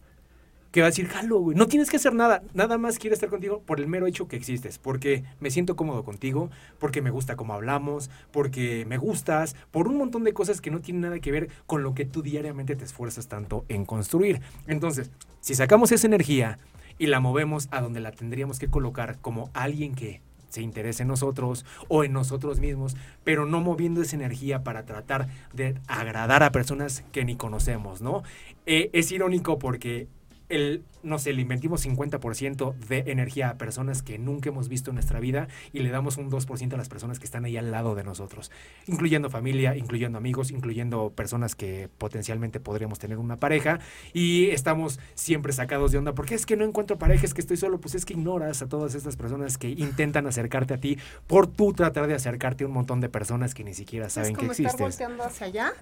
que 0.73 0.81
va 0.81 0.87
a 0.87 0.91
decir, 0.91 1.07
jalo, 1.07 1.39
güey, 1.39 1.57
no 1.57 1.69
tienes 1.69 1.91
que 1.91 1.99
hacer 1.99 2.15
nada, 2.15 2.43
nada 2.55 2.79
más 2.79 2.99
quiero 2.99 3.15
estar 3.15 3.29
contigo 3.29 3.61
por 3.61 3.79
el 3.79 3.87
mero 3.87 4.07
hecho 4.07 4.27
que 4.27 4.37
existes, 4.37 4.79
porque 4.79 5.23
me 5.39 5.51
siento 5.51 5.77
cómodo 5.77 6.03
contigo, 6.03 6.51
porque 6.79 7.03
me 7.03 7.11
gusta 7.11 7.37
cómo 7.37 7.53
hablamos, 7.53 8.11
porque 8.31 8.87
me 8.87 8.97
gustas, 8.97 9.55
por 9.71 9.87
un 9.87 9.99
montón 9.99 10.25
de 10.25 10.33
cosas 10.33 10.63
que 10.63 10.71
no 10.71 10.81
tienen 10.81 11.03
nada 11.03 11.21
que 11.21 11.31
ver 11.31 11.51
con 11.67 11.83
lo 11.83 11.95
que 11.95 12.07
tú 12.07 12.23
diariamente 12.23 12.75
te 12.75 12.85
esfuerzas 12.85 13.29
tanto 13.29 13.67
en 13.69 13.85
construir. 13.85 14.41
Entonces, 14.67 15.11
si 15.41 15.55
sacamos 15.55 15.93
esa 15.93 16.07
energía 16.07 16.59
y 16.99 17.07
la 17.07 17.21
movemos 17.21 17.69
a 17.71 17.83
donde 17.83 18.01
la 18.01 18.13
tendríamos 18.13 18.59
que 18.59 18.69
colocar 18.69 19.19
como 19.21 19.51
alguien 19.53 19.95
que 19.95 20.23
se 20.49 20.63
interese 20.63 21.03
en 21.03 21.09
nosotros 21.09 21.67
o 21.89 22.05
en 22.05 22.13
nosotros 22.13 22.61
mismos, 22.61 22.97
pero 23.25 23.47
no 23.47 23.61
moviendo 23.61 24.03
esa 24.03 24.17
energía 24.17 24.63
para 24.63 24.85
tratar 24.85 25.29
de 25.53 25.75
agradar 25.87 26.43
a 26.43 26.53
personas 26.53 27.05
que 27.13 27.25
ni 27.25 27.37
conocemos, 27.37 28.03
¿no? 28.03 28.23
Eh, 28.67 28.91
es 28.93 29.11
irónico 29.13 29.59
porque 29.59 30.09
el, 30.53 30.85
no 31.03 31.19
sé, 31.19 31.33
le 31.33 31.41
inventimos 31.41 31.85
50% 31.87 32.75
de 32.75 33.05
energía 33.07 33.49
a 33.49 33.59
personas 33.59 34.03
que 34.03 34.19
nunca 34.19 34.51
hemos 34.51 34.69
visto 34.69 34.91
en 34.91 34.97
nuestra 34.97 35.19
vida 35.19 35.49
y 35.73 35.79
le 35.81 35.89
damos 35.89 36.19
un 36.19 36.31
2% 36.31 36.75
a 36.75 36.77
las 36.77 36.91
personas 36.91 37.19
que 37.19 37.25
están 37.25 37.47
ahí 37.47 37.57
al 37.57 37.71
lado 37.71 37.95
de 37.95 38.05
nosotros, 38.05 38.51
incluyendo 38.87 39.31
familia, 39.31 39.75
incluyendo 39.77 40.19
amigos, 40.19 40.51
incluyendo 40.51 41.11
personas 41.11 41.55
que 41.55 41.89
potencialmente 41.97 42.61
podríamos 42.61 42.99
tener 42.99 43.17
una 43.17 43.39
pareja 43.39 43.81
y 44.13 44.51
estamos 44.51 45.01
siempre 45.15 45.55
sacados 45.55 45.91
de 45.91 45.99
onda 45.99 46.15
porque 46.15 46.35
es 46.35 46.45
que 46.45 46.57
no 46.57 46.67
encuentro 46.67 46.99
pareja, 46.99 47.25
es 47.25 47.33
que 47.33 47.41
estoy 47.41 47.57
solo, 47.57 47.81
pues 47.81 47.95
es 47.95 48.05
que 48.05 48.13
ignoras 48.13 48.61
a 48.61 48.69
todas 48.69 48.95
estas 48.95 49.17
personas 49.17 49.57
que 49.57 49.71
intentan 49.71 50.27
acercarte 50.27 50.75
a 50.75 50.79
ti 50.79 50.99
por 51.27 51.47
tú 51.47 51.73
tratar 51.73 52.07
de 52.09 52.15
acercarte 52.15 52.65
a 52.65 52.67
un 52.67 52.75
montón 52.75 53.01
de 53.01 53.09
personas 53.09 53.55
que 53.55 53.65
ni 53.65 53.73
siquiera 53.73 54.11
saben 54.11 54.37
que 54.37 54.45
existes. 54.45 54.75
Estar 54.75 54.87
volteando 54.87 55.25
hacia 55.25 55.47
allá 55.47 55.73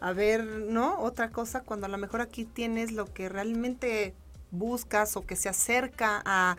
a 0.00 0.12
ver, 0.12 0.44
¿no? 0.44 1.00
Otra 1.00 1.30
cosa 1.30 1.60
cuando 1.60 1.86
a 1.86 1.88
lo 1.88 1.96
mejor 1.98 2.20
aquí 2.20 2.44
tienes 2.44 2.92
lo 2.92 3.12
que 3.12 3.30
realmente 3.30 4.13
buscas 4.54 5.16
o 5.16 5.26
que 5.26 5.36
se 5.36 5.48
acerca 5.48 6.22
a, 6.24 6.56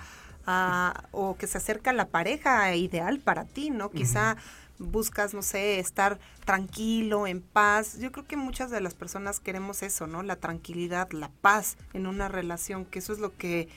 o 1.12 1.36
que 1.38 1.48
se 1.48 1.58
acerca 1.58 1.90
a 1.90 1.94
la 1.94 2.08
pareja 2.08 2.76
ideal 2.76 3.20
para 3.20 3.46
ti, 3.46 3.72
¿no? 3.72 3.90
Quizá 3.90 4.38
buscas, 4.78 5.34
no 5.34 5.42
sé, 5.42 5.80
estar 5.80 6.20
tranquilo, 6.46 7.28
en 7.28 7.42
paz. 7.42 7.98
Yo 7.98 8.12
creo 8.12 8.26
que 8.26 8.38
muchas 8.38 8.70
de 8.72 8.82
las 8.82 8.94
personas 8.94 9.40
queremos 9.40 9.82
eso, 9.84 10.08
¿no? 10.08 10.24
La 10.24 10.36
tranquilidad, 10.36 11.12
la 11.12 11.30
paz 11.42 11.78
en 11.94 12.08
una 12.08 12.28
relación, 12.28 12.86
que 12.86 13.00
eso 13.00 13.14
es 13.14 13.20
lo 13.20 13.36
que, 13.36 13.70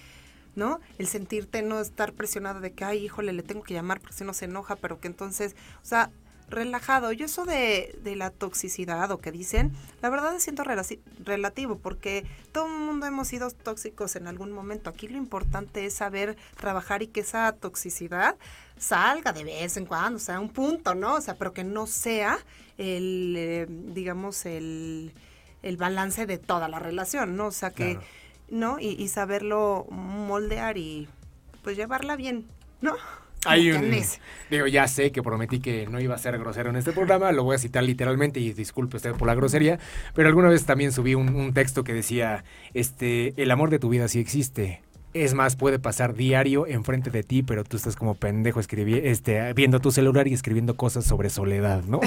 ¿no? 0.56 0.80
El 0.98 1.06
sentirte 1.06 1.62
no 1.62 1.80
estar 1.80 2.12
presionado 2.12 2.60
de 2.60 2.72
que, 2.72 2.84
ay, 2.84 3.04
híjole, 3.04 3.32
le 3.32 3.42
tengo 3.42 3.62
que 3.62 3.74
llamar 3.74 4.00
porque 4.00 4.16
si 4.16 4.24
no 4.24 4.34
se 4.34 4.46
enoja, 4.46 4.76
pero 4.76 5.00
que 5.00 5.08
entonces, 5.08 5.56
o 5.82 5.86
sea, 5.86 6.10
relajado. 6.48 7.12
Yo 7.12 7.26
eso 7.26 7.44
de, 7.44 7.98
de, 8.02 8.16
la 8.16 8.30
toxicidad 8.30 9.10
o 9.10 9.18
que 9.18 9.32
dicen, 9.32 9.72
la 10.02 10.10
verdad 10.10 10.34
es 10.34 10.42
siento 10.42 10.64
relativo 11.24 11.78
porque 11.78 12.24
todo 12.52 12.66
el 12.66 12.72
mundo 12.72 13.06
hemos 13.06 13.28
sido 13.28 13.50
tóxicos 13.50 14.16
en 14.16 14.26
algún 14.26 14.52
momento. 14.52 14.90
Aquí 14.90 15.08
lo 15.08 15.18
importante 15.18 15.84
es 15.84 15.94
saber 15.94 16.36
trabajar 16.56 17.02
y 17.02 17.08
que 17.08 17.20
esa 17.20 17.52
toxicidad 17.52 18.36
salga 18.78 19.32
de 19.32 19.44
vez 19.44 19.76
en 19.76 19.86
cuando, 19.86 20.16
o 20.16 20.20
sea, 20.20 20.40
un 20.40 20.50
punto, 20.50 20.94
¿no? 20.94 21.14
O 21.14 21.20
sea, 21.20 21.34
pero 21.34 21.52
que 21.52 21.64
no 21.64 21.86
sea 21.86 22.38
el, 22.78 23.34
eh, 23.36 23.66
digamos, 23.68 24.46
el, 24.46 25.12
el, 25.62 25.76
balance 25.76 26.26
de 26.26 26.38
toda 26.38 26.68
la 26.68 26.78
relación, 26.78 27.36
¿no? 27.36 27.46
O 27.46 27.52
sea, 27.52 27.70
que, 27.70 27.98
¿no? 28.48 28.78
Y, 28.78 28.90
y 28.90 29.08
saberlo 29.08 29.86
moldear 29.90 30.78
y 30.78 31.08
pues 31.62 31.76
llevarla 31.76 32.16
bien, 32.16 32.46
¿no? 32.80 32.94
Hay 33.48 33.70
un, 33.72 33.90
digo, 34.50 34.66
ya 34.66 34.86
sé 34.88 35.12
que 35.12 35.22
prometí 35.22 35.60
que 35.60 35.86
no 35.86 36.00
iba 36.00 36.14
a 36.14 36.18
ser 36.18 36.38
grosero 36.38 36.70
en 36.70 36.76
este 36.76 36.92
programa, 36.92 37.32
lo 37.32 37.44
voy 37.44 37.56
a 37.56 37.58
citar 37.58 37.82
literalmente 37.82 38.40
y 38.40 38.52
disculpe 38.52 38.96
usted 38.96 39.12
por 39.12 39.26
la 39.26 39.34
grosería, 39.34 39.78
pero 40.14 40.28
alguna 40.28 40.48
vez 40.48 40.64
también 40.64 40.92
subí 40.92 41.14
un, 41.14 41.52
texto 41.54 41.82
que 41.82 41.94
decía, 41.94 42.44
este, 42.74 43.32
el 43.40 43.50
amor 43.50 43.70
de 43.70 43.78
tu 43.78 43.88
vida 43.88 44.08
sí 44.08 44.20
existe, 44.20 44.82
es 45.14 45.34
más, 45.34 45.56
puede 45.56 45.78
pasar 45.78 46.14
diario 46.14 46.66
enfrente 46.66 47.10
de 47.10 47.22
ti, 47.22 47.42
pero 47.42 47.64
tú 47.64 47.76
estás 47.76 47.96
como 47.96 48.14
pendejo 48.14 48.60
este, 48.60 49.52
viendo 49.54 49.80
tu 49.80 49.90
celular 49.90 50.28
y 50.28 50.34
escribiendo 50.34 50.76
cosas 50.76 51.04
sobre 51.04 51.30
soledad, 51.30 51.82
¿no? 51.84 52.00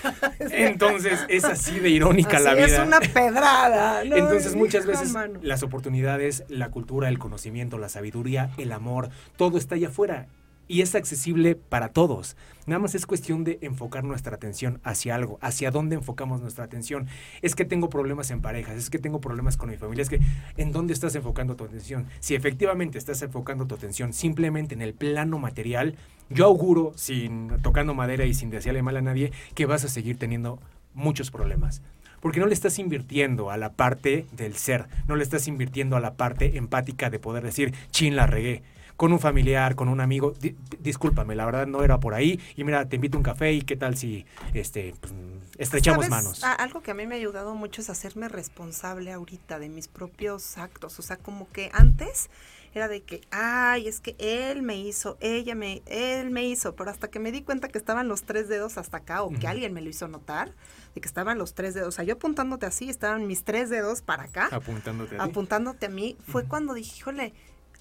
Entonces 0.40 1.20
es 1.28 1.44
así 1.44 1.78
de 1.78 1.90
irónica 1.90 2.40
la 2.40 2.54
vida. 2.54 2.66
Es 2.66 2.78
una 2.80 3.00
pedrada. 3.00 4.02
Entonces 4.02 4.56
muchas 4.56 4.86
veces 4.86 5.14
las 5.40 5.62
oportunidades, 5.62 6.44
la 6.48 6.70
cultura, 6.70 7.08
el 7.08 7.18
conocimiento, 7.18 7.78
la 7.78 7.88
sabiduría, 7.88 8.50
el 8.58 8.72
amor, 8.72 9.10
todo 9.36 9.56
está 9.56 9.76
allá 9.76 9.88
afuera 9.88 10.26
y 10.68 10.82
es 10.82 10.94
accesible 10.94 11.56
para 11.56 11.88
todos. 11.88 12.36
Nada 12.66 12.78
más 12.78 12.94
es 12.94 13.06
cuestión 13.06 13.44
de 13.44 13.58
enfocar 13.62 14.04
nuestra 14.04 14.36
atención 14.36 14.78
hacia 14.84 15.14
algo, 15.14 15.38
hacia 15.40 15.70
dónde 15.70 15.96
enfocamos 15.96 16.42
nuestra 16.42 16.64
atención. 16.64 17.08
Es 17.40 17.54
que 17.54 17.64
tengo 17.64 17.88
problemas 17.88 18.30
en 18.30 18.42
parejas, 18.42 18.76
es 18.76 18.90
que 18.90 18.98
tengo 18.98 19.20
problemas 19.20 19.56
con 19.56 19.70
mi 19.70 19.78
familia, 19.78 20.02
es 20.02 20.10
que 20.10 20.20
en 20.58 20.70
dónde 20.70 20.92
estás 20.92 21.14
enfocando 21.14 21.56
tu 21.56 21.64
atención. 21.64 22.06
Si 22.20 22.34
efectivamente 22.34 22.98
estás 22.98 23.22
enfocando 23.22 23.66
tu 23.66 23.74
atención 23.74 24.12
simplemente 24.12 24.74
en 24.74 24.82
el 24.82 24.92
plano 24.92 25.38
material, 25.38 25.96
yo 26.28 26.44
auguro, 26.44 26.92
sin 26.94 27.48
tocando 27.62 27.94
madera 27.94 28.26
y 28.26 28.34
sin 28.34 28.50
desearle 28.50 28.82
mal 28.82 28.98
a 28.98 29.02
nadie, 29.02 29.32
que 29.54 29.64
vas 29.64 29.84
a 29.84 29.88
seguir 29.88 30.18
teniendo 30.18 30.60
muchos 30.94 31.30
problemas 31.30 31.82
porque 32.20 32.40
no 32.40 32.46
le 32.46 32.54
estás 32.54 32.80
invirtiendo 32.80 33.52
a 33.52 33.56
la 33.56 33.74
parte 33.74 34.26
del 34.32 34.56
ser, 34.56 34.86
no 35.06 35.14
le 35.14 35.22
estás 35.22 35.46
invirtiendo 35.46 35.96
a 35.96 36.00
la 36.00 36.14
parte 36.14 36.56
empática 36.56 37.10
de 37.10 37.20
poder 37.20 37.44
decir, 37.44 37.72
chin, 37.92 38.16
la 38.16 38.26
regué 38.26 38.64
con 38.98 39.12
un 39.12 39.20
familiar, 39.20 39.76
con 39.76 39.88
un 39.88 40.00
amigo, 40.00 40.34
discúlpame, 40.80 41.36
la 41.36 41.46
verdad 41.46 41.68
no 41.68 41.84
era 41.84 42.00
por 42.00 42.14
ahí 42.14 42.40
y 42.56 42.64
mira, 42.64 42.88
te 42.88 42.96
invito 42.96 43.16
a 43.16 43.18
un 43.20 43.22
café 43.22 43.52
y 43.52 43.62
qué 43.62 43.76
tal 43.76 43.96
si 43.96 44.26
este 44.54 44.92
pues, 45.00 45.14
estrechamos 45.56 46.08
manos. 46.08 46.42
algo 46.42 46.82
que 46.82 46.90
a 46.90 46.94
mí 46.94 47.06
me 47.06 47.14
ha 47.14 47.18
ayudado 47.18 47.54
mucho 47.54 47.80
es 47.80 47.90
hacerme 47.90 48.28
responsable 48.28 49.12
ahorita 49.12 49.60
de 49.60 49.68
mis 49.68 49.86
propios 49.86 50.58
actos, 50.58 50.98
o 50.98 51.02
sea, 51.02 51.16
como 51.16 51.48
que 51.52 51.70
antes 51.72 52.28
era 52.74 52.88
de 52.88 53.02
que, 53.02 53.20
ay, 53.30 53.86
es 53.86 54.00
que 54.00 54.16
él 54.18 54.62
me 54.62 54.76
hizo, 54.76 55.16
ella 55.20 55.54
me, 55.54 55.80
él 55.86 56.30
me 56.30 56.44
hizo, 56.44 56.74
pero 56.74 56.90
hasta 56.90 57.08
que 57.08 57.20
me 57.20 57.30
di 57.30 57.42
cuenta 57.42 57.68
que 57.68 57.78
estaban 57.78 58.08
los 58.08 58.24
tres 58.24 58.48
dedos 58.48 58.78
hasta 58.78 58.96
acá 58.96 59.22
o 59.22 59.30
que 59.30 59.46
alguien 59.46 59.72
me 59.72 59.80
lo 59.80 59.88
hizo 59.88 60.08
notar, 60.08 60.52
de 60.96 61.00
que 61.00 61.06
estaban 61.06 61.38
los 61.38 61.54
tres 61.54 61.74
dedos, 61.74 61.88
o 61.88 61.92
sea, 61.92 62.04
yo 62.04 62.14
apuntándote 62.14 62.66
así, 62.66 62.90
estaban 62.90 63.28
mis 63.28 63.44
tres 63.44 63.70
dedos 63.70 64.02
para 64.02 64.24
acá, 64.24 64.48
apuntándote 64.50 65.16
a, 65.18 65.22
apuntándote 65.22 65.86
a 65.86 65.88
mí, 65.88 66.16
fue 66.26 66.46
cuando 66.46 66.74
dije, 66.74 66.96
híjole, 66.96 67.32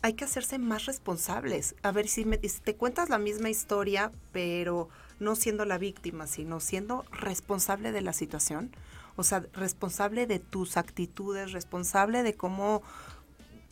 hay 0.01 0.13
que 0.13 0.25
hacerse 0.25 0.59
más 0.59 0.85
responsables. 0.85 1.75
A 1.83 1.91
ver 1.91 2.07
si, 2.07 2.25
me, 2.25 2.37
te 2.37 2.75
cuentas 2.75 3.09
la 3.09 3.17
misma 3.17 3.49
historia, 3.49 4.11
pero 4.31 4.89
no 5.19 5.35
siendo 5.35 5.65
la 5.65 5.77
víctima, 5.77 6.27
sino 6.27 6.59
siendo 6.59 7.05
responsable 7.11 7.91
de 7.91 8.01
la 8.01 8.13
situación. 8.13 8.71
O 9.15 9.23
sea, 9.23 9.43
responsable 9.53 10.27
de 10.27 10.39
tus 10.39 10.77
actitudes, 10.77 11.51
responsable 11.51 12.23
de 12.23 12.35
cómo... 12.35 12.83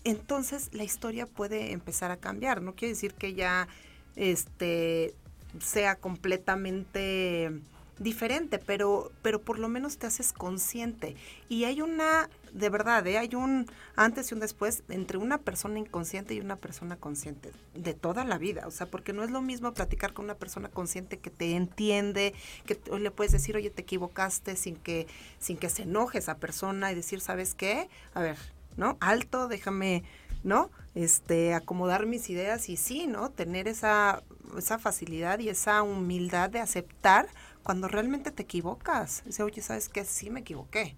Entonces 0.03 0.69
la 0.73 0.83
historia 0.83 1.25
puede 1.25 1.71
empezar 1.71 2.11
a 2.11 2.17
cambiar. 2.17 2.61
No 2.61 2.75
quiere 2.75 2.93
decir 2.93 3.13
que 3.13 3.33
ya 3.33 3.67
este, 4.15 5.15
sea 5.59 5.95
completamente 5.95 7.51
diferente, 7.99 8.59
pero, 8.59 9.11
pero 9.21 9.41
por 9.41 9.59
lo 9.59 9.69
menos 9.69 9.97
te 9.97 10.07
haces 10.07 10.33
consciente. 10.33 11.15
Y 11.47 11.63
hay 11.63 11.81
una, 11.81 12.29
de 12.51 12.69
verdad, 12.69 13.05
¿eh? 13.07 13.17
hay 13.17 13.35
un 13.35 13.67
antes 13.95 14.31
y 14.31 14.33
un 14.33 14.41
después 14.41 14.83
entre 14.89 15.17
una 15.17 15.37
persona 15.37 15.79
inconsciente 15.79 16.33
y 16.33 16.39
una 16.39 16.57
persona 16.57 16.97
consciente 16.97 17.51
de 17.73 17.93
toda 17.93 18.25
la 18.25 18.37
vida. 18.37 18.67
O 18.67 18.71
sea, 18.71 18.87
porque 18.87 19.13
no 19.13 19.23
es 19.23 19.31
lo 19.31 19.41
mismo 19.41 19.73
platicar 19.73 20.13
con 20.13 20.25
una 20.25 20.35
persona 20.35 20.69
consciente 20.69 21.19
que 21.19 21.29
te 21.29 21.55
entiende, 21.55 22.33
que 22.65 22.79
le 22.99 23.11
puedes 23.11 23.31
decir, 23.31 23.55
oye, 23.55 23.69
te 23.69 23.83
equivocaste 23.83 24.55
sin 24.55 24.75
que, 24.75 25.07
sin 25.39 25.57
que 25.57 25.69
se 25.69 25.83
enoje 25.83 26.17
esa 26.17 26.37
persona 26.37 26.91
y 26.91 26.95
decir, 26.95 27.21
¿sabes 27.21 27.55
qué? 27.55 27.89
A 28.13 28.21
ver, 28.21 28.37
¿no? 28.77 28.97
Alto, 28.99 29.47
déjame, 29.47 30.03
¿no? 30.43 30.69
Este, 30.95 31.53
acomodar 31.53 32.05
mis 32.05 32.29
ideas 32.29 32.69
y 32.69 32.77
sí, 32.77 33.07
¿no? 33.07 33.29
Tener 33.29 33.67
esa, 33.67 34.23
esa 34.57 34.79
facilidad 34.79 35.39
y 35.39 35.49
esa 35.49 35.81
humildad 35.83 36.49
de 36.49 36.59
aceptar 36.59 37.27
cuando 37.65 37.87
realmente 37.87 38.29
te 38.29 38.43
equivocas. 38.43 39.23
Dice, 39.25 39.41
oye, 39.41 39.59
¿sabes 39.63 39.89
qué? 39.89 40.05
Sí 40.05 40.29
me 40.29 40.41
equivoqué, 40.41 40.95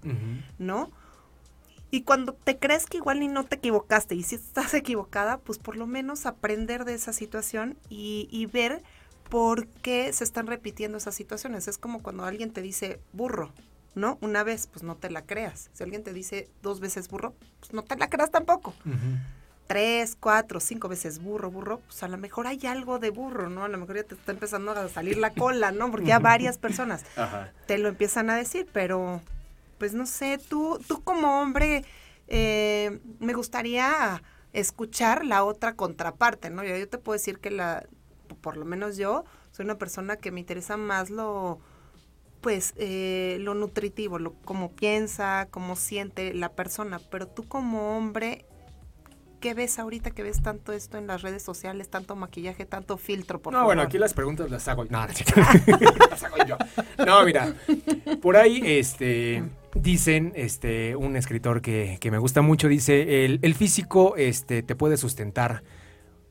¿no? 0.60 0.92
Y 1.90 2.02
cuando 2.02 2.34
te 2.34 2.60
crees 2.60 2.86
que 2.86 2.98
igual 2.98 3.22
ni 3.22 3.30
no 3.30 3.46
te 3.46 3.56
equivocaste 3.56 4.14
y 4.16 4.24
si 4.24 4.36
estás 4.36 4.74
equivocada, 4.74 5.38
pues 5.38 5.60
por 5.60 5.78
lo 5.78 5.88
menos 5.88 6.26
aprender 6.26 6.84
de 6.84 6.94
esa 6.94 7.14
situación 7.14 7.78
y, 7.90 8.28
y 8.30 8.48
ver 8.48 8.84
por 9.30 9.68
qué 9.68 10.12
se 10.12 10.26
están 10.26 10.48
repitiendo 10.48 10.98
esas 10.98 11.16
situaciones. 11.16 11.70
Es 11.70 11.78
como 11.78 12.04
cuando 12.04 12.26
alguien 12.26 12.52
te 12.52 12.62
dice 12.62 13.00
burro, 13.14 13.54
¿no? 13.96 14.18
Una 14.20 14.44
vez, 14.44 14.68
pues 14.68 14.84
no 14.84 14.98
te 14.98 15.10
la 15.10 15.26
creas. 15.26 15.70
Si 15.72 15.84
alguien 15.84 16.04
te 16.04 16.12
dice 16.12 16.50
dos 16.62 16.82
veces 16.82 17.08
burro, 17.08 17.34
pues 17.62 17.72
no 17.72 17.84
te 17.84 17.96
la 17.96 18.10
creas 18.10 18.30
tampoco 18.30 18.74
tres, 19.68 20.18
cuatro, 20.20 20.60
cinco 20.60 20.88
veces 20.88 21.20
burro, 21.20 21.52
burro, 21.52 21.80
pues 21.82 22.02
a 22.04 22.08
lo 22.08 22.18
mejor 22.18 22.48
hay 22.48 22.66
algo 22.66 23.00
de 23.00 23.10
burro, 23.10 23.50
¿no? 23.50 23.66
A 23.66 23.68
lo 23.68 23.78
mejor 23.78 23.98
ya 23.98 24.04
te 24.04 24.16
está 24.16 24.32
empezando 24.32 24.72
a 24.72 24.88
salir 24.90 25.18
la 25.18 25.34
cola, 25.34 25.72
¿no? 25.72 25.92
Porque 25.92 26.08
ya 26.08 26.20
varias 26.20 26.58
personas 26.58 27.04
te 27.68 27.78
lo 27.78 27.90
empiezan 27.90 28.30
a 28.30 28.36
decir, 28.36 28.68
pero 28.72 29.22
pues 29.78 29.94
no 29.94 30.06
sé, 30.06 30.40
tú, 30.40 30.80
tú 30.88 31.04
como 31.04 31.42
hombre, 31.42 31.84
eh, 32.28 33.00
me 33.20 33.34
gustaría 33.34 34.24
escuchar 34.54 35.26
la 35.26 35.44
otra 35.44 35.76
contraparte, 35.76 36.50
¿no? 36.50 36.64
Yo, 36.64 36.76
yo 36.76 36.88
te 36.90 36.98
puedo 36.98 37.14
decir 37.14 37.40
que 37.40 37.52
la, 37.52 37.86
por 38.42 38.58
lo 38.58 38.66
menos 38.66 38.98
yo, 38.98 39.26
soy 39.52 39.66
una 39.66 39.78
persona 39.78 40.18
que 40.18 40.32
me 40.32 40.40
interesa 40.40 40.78
más 40.78 41.10
lo 41.10 41.60
pues 42.42 42.74
eh, 42.78 43.38
lo 43.42 43.56
nutritivo, 43.56 44.20
lo 44.20 44.34
cómo 44.34 44.72
piensa, 44.72 45.48
cómo 45.52 45.76
siente 45.76 46.34
la 46.34 46.50
persona, 46.50 47.00
pero 47.12 47.28
tú 47.28 47.48
como 47.48 47.98
hombre 47.98 48.46
¿Qué 49.40 49.54
ves 49.54 49.78
ahorita 49.78 50.12
que 50.12 50.24
ves 50.24 50.42
tanto 50.42 50.74
esto 50.74 50.98
en 50.98 51.06
las 51.06 51.22
redes 51.22 51.44
sociales, 51.44 51.90
tanto 51.90 52.16
maquillaje, 52.16 52.66
tanto 52.66 52.98
filtro? 52.98 53.40
Por 53.40 53.54
no, 53.54 53.64
bueno, 53.66 53.84
aquí 53.84 54.00
las 54.00 54.14
preguntas 54.14 54.50
las 54.50 54.68
hago, 54.68 54.86
no, 54.86 55.06
las 56.10 56.24
hago 56.24 56.38
yo. 56.48 56.58
No, 57.06 57.24
mira, 57.24 57.54
por 58.22 58.36
ahí 58.36 58.62
este, 58.64 59.44
dicen, 59.76 60.34
este, 60.36 60.96
un 60.96 61.16
escritor 61.16 61.62
que, 61.62 61.98
que 62.02 62.10
me 62.10 62.18
gusta 62.18 62.42
mucho, 62.42 62.68
dice, 62.68 63.26
el, 63.26 63.40
el 63.44 63.54
físico 63.54 64.16
este, 64.18 64.64
te 64.64 64.76
puede 64.76 64.98
sustentar 64.98 65.62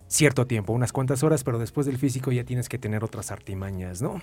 cierto 0.09 0.46
tiempo, 0.46 0.72
unas 0.72 0.92
cuantas 0.92 1.22
horas, 1.22 1.44
pero 1.44 1.59
después 1.59 1.86
del 1.86 1.98
físico 1.98 2.32
ya 2.32 2.44
tienes 2.44 2.68
que 2.68 2.78
tener 2.78 3.04
otras 3.04 3.30
artimañas, 3.30 4.02
¿no? 4.02 4.22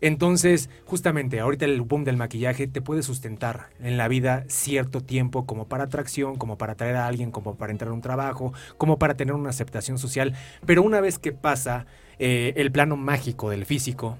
Entonces, 0.00 0.70
justamente, 0.84 1.40
ahorita 1.40 1.64
el 1.64 1.80
boom 1.82 2.04
del 2.04 2.16
maquillaje 2.16 2.66
te 2.66 2.80
puede 2.80 3.02
sustentar 3.02 3.70
en 3.80 3.96
la 3.96 4.08
vida 4.08 4.44
cierto 4.48 5.00
tiempo 5.00 5.46
como 5.46 5.68
para 5.68 5.84
atracción, 5.84 6.36
como 6.36 6.58
para 6.58 6.72
atraer 6.72 6.96
a 6.96 7.06
alguien, 7.06 7.30
como 7.30 7.56
para 7.56 7.72
entrar 7.72 7.90
a 7.90 7.94
un 7.94 8.00
trabajo, 8.00 8.52
como 8.76 8.98
para 8.98 9.14
tener 9.14 9.34
una 9.34 9.50
aceptación 9.50 9.98
social, 9.98 10.34
pero 10.66 10.82
una 10.82 11.00
vez 11.00 11.18
que 11.18 11.32
pasa 11.32 11.86
eh, 12.18 12.52
el 12.56 12.72
plano 12.72 12.96
mágico 12.96 13.50
del 13.50 13.66
físico, 13.66 14.18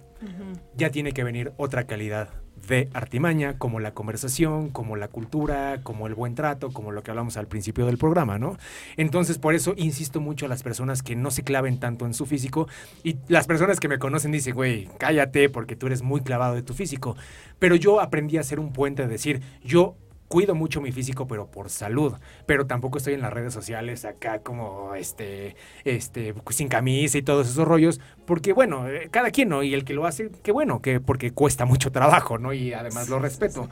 ya 0.76 0.90
tiene 0.90 1.12
que 1.12 1.24
venir 1.24 1.52
otra 1.56 1.84
calidad 1.84 2.28
de 2.68 2.88
artimaña, 2.92 3.58
como 3.58 3.80
la 3.80 3.92
conversación, 3.92 4.70
como 4.70 4.96
la 4.96 5.08
cultura, 5.08 5.80
como 5.82 6.06
el 6.06 6.14
buen 6.14 6.34
trato, 6.34 6.72
como 6.72 6.92
lo 6.92 7.02
que 7.02 7.10
hablamos 7.10 7.36
al 7.36 7.46
principio 7.46 7.86
del 7.86 7.98
programa, 7.98 8.38
¿no? 8.38 8.56
Entonces, 8.96 9.38
por 9.38 9.54
eso 9.54 9.74
insisto 9.76 10.20
mucho 10.20 10.46
a 10.46 10.48
las 10.48 10.62
personas 10.62 11.02
que 11.02 11.16
no 11.16 11.30
se 11.30 11.42
claven 11.42 11.80
tanto 11.80 12.06
en 12.06 12.14
su 12.14 12.26
físico 12.26 12.68
y 13.02 13.16
las 13.28 13.46
personas 13.46 13.80
que 13.80 13.88
me 13.88 13.98
conocen 13.98 14.32
dicen, 14.32 14.54
güey, 14.54 14.88
cállate 14.98 15.48
porque 15.48 15.76
tú 15.76 15.86
eres 15.86 16.02
muy 16.02 16.20
clavado 16.20 16.54
de 16.54 16.62
tu 16.62 16.74
físico. 16.74 17.16
Pero 17.58 17.76
yo 17.76 18.00
aprendí 18.00 18.38
a 18.38 18.42
ser 18.42 18.60
un 18.60 18.72
puente, 18.72 19.02
de 19.02 19.08
decir, 19.08 19.42
yo 19.62 19.96
cuido 20.30 20.54
mucho 20.54 20.80
mi 20.80 20.92
físico, 20.92 21.26
pero 21.26 21.50
por 21.50 21.70
salud. 21.70 22.14
Pero 22.46 22.64
tampoco 22.64 22.98
estoy 22.98 23.14
en 23.14 23.20
las 23.20 23.32
redes 23.32 23.52
sociales 23.52 24.04
acá 24.04 24.38
como 24.38 24.94
este, 24.94 25.56
este, 25.84 26.34
sin 26.50 26.68
camisa 26.68 27.18
y 27.18 27.22
todos 27.22 27.50
esos 27.50 27.66
rollos, 27.66 28.00
porque 28.26 28.52
bueno, 28.52 28.88
eh, 28.88 29.08
cada 29.10 29.32
quien, 29.32 29.48
¿no? 29.48 29.64
Y 29.64 29.74
el 29.74 29.84
que 29.84 29.92
lo 29.92 30.06
hace, 30.06 30.30
qué 30.44 30.52
bueno, 30.52 30.80
que 30.80 31.00
porque 31.00 31.32
cuesta 31.32 31.64
mucho 31.64 31.90
trabajo, 31.92 32.38
¿no? 32.38 32.52
Y 32.52 32.72
además 32.72 33.08
lo 33.08 33.18
respeto. 33.18 33.68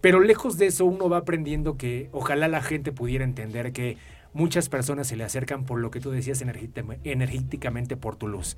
Pero 0.00 0.20
lejos 0.20 0.56
de 0.56 0.66
eso, 0.66 0.86
uno 0.86 1.10
va 1.10 1.18
aprendiendo 1.18 1.76
que 1.76 2.08
ojalá 2.12 2.48
la 2.48 2.62
gente 2.62 2.90
pudiera 2.90 3.24
entender 3.24 3.72
que 3.72 3.98
muchas 4.32 4.70
personas 4.70 5.06
se 5.06 5.16
le 5.16 5.24
acercan 5.24 5.64
por 5.64 5.80
lo 5.80 5.90
que 5.90 6.00
tú 6.00 6.10
decías 6.10 6.42
energéticamente 6.42 7.96
por 7.98 8.16
tu 8.16 8.26
luz. 8.26 8.56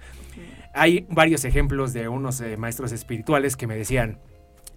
Hay 0.74 1.07
varios 1.11 1.45
ejemplos 1.45 1.93
de 1.93 2.09
unos 2.09 2.41
eh, 2.41 2.57
maestros 2.57 2.93
espirituales 2.93 3.57
que 3.57 3.66
me 3.66 3.77
decían, 3.77 4.20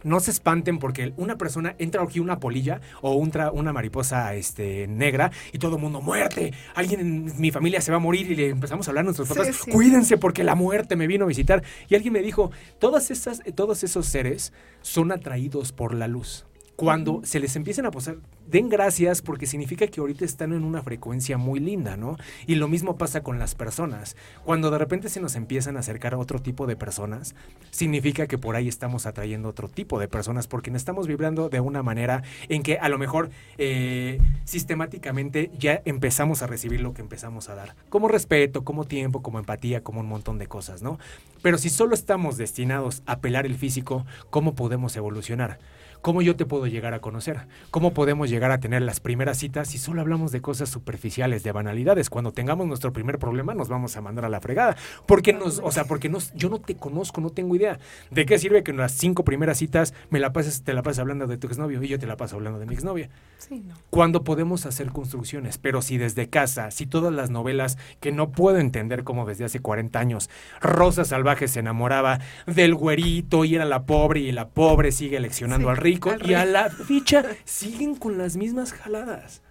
no 0.03 0.19
se 0.19 0.31
espanten 0.31 0.79
porque 0.79 1.13
una 1.17 1.37
persona 1.37 1.75
entra 1.77 2.03
aquí 2.03 2.19
una 2.19 2.39
polilla 2.39 2.81
o 3.01 3.13
una 3.15 3.73
mariposa 3.73 4.33
este, 4.35 4.87
negra 4.87 5.31
y 5.51 5.59
todo 5.59 5.75
el 5.75 5.81
mundo, 5.81 6.01
muerte, 6.01 6.53
alguien 6.75 6.99
en 6.99 7.41
mi 7.41 7.51
familia 7.51 7.81
se 7.81 7.91
va 7.91 7.97
a 7.97 8.01
morir 8.01 8.31
y 8.31 8.35
le 8.35 8.49
empezamos 8.49 8.87
a 8.87 8.91
hablar 8.91 9.03
a 9.03 9.05
nuestros 9.05 9.27
papás, 9.27 9.59
cuídense 9.71 10.17
porque 10.17 10.43
la 10.43 10.55
muerte 10.55 10.95
me 10.95 11.07
vino 11.07 11.25
a 11.25 11.27
visitar. 11.27 11.63
Y 11.87 11.95
alguien 11.95 12.13
me 12.13 12.21
dijo, 12.21 12.51
todas 12.79 13.11
esas, 13.11 13.41
todos 13.55 13.83
esos 13.83 14.05
seres 14.05 14.53
son 14.81 15.11
atraídos 15.11 15.71
por 15.71 15.93
la 15.93 16.07
luz 16.07 16.45
cuando 16.79 17.19
se 17.25 17.41
les 17.41 17.57
empiecen 17.57 17.85
a 17.85 17.91
posar, 17.91 18.19
den 18.49 18.69
gracias 18.69 19.21
porque 19.21 19.45
significa 19.45 19.87
que 19.87 19.99
ahorita 19.99 20.25
están 20.25 20.53
en 20.53 20.63
una 20.63 20.81
frecuencia 20.81 21.37
muy 21.37 21.59
linda, 21.59 21.97
¿no? 21.97 22.17
Y 22.47 22.55
lo 22.55 22.67
mismo 22.67 22.97
pasa 22.97 23.21
con 23.21 23.39
las 23.39 23.55
personas. 23.55 24.15
Cuando 24.45 24.71
de 24.71 24.77
repente 24.77 25.09
se 25.09 25.21
nos 25.21 25.35
empiezan 25.35 25.77
a 25.77 25.81
acercar 25.81 26.15
otro 26.15 26.41
tipo 26.41 26.67
de 26.67 26.75
personas, 26.75 27.35
significa 27.71 28.27
que 28.27 28.37
por 28.37 28.55
ahí 28.55 28.67
estamos 28.67 29.05
atrayendo 29.05 29.49
otro 29.49 29.69
tipo 29.69 29.99
de 29.99 30.07
personas 30.07 30.47
porque 30.47 30.71
nos 30.71 30.81
estamos 30.81 31.07
vibrando 31.07 31.49
de 31.49 31.59
una 31.59 31.83
manera 31.83 32.23
en 32.47 32.63
que 32.63 32.77
a 32.79 32.89
lo 32.89 32.97
mejor 32.97 33.29
eh, 33.57 34.19
sistemáticamente 34.45 35.51
ya 35.57 35.81
empezamos 35.85 36.41
a 36.41 36.47
recibir 36.47 36.81
lo 36.81 36.93
que 36.93 37.01
empezamos 37.01 37.49
a 37.49 37.55
dar. 37.55 37.75
Como 37.89 38.07
respeto, 38.07 38.63
como 38.63 38.85
tiempo, 38.85 39.21
como 39.21 39.39
empatía, 39.39 39.83
como 39.83 39.99
un 39.99 40.07
montón 40.07 40.37
de 40.37 40.47
cosas, 40.47 40.81
¿no? 40.81 40.99
Pero 41.41 41.57
si 41.57 41.69
solo 41.69 41.93
estamos 41.93 42.37
destinados 42.37 43.03
a 43.05 43.19
pelar 43.19 43.45
el 43.45 43.55
físico, 43.55 44.05
¿cómo 44.29 44.55
podemos 44.55 44.95
evolucionar? 44.95 45.59
¿Cómo 46.01 46.21
yo 46.21 46.37
te 46.37 46.45
puedo 46.45 46.65
llegar 46.65 46.93
a 46.93 47.01
conocer? 47.01 47.47
¿Cómo 47.71 47.93
podemos 47.93 48.29
llegar 48.29 48.51
a 48.51 48.59
tener 48.59 48.81
las 48.81 49.01
primeras 49.01 49.37
citas 49.37 49.67
si 49.67 49.77
solo 49.77 49.99
hablamos 49.99 50.31
de 50.31 50.41
cosas 50.41 50.69
superficiales, 50.69 51.43
de 51.43 51.51
banalidades? 51.51 52.09
Cuando 52.09 52.31
tengamos 52.31 52.67
nuestro 52.67 52.93
primer 52.93 53.19
problema 53.19 53.53
nos 53.53 53.67
vamos 53.67 53.97
a 53.97 54.01
mandar 54.01 54.23
a 54.23 54.29
la 54.29 54.39
fregada. 54.39 54.77
Porque 55.05 55.33
nos, 55.33 55.59
o 55.59 55.71
sea, 55.71 55.83
porque 55.83 56.07
nos, 56.07 56.33
yo 56.33 56.49
no 56.49 56.59
te 56.59 56.75
conozco, 56.75 57.19
no 57.19 57.31
tengo 57.31 57.53
idea. 57.55 57.79
¿De 58.11 58.25
qué 58.25 58.39
sirve 58.39 58.63
que 58.63 58.71
en 58.71 58.77
las 58.77 58.93
cinco 58.93 59.25
primeras 59.25 59.57
citas 59.57 59.93
me 60.09 60.19
la 60.19 60.31
pases, 60.31 60.63
te 60.63 60.73
la 60.73 60.83
pases 60.83 60.99
hablando 60.99 61.27
de 61.27 61.37
tu 61.37 61.47
exnovio 61.47 61.83
y 61.83 61.89
yo 61.89 61.99
te 61.99 62.07
la 62.07 62.15
paso 62.15 62.37
hablando 62.37 62.59
de 62.59 62.65
mi 62.65 62.75
exnovia? 62.75 63.09
Sí, 63.37 63.61
no. 63.67 63.75
Cuando 63.89 64.23
podemos 64.23 64.65
hacer 64.65 64.91
construcciones, 64.91 65.57
pero 65.57 65.81
si 65.81 65.97
desde 65.97 66.29
casa, 66.29 66.71
si 66.71 66.85
todas 66.85 67.13
las 67.13 67.29
novelas 67.29 67.77
que 67.99 68.13
no 68.13 68.31
puedo 68.31 68.57
entender 68.59 69.03
como 69.03 69.25
desde 69.25 69.43
hace 69.43 69.59
40 69.59 69.99
años, 69.99 70.29
Rosa 70.61 71.03
Salvaje 71.03 71.49
se 71.49 71.59
enamoraba 71.59 72.19
del 72.45 72.73
güerito 72.73 73.43
y 73.43 73.55
era 73.55 73.65
la 73.65 73.83
pobre 73.83 74.21
y 74.21 74.31
la 74.31 74.47
pobre 74.47 74.93
sigue 74.93 75.19
leccionando 75.19 75.69
al 75.69 75.88
rico 75.93 76.11
y 76.23 76.33
a 76.33 76.45
la 76.45 76.69
ficha 76.87 77.23
siguen 77.45 77.95
con 77.95 78.17
las 78.17 78.35
mismas 78.35 78.73
jaladas. 78.73 79.41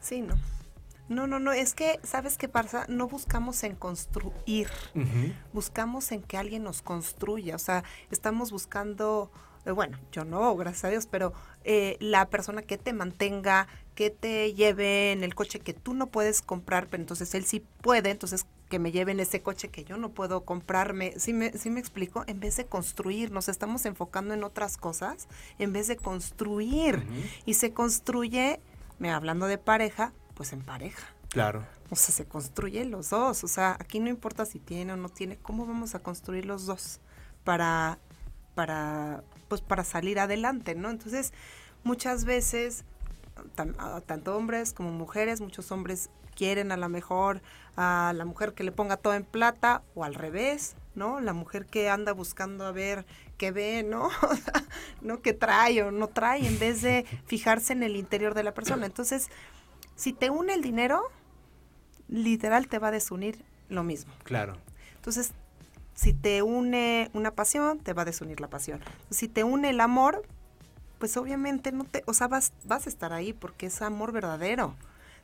Sí, 0.00 0.20
no. 0.20 0.36
No, 1.08 1.28
no, 1.28 1.38
no, 1.38 1.52
es 1.52 1.74
que, 1.74 2.00
¿sabes 2.02 2.36
qué 2.36 2.48
pasa? 2.48 2.84
No 2.88 3.06
buscamos 3.06 3.62
en 3.62 3.76
construir, 3.76 4.68
buscamos 5.52 6.10
en 6.10 6.20
que 6.20 6.36
alguien 6.36 6.64
nos 6.64 6.82
construya, 6.82 7.54
o 7.54 7.60
sea, 7.60 7.84
estamos 8.10 8.50
buscando, 8.50 9.30
eh, 9.66 9.70
bueno, 9.70 10.00
yo 10.10 10.24
no, 10.24 10.56
gracias 10.56 10.84
a 10.84 10.88
Dios, 10.88 11.06
pero 11.08 11.32
eh, 11.62 11.96
la 12.00 12.28
persona 12.28 12.62
que 12.62 12.76
te 12.76 12.92
mantenga, 12.92 13.68
que 13.94 14.10
te 14.10 14.52
lleve 14.54 15.12
en 15.12 15.22
el 15.22 15.36
coche 15.36 15.60
que 15.60 15.74
tú 15.74 15.94
no 15.94 16.08
puedes 16.08 16.42
comprar, 16.42 16.88
pero 16.88 17.04
entonces 17.04 17.32
él 17.36 17.44
sí 17.44 17.62
puede, 17.82 18.10
entonces 18.10 18.44
que 18.68 18.78
me 18.78 18.90
lleven 18.92 19.20
ese 19.20 19.42
coche 19.42 19.68
que 19.68 19.84
yo 19.84 19.96
no 19.96 20.10
puedo 20.10 20.44
comprarme. 20.44 21.14
¿Sí 21.18 21.32
me, 21.32 21.52
sí 21.52 21.70
me 21.70 21.80
explico? 21.80 22.24
En 22.26 22.40
vez 22.40 22.56
de 22.56 22.66
construir, 22.66 23.30
nos 23.30 23.48
estamos 23.48 23.86
enfocando 23.86 24.34
en 24.34 24.42
otras 24.44 24.76
cosas 24.76 25.28
en 25.58 25.72
vez 25.72 25.86
de 25.86 25.96
construir. 25.96 27.06
Y 27.44 27.54
se 27.54 27.72
construye, 27.72 28.60
me 28.98 29.10
hablando 29.10 29.46
de 29.46 29.58
pareja, 29.58 30.12
pues 30.34 30.52
en 30.52 30.62
pareja. 30.62 31.06
Claro. 31.30 31.64
O 31.90 31.96
sea, 31.96 32.14
se 32.14 32.24
construye 32.24 32.84
los 32.84 33.10
dos. 33.10 33.44
O 33.44 33.48
sea, 33.48 33.76
aquí 33.78 34.00
no 34.00 34.08
importa 34.08 34.44
si 34.44 34.58
tiene 34.58 34.92
o 34.92 34.96
no 34.96 35.08
tiene, 35.08 35.36
¿cómo 35.36 35.66
vamos 35.66 35.94
a 35.94 36.00
construir 36.00 36.44
los 36.44 36.66
dos 36.66 37.00
para, 37.44 37.98
para, 38.54 39.22
pues 39.48 39.60
para 39.60 39.84
salir 39.84 40.18
adelante, 40.18 40.74
¿no? 40.74 40.90
Entonces, 40.90 41.32
muchas 41.84 42.24
veces, 42.24 42.84
tanto 44.06 44.36
hombres 44.36 44.72
como 44.72 44.90
mujeres, 44.90 45.40
muchos 45.40 45.70
hombres 45.70 46.10
quieren 46.36 46.70
a 46.70 46.76
lo 46.76 46.88
mejor 46.88 47.42
a 47.76 48.12
la 48.14 48.24
mujer 48.24 48.54
que 48.54 48.62
le 48.62 48.72
ponga 48.72 48.96
todo 48.96 49.14
en 49.14 49.24
plata 49.24 49.82
o 49.94 50.04
al 50.04 50.14
revés, 50.14 50.76
¿no? 50.94 51.20
La 51.20 51.32
mujer 51.32 51.66
que 51.66 51.90
anda 51.90 52.12
buscando 52.12 52.64
a 52.64 52.72
ver 52.72 53.04
que 53.36 53.50
ve, 53.50 53.82
¿no? 53.82 54.08
¿no? 55.00 55.20
Que 55.20 55.32
trae 55.32 55.82
o 55.82 55.90
no 55.90 56.08
trae, 56.08 56.46
en 56.46 56.58
vez 56.58 56.82
de 56.82 57.04
fijarse 57.26 57.72
en 57.72 57.82
el 57.82 57.96
interior 57.96 58.34
de 58.34 58.42
la 58.42 58.54
persona. 58.54 58.86
Entonces, 58.86 59.28
si 59.94 60.12
te 60.12 60.30
une 60.30 60.54
el 60.54 60.62
dinero, 60.62 61.02
literal 62.08 62.68
te 62.68 62.78
va 62.78 62.88
a 62.88 62.92
desunir 62.92 63.44
lo 63.68 63.82
mismo. 63.82 64.12
Claro. 64.24 64.56
Entonces, 64.96 65.32
si 65.94 66.12
te 66.12 66.42
une 66.42 67.10
una 67.14 67.30
pasión, 67.32 67.78
te 67.78 67.92
va 67.92 68.02
a 68.02 68.04
desunir 68.04 68.40
la 68.40 68.48
pasión. 68.48 68.80
Si 69.10 69.28
te 69.28 69.44
une 69.44 69.70
el 69.70 69.80
amor, 69.80 70.22
pues 70.98 71.16
obviamente 71.16 71.72
no 71.72 71.84
te, 71.84 72.02
o 72.06 72.14
sea, 72.14 72.28
vas, 72.28 72.52
vas 72.64 72.86
a 72.86 72.88
estar 72.88 73.12
ahí 73.12 73.32
porque 73.32 73.66
es 73.66 73.82
amor 73.82 74.12
verdadero. 74.12 74.74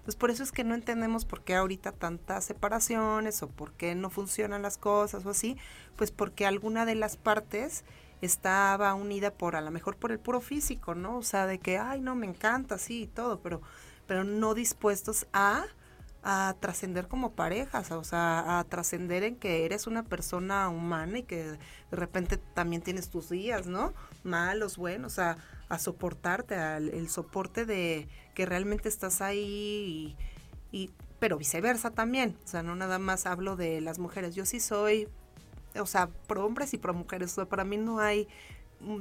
Entonces, 0.03 0.16
por 0.16 0.32
eso 0.32 0.42
es 0.42 0.50
que 0.50 0.64
no 0.64 0.74
entendemos 0.74 1.24
por 1.24 1.44
qué 1.44 1.55
ahorita 1.55 1.92
tantas 1.92 2.44
separaciones 2.44 3.40
o 3.44 3.48
por 3.48 3.72
qué 3.74 3.94
no 3.94 4.11
funcionan 4.11 4.61
las 4.61 4.76
cosas 4.76 5.24
o 5.24 5.30
así, 5.30 5.57
pues 5.94 6.11
porque 6.11 6.44
alguna 6.44 6.84
de 6.84 6.96
las 6.96 7.16
partes 7.16 7.84
estaba 8.20 8.94
unida 8.94 9.32
por, 9.32 9.55
a 9.55 9.61
lo 9.61 9.70
mejor 9.70 9.96
por 9.96 10.11
el 10.11 10.18
puro 10.18 10.40
físico, 10.40 10.96
¿no? 10.96 11.18
O 11.18 11.22
sea, 11.22 11.46
de 11.46 11.61
que, 11.61 11.78
ay, 11.78 12.00
no, 12.00 12.16
me 12.16 12.26
encanta, 12.26 12.78
sí, 12.78 13.03
y 13.03 13.07
todo, 13.07 13.40
pero, 13.42 13.62
pero 14.09 14.24
no 14.24 14.55
dispuestos 14.55 15.28
a 15.32 15.66
a 16.22 16.55
trascender 16.61 17.09
como 17.09 17.32
parejas, 17.32 17.90
o 17.90 18.05
sea, 18.05 18.61
a 18.61 18.64
trascender 18.64 19.24
en 19.24 19.36
que 19.36 19.64
eres 19.64 19.86
una 19.86 20.05
persona 20.05 20.68
humana 20.68 21.18
y 21.18 21.22
que 21.24 21.42
de 21.44 21.59
repente 21.90 22.36
también 22.36 22.82
tienes 22.82 23.11
tus 23.11 23.28
días, 23.28 23.66
¿no? 23.66 23.92
Malos, 24.22 24.76
buenos, 24.76 25.18
a, 25.18 25.36
a 25.68 25.78
soportarte, 25.78 26.55
al 26.55 26.90
el 26.90 27.09
soporte 27.09 27.66
de 27.66 28.09
que 28.35 28.47
realmente 28.47 28.89
estás 28.89 29.20
ahí 29.20 30.16
y, 30.70 30.91
pero 31.18 31.39
viceversa 31.39 31.91
también, 31.91 32.37
o 32.45 32.49
sea, 32.49 32.62
no 32.62 32.74
nada 32.74 32.99
más 32.99 33.26
hablo 33.26 33.57
de 33.57 33.80
las 33.80 33.99
mujeres, 33.99 34.35
yo 34.35 34.45
sí 34.45 34.59
soy, 34.59 35.09
o 35.78 35.87
sea, 35.87 36.09
pro 36.26 36.45
hombres 36.45 36.74
y 36.74 36.78
pro 36.78 36.95
mujeres, 36.95 37.33
o 37.33 37.35
sea, 37.37 37.45
para 37.45 37.64
mí 37.64 37.76
no 37.76 38.01
hay 38.01 38.26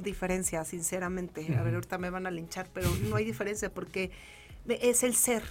diferencia, 0.02 0.64
sinceramente, 0.64 1.56
a 1.56 1.62
ver, 1.62 1.74
ahorita 1.74 1.98
me 1.98 2.10
van 2.10 2.26
a 2.26 2.30
linchar, 2.30 2.68
pero 2.72 2.88
no 3.08 3.16
hay 3.16 3.24
diferencia 3.24 3.72
porque 3.74 4.12
es 4.68 5.02
el 5.02 5.16
ser, 5.16 5.42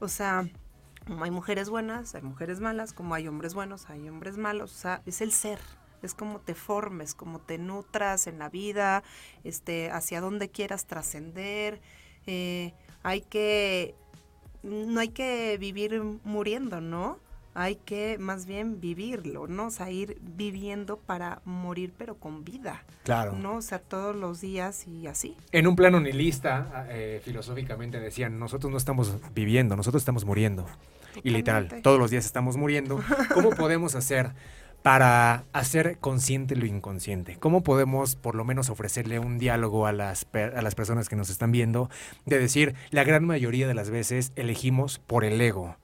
o 0.00 0.08
sea, 0.08 0.48
como 1.06 1.24
hay 1.24 1.30
mujeres 1.30 1.68
buenas, 1.68 2.14
hay 2.14 2.22
mujeres 2.22 2.60
malas, 2.60 2.92
como 2.92 3.14
hay 3.14 3.28
hombres 3.28 3.52
buenos, 3.52 3.90
hay 3.90 4.08
hombres 4.08 4.38
malos, 4.38 4.72
o 4.72 4.78
sea, 4.78 5.02
es 5.04 5.20
el 5.20 5.32
ser, 5.32 5.58
es 6.02 6.14
como 6.14 6.40
te 6.40 6.54
formes, 6.54 7.14
como 7.14 7.40
te 7.40 7.58
nutras 7.58 8.26
en 8.26 8.38
la 8.38 8.48
vida, 8.48 9.02
este, 9.42 9.90
hacia 9.90 10.20
dónde 10.20 10.48
quieras 10.48 10.86
trascender, 10.86 11.80
eh, 12.26 12.72
hay 13.04 13.20
que, 13.20 13.94
no 14.62 14.98
hay 14.98 15.08
que 15.08 15.56
vivir 15.58 16.02
muriendo, 16.24 16.80
¿no? 16.80 17.18
Hay 17.56 17.76
que 17.76 18.18
más 18.18 18.46
bien 18.46 18.80
vivirlo, 18.80 19.46
¿no? 19.46 19.66
O 19.66 19.70
sea, 19.70 19.88
ir 19.90 20.18
viviendo 20.20 20.96
para 20.96 21.40
morir, 21.44 21.92
pero 21.96 22.16
con 22.16 22.44
vida. 22.44 22.82
Claro. 23.04 23.34
¿No? 23.34 23.56
O 23.56 23.62
sea, 23.62 23.78
todos 23.78 24.16
los 24.16 24.40
días 24.40 24.88
y 24.88 25.06
así. 25.06 25.36
En 25.52 25.68
un 25.68 25.76
plano 25.76 26.00
nihilista, 26.00 26.86
eh, 26.88 27.20
filosóficamente 27.22 28.00
decían, 28.00 28.40
nosotros 28.40 28.72
no 28.72 28.78
estamos 28.78 29.14
viviendo, 29.32 29.76
nosotros 29.76 30.00
estamos 30.00 30.24
muriendo. 30.24 30.66
Y 31.22 31.30
literal, 31.30 31.68
todos 31.82 32.00
los 32.00 32.10
días 32.10 32.24
estamos 32.26 32.56
muriendo. 32.56 33.00
¿Cómo 33.34 33.50
podemos 33.50 33.94
hacer 33.94 34.32
para 34.84 35.46
hacer 35.54 35.96
consciente 35.98 36.56
lo 36.56 36.66
inconsciente? 36.66 37.38
¿Cómo 37.40 37.62
podemos 37.62 38.16
por 38.16 38.34
lo 38.34 38.44
menos 38.44 38.68
ofrecerle 38.68 39.18
un 39.18 39.38
diálogo 39.38 39.86
a 39.86 39.92
las, 39.92 40.26
a 40.34 40.60
las 40.60 40.74
personas 40.74 41.08
que 41.08 41.16
nos 41.16 41.30
están 41.30 41.52
viendo 41.52 41.88
de 42.26 42.38
decir, 42.38 42.74
la 42.90 43.02
gran 43.02 43.24
mayoría 43.24 43.66
de 43.66 43.72
las 43.72 43.88
veces 43.88 44.32
elegimos 44.36 44.98
por 44.98 45.24
el 45.24 45.40
ego 45.40 45.78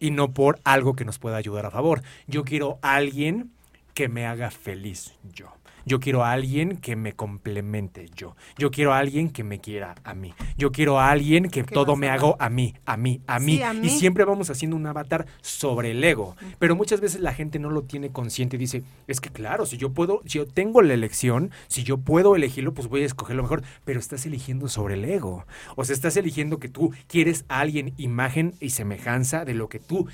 y 0.00 0.10
no 0.10 0.32
por 0.32 0.58
algo 0.64 0.96
que 0.96 1.04
nos 1.04 1.20
pueda 1.20 1.36
ayudar 1.36 1.64
a 1.64 1.70
favor? 1.70 2.02
Yo 2.26 2.42
quiero 2.42 2.80
a 2.82 2.96
alguien 2.96 3.52
que 3.94 4.08
me 4.08 4.26
haga 4.26 4.50
feliz 4.50 5.14
yo. 5.32 5.54
Yo 5.86 6.00
quiero 6.00 6.24
a 6.24 6.32
alguien 6.32 6.76
que 6.78 6.96
me 6.96 7.12
complemente 7.12 8.06
yo. 8.14 8.36
Yo 8.58 8.70
quiero 8.70 8.92
a 8.92 8.98
alguien 8.98 9.30
que 9.30 9.44
me 9.44 9.60
quiera 9.60 9.94
a 10.04 10.14
mí. 10.14 10.34
Yo 10.56 10.72
quiero 10.72 10.98
a 10.98 11.10
alguien 11.10 11.48
que 11.48 11.62
todo 11.64 11.96
me 11.96 12.08
haga 12.08 12.34
a 12.38 12.48
mí, 12.48 12.74
a 12.86 12.96
mí, 12.96 13.20
a 13.26 13.38
mí. 13.38 13.60
Y 13.82 13.90
siempre 13.90 14.24
vamos 14.24 14.50
haciendo 14.50 14.76
un 14.76 14.86
avatar 14.86 15.26
sobre 15.40 15.90
el 15.90 16.02
ego. 16.02 16.36
Pero 16.58 16.76
muchas 16.76 17.00
veces 17.00 17.20
la 17.20 17.34
gente 17.34 17.58
no 17.58 17.70
lo 17.70 17.82
tiene 17.82 18.10
consciente 18.10 18.56
y 18.56 18.58
dice, 18.58 18.82
es 19.06 19.20
que 19.20 19.30
claro, 19.30 19.66
si 19.66 19.76
yo 19.76 19.92
puedo, 19.92 20.22
si 20.26 20.38
yo 20.38 20.46
tengo 20.46 20.82
la 20.82 20.94
elección, 20.94 21.50
si 21.68 21.82
yo 21.82 21.98
puedo 21.98 22.36
elegirlo, 22.36 22.72
pues 22.72 22.88
voy 22.88 23.02
a 23.02 23.06
escoger 23.06 23.36
lo 23.36 23.42
mejor. 23.42 23.62
Pero 23.84 24.00
estás 24.00 24.26
eligiendo 24.26 24.68
sobre 24.68 24.94
el 24.94 25.04
ego. 25.04 25.44
O 25.76 25.84
sea, 25.84 25.94
estás 25.94 26.16
eligiendo 26.16 26.58
que 26.58 26.68
tú 26.68 26.92
quieres 27.08 27.44
a 27.48 27.60
alguien 27.60 27.94
imagen 27.96 28.54
y 28.60 28.70
semejanza 28.70 29.44
de 29.44 29.54
lo 29.54 29.68
que 29.68 29.80
tú 29.80 30.08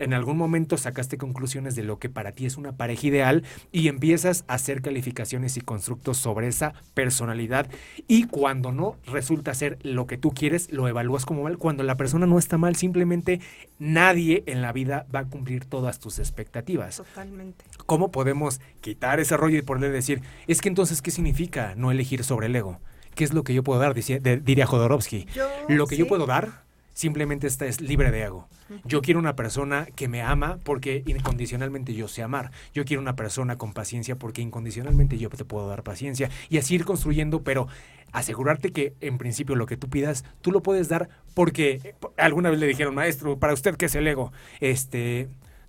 en 0.00 0.14
algún 0.14 0.36
momento 0.36 0.76
sacaste 0.76 1.18
conclusiones 1.18 1.76
de 1.76 1.84
lo 1.84 1.98
que 1.98 2.08
para 2.08 2.32
ti 2.32 2.46
es 2.46 2.56
una 2.56 2.72
pareja 2.72 3.06
ideal 3.06 3.44
y 3.70 3.88
empiezas 3.88 4.44
a 4.48 4.54
hacer 4.54 4.82
calificaciones 4.82 5.56
y 5.56 5.60
constructos 5.60 6.16
sobre 6.16 6.48
esa 6.48 6.74
personalidad 6.94 7.68
y 8.08 8.24
cuando 8.24 8.72
no 8.72 8.96
resulta 9.06 9.54
ser 9.54 9.78
lo 9.82 10.06
que 10.06 10.18
tú 10.18 10.30
quieres, 10.30 10.72
lo 10.72 10.88
evalúas 10.88 11.26
como 11.26 11.44
mal. 11.44 11.58
Cuando 11.58 11.82
la 11.84 11.96
persona 11.96 12.26
no 12.26 12.38
está 12.38 12.58
mal, 12.58 12.76
simplemente 12.76 13.40
nadie 13.78 14.42
en 14.46 14.62
la 14.62 14.72
vida 14.72 15.06
va 15.14 15.20
a 15.20 15.24
cumplir 15.26 15.66
todas 15.66 16.00
tus 16.00 16.18
expectativas. 16.18 16.96
Totalmente. 16.96 17.64
¿Cómo 17.86 18.10
podemos 18.10 18.60
quitar 18.80 19.20
ese 19.20 19.36
rollo 19.36 19.58
y 19.58 19.62
poderle 19.62 19.90
decir, 19.90 20.22
es 20.46 20.60
que 20.60 20.68
entonces, 20.68 21.02
¿qué 21.02 21.10
significa 21.10 21.74
no 21.76 21.90
elegir 21.90 22.24
sobre 22.24 22.46
el 22.46 22.56
ego? 22.56 22.80
¿Qué 23.14 23.24
es 23.24 23.34
lo 23.34 23.44
que 23.44 23.54
yo 23.54 23.62
puedo 23.62 23.80
dar? 23.80 23.94
Diría 23.94 24.66
Jodorowsky. 24.66 25.26
lo 25.68 25.86
que 25.86 25.96
yo 25.96 26.06
puedo 26.06 26.26
dar 26.26 26.69
simplemente 26.94 27.46
esta 27.46 27.66
es 27.66 27.80
libre 27.80 28.10
de 28.10 28.22
ego. 28.22 28.48
Yo 28.84 29.02
quiero 29.02 29.18
una 29.18 29.34
persona 29.34 29.86
que 29.96 30.08
me 30.08 30.22
ama 30.22 30.58
porque 30.62 31.02
incondicionalmente 31.06 31.94
yo 31.94 32.08
sé 32.08 32.22
amar. 32.22 32.50
Yo 32.72 32.84
quiero 32.84 33.02
una 33.02 33.16
persona 33.16 33.56
con 33.56 33.72
paciencia 33.72 34.16
porque 34.16 34.42
incondicionalmente 34.42 35.18
yo 35.18 35.28
te 35.28 35.44
puedo 35.44 35.68
dar 35.68 35.82
paciencia. 35.82 36.30
Y 36.48 36.58
así 36.58 36.76
ir 36.76 36.84
construyendo, 36.84 37.42
pero 37.42 37.68
asegurarte 38.12 38.72
que 38.72 38.94
en 39.00 39.18
principio 39.18 39.56
lo 39.56 39.66
que 39.66 39.76
tú 39.76 39.88
pidas, 39.88 40.24
tú 40.40 40.52
lo 40.52 40.62
puedes 40.62 40.88
dar 40.88 41.08
porque 41.34 41.80
eh, 41.82 41.94
alguna 42.16 42.50
vez 42.50 42.60
le 42.60 42.66
dijeron, 42.66 42.94
maestro, 42.94 43.38
para 43.38 43.54
usted 43.54 43.76
que 43.76 43.86
es 43.86 43.94
el 43.94 44.06
ego, 44.06 44.32
este, 44.60 45.28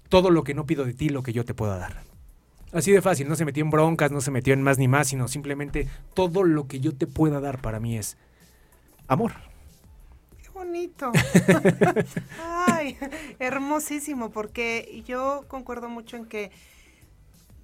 todo 0.09 0.29
lo 0.29 0.43
que 0.43 0.53
no 0.53 0.65
pido 0.65 0.85
de 0.85 0.93
ti, 0.93 1.09
lo 1.09 1.23
que 1.23 1.33
yo 1.33 1.45
te 1.45 1.53
pueda 1.53 1.77
dar. 1.77 2.03
Así 2.73 2.91
de 2.91 3.01
fácil, 3.01 3.27
no 3.27 3.35
se 3.35 3.45
metió 3.45 3.63
en 3.63 3.69
broncas, 3.69 4.11
no 4.11 4.21
se 4.21 4.31
metió 4.31 4.53
en 4.53 4.61
más 4.61 4.77
ni 4.77 4.87
más, 4.87 5.09
sino 5.09 5.27
simplemente 5.27 5.87
todo 6.13 6.43
lo 6.43 6.67
que 6.67 6.79
yo 6.79 6.93
te 6.93 7.05
pueda 7.05 7.41
dar 7.41 7.61
para 7.61 7.79
mí 7.79 7.97
es 7.97 8.17
amor 9.07 9.50
bonito. 10.61 11.11
Ay, 12.39 12.97
hermosísimo, 13.39 14.29
porque 14.29 15.03
yo 15.07 15.45
concuerdo 15.47 15.89
mucho 15.89 16.17
en 16.17 16.25
que 16.25 16.51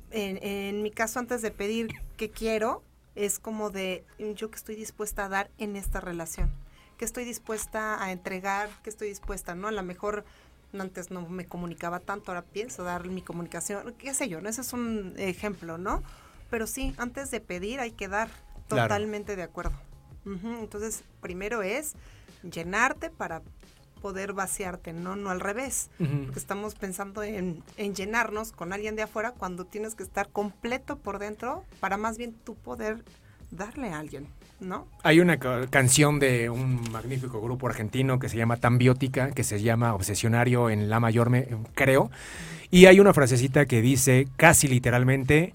en, 0.10 0.82
mi 0.82 0.89
caso 0.89 1.20
antes 1.20 1.41
de 1.41 1.52
pedir 1.52 1.89
que 2.18 2.32
quiero, 2.32 2.84
es 3.16 3.39
como 3.39 3.70
de 3.70 4.04
yo 4.36 4.50
que 4.50 4.56
estoy 4.56 4.76
dispuesta 4.76 5.26
a 5.26 5.30
dar 5.30 5.52
en 5.60 5.76
esta 5.76 6.00
relación, 6.00 6.52
que 6.98 7.06
estoy 7.06 7.24
dispuesta 7.24 8.04
a 8.04 8.12
entregar, 8.12 8.70
que 8.84 8.89
estoy 8.89 9.10
dispuesta, 9.10 9.54
¿no? 9.54 9.68
A 9.68 9.72
lo 9.72 9.84
mejor 9.84 10.26
antes 10.78 11.12
no 11.12 11.28
me 11.28 11.45
comunicaba 11.45 12.00
tanto, 12.00 12.32
ahora 12.32 12.43
pienso 12.43 12.84
dar 12.84 13.08
mi 13.08 13.22
comunicación, 13.22 13.93
qué 14.00 14.14
sé 14.14 14.28
yo, 14.28 14.41
¿no? 14.41 14.50
Ese 14.50 14.62
es 14.62 14.74
un 14.74 15.14
ejemplo, 15.18 15.78
¿no? 15.78 16.04
Pero 16.50 16.66
sí, 16.66 16.95
antes 16.98 17.30
de 17.30 17.41
pedir 17.41 17.80
hay 17.80 17.91
que 17.91 18.08
dar, 18.08 18.30
totalmente 18.68 19.36
de 19.36 19.43
acuerdo. 19.43 19.76
Entonces, 20.26 21.06
primero 21.22 21.64
es 21.64 21.95
llenarte 22.52 23.10
para 23.10 23.41
poder 23.98 24.34
vaciarte, 24.34 24.93
no, 24.93 25.16
no 25.16 25.30
al 25.30 25.39
revés. 25.39 25.89
Porque 25.98 26.39
estamos 26.39 26.76
pensando 26.76 27.24
en, 27.24 27.62
llenarnos 27.78 28.52
con 28.52 28.74
alguien 28.74 28.95
de 28.95 29.04
afuera 29.04 29.34
cuando 29.38 29.66
tienes 29.66 29.95
que 29.95 30.04
estar 30.04 30.30
completo 30.30 30.98
por 30.98 31.20
dentro 31.20 31.64
para 31.80 31.98
más 31.98 32.18
bien 32.18 32.34
tú 32.34 32.56
poder 32.56 33.04
darle 33.52 33.89
a 33.89 34.00
alguien, 34.00 34.28
¿no? 34.60 34.88
Hay 35.04 35.20
una 35.20 35.39
canción 35.70 36.20
de 36.20 36.50
un 36.50 36.82
magnífico 36.91 37.41
grupo 37.41 37.68
argentino 37.68 38.20
que 38.20 38.30
se 38.30 38.38
llama 38.38 38.58
Tambiótica, 38.58 39.32
que 39.32 39.43
se 39.43 39.62
llama 39.62 39.93
Obsesionario 39.93 40.70
en 40.70 40.89
La 40.89 41.00
Mayor, 41.00 41.30
me, 41.30 41.48
creo. 41.74 42.12
Y 42.70 42.86
hay 42.86 43.00
una 43.00 43.14
frasecita 43.14 43.66
que 43.66 43.82
dice 43.82 44.28
casi 44.36 44.68
literalmente, 44.68 45.54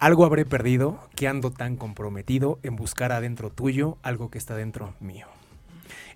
algo 0.00 0.24
habré 0.24 0.44
perdido 0.44 0.98
que 1.14 1.28
ando 1.28 1.52
tan 1.52 1.76
comprometido 1.76 2.58
en 2.64 2.74
buscar 2.74 3.12
adentro 3.12 3.50
tuyo 3.50 3.98
algo 4.02 4.30
que 4.30 4.38
está 4.38 4.56
dentro 4.56 4.94
mío 5.00 5.26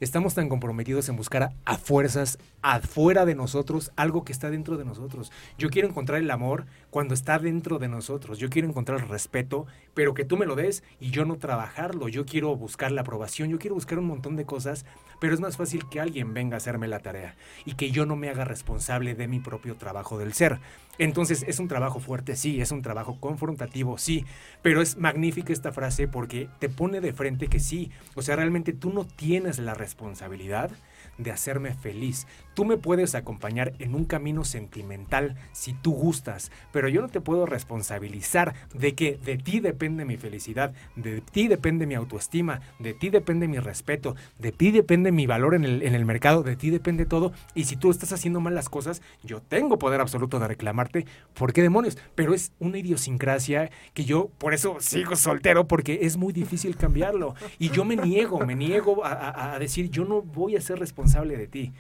estamos 0.01 0.35
tan 0.35 0.49
comprometidos 0.49 1.09
en 1.09 1.17
buscar 1.17 1.53
a, 1.65 1.77
fuerzas 1.77 2.39
afuera 2.63 3.25
de 3.25 3.35
nosotros 3.35 3.93
algo 3.97 4.25
que 4.25 4.33
está 4.33 4.51
dentro 4.51 4.77
de 4.77 4.85
nosotros. 4.85 5.33
Yo 5.59 5.71
quiero 5.71 5.89
encontrar 5.89 6.21
el 6.21 6.31
amor 6.31 6.67
cuando 6.91 7.15
está 7.15 7.39
dentro 7.39 7.79
de 7.79 7.89
nosotros. 7.89 8.39
Yo 8.39 8.51
quiero 8.51 8.69
encontrar 8.69 9.01
el 9.01 9.09
respeto, 9.09 9.67
pero 9.95 10.15
que 10.15 10.25
tú 10.25 10.37
me 10.37 10.47
lo 10.47 10.57
des 10.57 10.83
y 11.01 11.11
yo 11.11 11.25
no 11.25 11.37
trabajarlo. 11.37 12.09
Yo 12.09 12.25
quiero 12.25 12.57
buscar 12.57 12.93
la 12.93 13.01
aprobación, 13.03 13.51
yo 13.51 13.59
quiero 13.59 13.75
buscar 13.75 13.99
un 13.99 14.07
montón 14.07 14.37
de 14.37 14.45
cosas, 14.45 14.85
pero 15.23 15.35
es 15.35 15.41
más 15.41 15.57
fácil 15.57 15.89
que 15.89 16.01
alguien 16.01 16.35
venga 16.35 16.57
a 16.57 16.59
hacerme 16.59 16.89
la 16.89 16.99
tarea 16.99 17.37
y 17.65 17.75
que 17.75 17.93
yo 17.93 18.07
no 18.07 18.17
me 18.17 18.29
haga 18.29 18.45
responsable 18.45 19.15
de 19.15 19.29
mi 19.29 19.39
propio 19.39 19.77
trabajo 19.77 20.19
del 20.19 20.33
ser. 20.33 20.59
Entonces 20.99 21.45
es 21.47 21.61
un 21.61 21.69
trabajo 21.69 22.01
fuerte, 22.01 22.35
sí, 22.35 22.61
es 22.61 22.73
un 22.73 22.83
trabajo 22.83 23.21
confrontativo, 23.21 23.99
sí, 23.99 24.27
pero 24.63 24.83
es 24.83 24.99
magnífica 24.99 25.53
esta 25.53 25.71
frase 25.71 26.09
porque 26.09 26.49
te 26.59 26.69
pone 26.69 27.01
de 27.01 27.13
frente 27.13 27.47
que 27.47 27.61
sí, 27.61 27.93
o 28.17 28.23
sea, 28.23 28.35
realmente 28.35 28.73
tú 28.73 28.93
no 28.93 29.07
tienes 29.07 29.61
la 29.61 29.75
responsabilidad 29.75 30.73
de 31.19 31.31
hacerme 31.31 31.73
feliz. 31.73 32.27
Tú 32.55 32.65
me 32.65 32.77
puedes 32.77 33.15
acompañar 33.15 33.73
en 33.79 33.95
un 33.95 34.05
camino 34.05 34.45
sentimental 34.45 35.37
si 35.53 35.73
tú 35.73 35.93
gustas, 35.93 36.51
pero 36.71 36.89
yo 36.89 37.01
no 37.01 37.09
te 37.09 37.21
puedo 37.21 37.47
responsabilizar 37.47 38.55
de 38.75 38.95
que 38.95 39.19
de 39.25 39.39
ti 39.39 39.61
depende 39.61 40.05
mi 40.05 40.17
felicidad, 40.17 40.75
de 40.97 41.23
ti 41.23 41.49
depende 41.49 41.87
mi 41.87 41.95
autoestima, 41.95 42.61
de 42.79 42.93
ti 42.93 43.09
depende 43.09 43.49
mi 43.49 43.59
respeto, 43.59 44.17
de 44.39 44.53
ti 44.53 44.71
depende 44.71 45.13
mi 45.13 45.27
valor 45.27 45.55
en 45.55 45.65
el, 45.65 45.83
en 45.83 45.95
el 45.95 46.05
mercado, 46.05 46.43
de 46.43 46.57
ti 46.57 46.71
depende 46.71 47.07
todo. 47.07 47.33
Y 47.55 47.65
si 47.65 47.77
tú 47.77 47.91
estás 47.91 48.13
haciendo 48.13 48.41
mal 48.41 48.55
las 48.55 48.69
cosas, 48.69 49.01
yo 49.23 49.41
tengo 49.41 49.79
poder 49.79 50.01
absoluto 50.01 50.39
de 50.39 50.49
reclamarte. 50.49 51.07
¿Por 51.35 51.53
qué 51.53 51.63
demonios? 51.63 51.97
Pero 52.15 52.35
es 52.35 52.53
una 52.59 52.79
idiosincrasia 52.79 53.71
que 53.95 54.05
yo 54.05 54.29
por 54.39 54.53
eso 54.53 54.77
sigo 54.81 55.17
soltero, 55.17 55.67
porque 55.67 56.01
es 56.03 56.17
muy 56.19 56.33
difícil 56.33 56.77
cambiarlo. 56.77 57.35
Y 57.59 57.71
yo 57.71 57.85
me 57.85 57.97
niego, 57.97 58.41
me 58.41 58.55
niego 58.55 59.05
a, 59.05 59.55
a 59.55 59.59
decir, 59.59 59.91
yo 59.91 60.05
no 60.05 60.21
voy 60.23 60.57
a 60.57 60.61
ser 60.61 60.79
responsable 60.79 61.37
de 61.37 61.47
ti. 61.47 61.73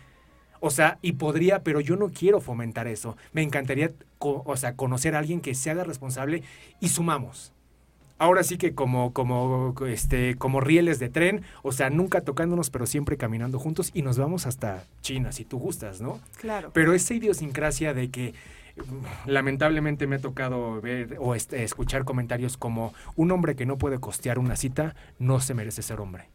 O 0.64 0.70
sea, 0.70 1.00
y 1.02 1.14
podría, 1.14 1.64
pero 1.64 1.80
yo 1.80 1.96
no 1.96 2.10
quiero 2.10 2.40
fomentar 2.40 2.86
eso. 2.86 3.16
Me 3.32 3.42
encantaría, 3.42 3.90
o 4.20 4.56
sea, 4.56 4.76
conocer 4.76 5.16
a 5.16 5.18
alguien 5.18 5.40
que 5.40 5.56
se 5.56 5.70
haga 5.70 5.82
responsable 5.82 6.44
y 6.78 6.90
sumamos. 6.90 7.52
Ahora 8.16 8.44
sí 8.44 8.58
que 8.58 8.72
como, 8.72 9.12
como, 9.12 9.74
este, 9.88 10.36
como 10.36 10.60
rieles 10.60 11.00
de 11.00 11.08
tren, 11.08 11.42
o 11.64 11.72
sea, 11.72 11.90
nunca 11.90 12.20
tocándonos, 12.20 12.70
pero 12.70 12.86
siempre 12.86 13.16
caminando 13.16 13.58
juntos 13.58 13.90
y 13.92 14.02
nos 14.02 14.18
vamos 14.18 14.46
hasta 14.46 14.84
China, 15.00 15.32
si 15.32 15.44
tú 15.44 15.58
gustas, 15.58 16.00
¿no? 16.00 16.20
Claro. 16.36 16.70
Pero 16.72 16.94
esa 16.94 17.12
idiosincrasia 17.12 17.92
de 17.92 18.10
que 18.10 18.32
mm, 18.76 19.30
lamentablemente 19.30 20.06
me 20.06 20.14
ha 20.14 20.20
tocado 20.20 20.80
ver 20.80 21.16
o 21.18 21.34
este, 21.34 21.64
escuchar 21.64 22.04
comentarios 22.04 22.56
como 22.56 22.94
un 23.16 23.32
hombre 23.32 23.56
que 23.56 23.66
no 23.66 23.78
puede 23.78 23.98
costear 23.98 24.38
una 24.38 24.54
cita 24.54 24.94
no 25.18 25.40
se 25.40 25.54
merece 25.54 25.82
ser 25.82 26.00
hombre 26.00 26.28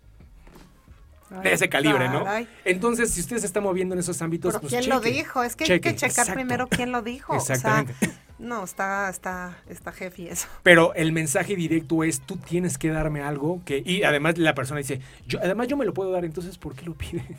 de 1.29 1.53
ese 1.53 1.69
calibre, 1.69 2.09
¿no? 2.09 2.25
Entonces, 2.65 3.11
si 3.11 3.21
usted 3.21 3.37
se 3.37 3.45
está 3.45 3.61
moviendo 3.61 3.93
en 3.95 3.99
esos 3.99 4.21
ámbitos, 4.21 4.53
Pero 4.53 4.61
pues 4.61 4.73
¿quién 4.73 4.89
lo 4.89 4.99
dijo? 4.99 5.43
Es 5.43 5.55
que 5.55 5.71
hay 5.71 5.79
que 5.79 5.95
checar 5.95 6.33
primero 6.33 6.67
quién 6.67 6.91
lo 6.91 7.01
dijo. 7.01 7.35
Exactamente. 7.35 7.93
no, 8.39 8.63
está, 8.63 9.09
está, 9.09 9.57
está 9.67 9.91
jefe 9.91 10.31
eso. 10.31 10.47
Pero 10.63 10.93
el 10.93 11.11
mensaje 11.11 11.55
directo 11.55 12.03
es, 12.03 12.21
tú 12.21 12.37
tienes 12.37 12.77
que 12.77 12.89
darme 12.89 13.21
algo 13.21 13.61
que... 13.65 13.83
Y 13.85 14.03
además 14.03 14.37
la 14.37 14.55
persona 14.55 14.79
dice, 14.79 15.01
yo, 15.27 15.39
además 15.41 15.67
yo 15.67 15.77
me 15.77 15.85
lo 15.85 15.93
puedo 15.93 16.11
dar, 16.11 16.25
entonces, 16.25 16.57
¿por 16.57 16.75
qué 16.75 16.85
lo 16.85 16.93
pides? 16.93 17.23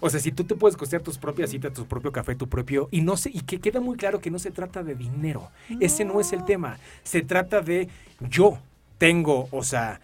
O 0.00 0.08
sea, 0.08 0.20
si 0.20 0.30
tú 0.30 0.44
te 0.44 0.54
puedes 0.54 0.76
costear 0.76 1.02
tus 1.02 1.18
propias 1.18 1.50
citas, 1.50 1.72
tu 1.72 1.84
propio 1.84 2.12
café, 2.12 2.36
tu 2.36 2.48
propio... 2.48 2.88
Y 2.92 3.00
no 3.00 3.16
sé, 3.16 3.32
y 3.34 3.40
que 3.40 3.58
queda 3.58 3.80
muy 3.80 3.96
claro 3.96 4.20
que 4.20 4.30
no 4.30 4.38
se 4.38 4.52
trata 4.52 4.84
de 4.84 4.94
dinero. 4.94 5.50
Ese 5.80 6.04
no 6.04 6.20
es 6.20 6.32
el 6.32 6.44
tema. 6.44 6.78
Se 7.02 7.22
trata 7.22 7.62
de 7.62 7.88
yo 8.20 8.60
tengo, 8.96 9.48
o 9.50 9.64
sea 9.64 10.00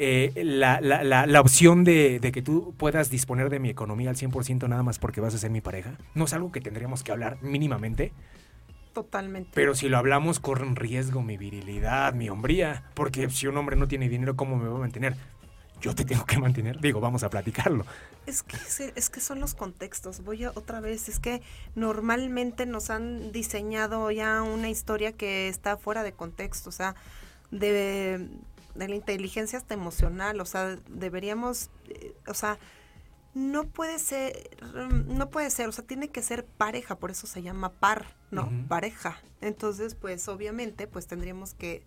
eh, 0.00 0.32
la, 0.44 0.80
la, 0.80 1.26
la, 1.26 1.40
opción 1.40 1.82
de, 1.82 2.20
que 2.32 2.40
tú 2.40 2.72
puedas 2.76 3.10
disponer 3.10 3.50
de 3.50 3.58
mi 3.58 3.68
economía 3.68 4.10
al 4.10 4.16
100% 4.16 4.68
nada 4.68 4.84
más 4.84 4.98
porque 5.00 5.20
vas 5.20 5.34
a 5.34 5.38
ser 5.38 5.50
mi 5.50 5.60
pareja, 5.60 5.96
no 6.14 6.26
es 6.26 6.32
algo 6.32 6.52
que 6.52 6.60
tendríamos 6.60 7.02
que 7.02 7.10
hablar 7.10 7.38
mínimamente. 7.42 8.12
Totalmente. 8.92 9.50
Pero 9.54 9.74
si 9.74 9.88
lo 9.88 9.98
hablamos, 9.98 10.38
corre 10.38 10.66
en 10.66 10.76
riesgo 10.76 11.22
mi 11.22 11.36
virilidad, 11.36 12.14
mi 12.14 12.28
hombría, 12.28 12.84
porque 12.94 13.28
si 13.30 13.48
un 13.48 13.56
hombre 13.56 13.76
no 13.76 13.88
tiene 13.88 14.08
dinero, 14.08 14.36
¿cómo 14.36 14.56
me 14.56 14.68
va 14.68 14.76
a 14.76 14.80
mantener? 14.80 15.16
Yo 15.80 15.94
te 15.94 16.04
tengo 16.04 16.24
que 16.24 16.38
mantener. 16.38 16.80
Digo, 16.80 17.00
vamos 17.00 17.22
a 17.22 17.30
platicarlo. 17.30 17.84
Es 18.26 18.42
que, 18.42 18.56
es 18.94 19.10
que 19.10 19.20
son 19.20 19.40
los 19.40 19.54
contextos. 19.54 20.22
Voy 20.24 20.44
a, 20.44 20.50
otra 20.50 20.80
vez, 20.80 21.08
es 21.08 21.18
que 21.18 21.42
normalmente 21.74 22.66
nos 22.66 22.90
han 22.90 23.32
diseñado 23.32 24.10
ya 24.10 24.42
una 24.42 24.68
historia 24.68 25.12
que 25.12 25.48
está 25.48 25.76
fuera 25.76 26.02
de 26.02 26.12
contexto. 26.12 26.68
O 26.68 26.72
sea, 26.72 26.94
de 27.50 28.28
de 28.74 28.88
la 28.88 28.94
inteligencia 28.94 29.58
hasta 29.58 29.74
emocional, 29.74 30.40
o 30.40 30.44
sea, 30.44 30.76
deberíamos, 30.88 31.70
eh, 31.88 32.14
o 32.26 32.34
sea, 32.34 32.58
no 33.34 33.64
puede 33.64 33.98
ser, 33.98 34.50
no 35.06 35.30
puede 35.30 35.50
ser, 35.50 35.68
o 35.68 35.72
sea, 35.72 35.84
tiene 35.84 36.08
que 36.08 36.22
ser 36.22 36.44
pareja, 36.44 36.96
por 36.96 37.10
eso 37.10 37.26
se 37.26 37.42
llama 37.42 37.70
par, 37.72 38.16
¿no? 38.30 38.50
Pareja. 38.68 39.20
Entonces, 39.40 39.94
pues 39.94 40.26
obviamente, 40.28 40.86
pues 40.86 41.06
tendríamos 41.06 41.54
que, 41.54 41.84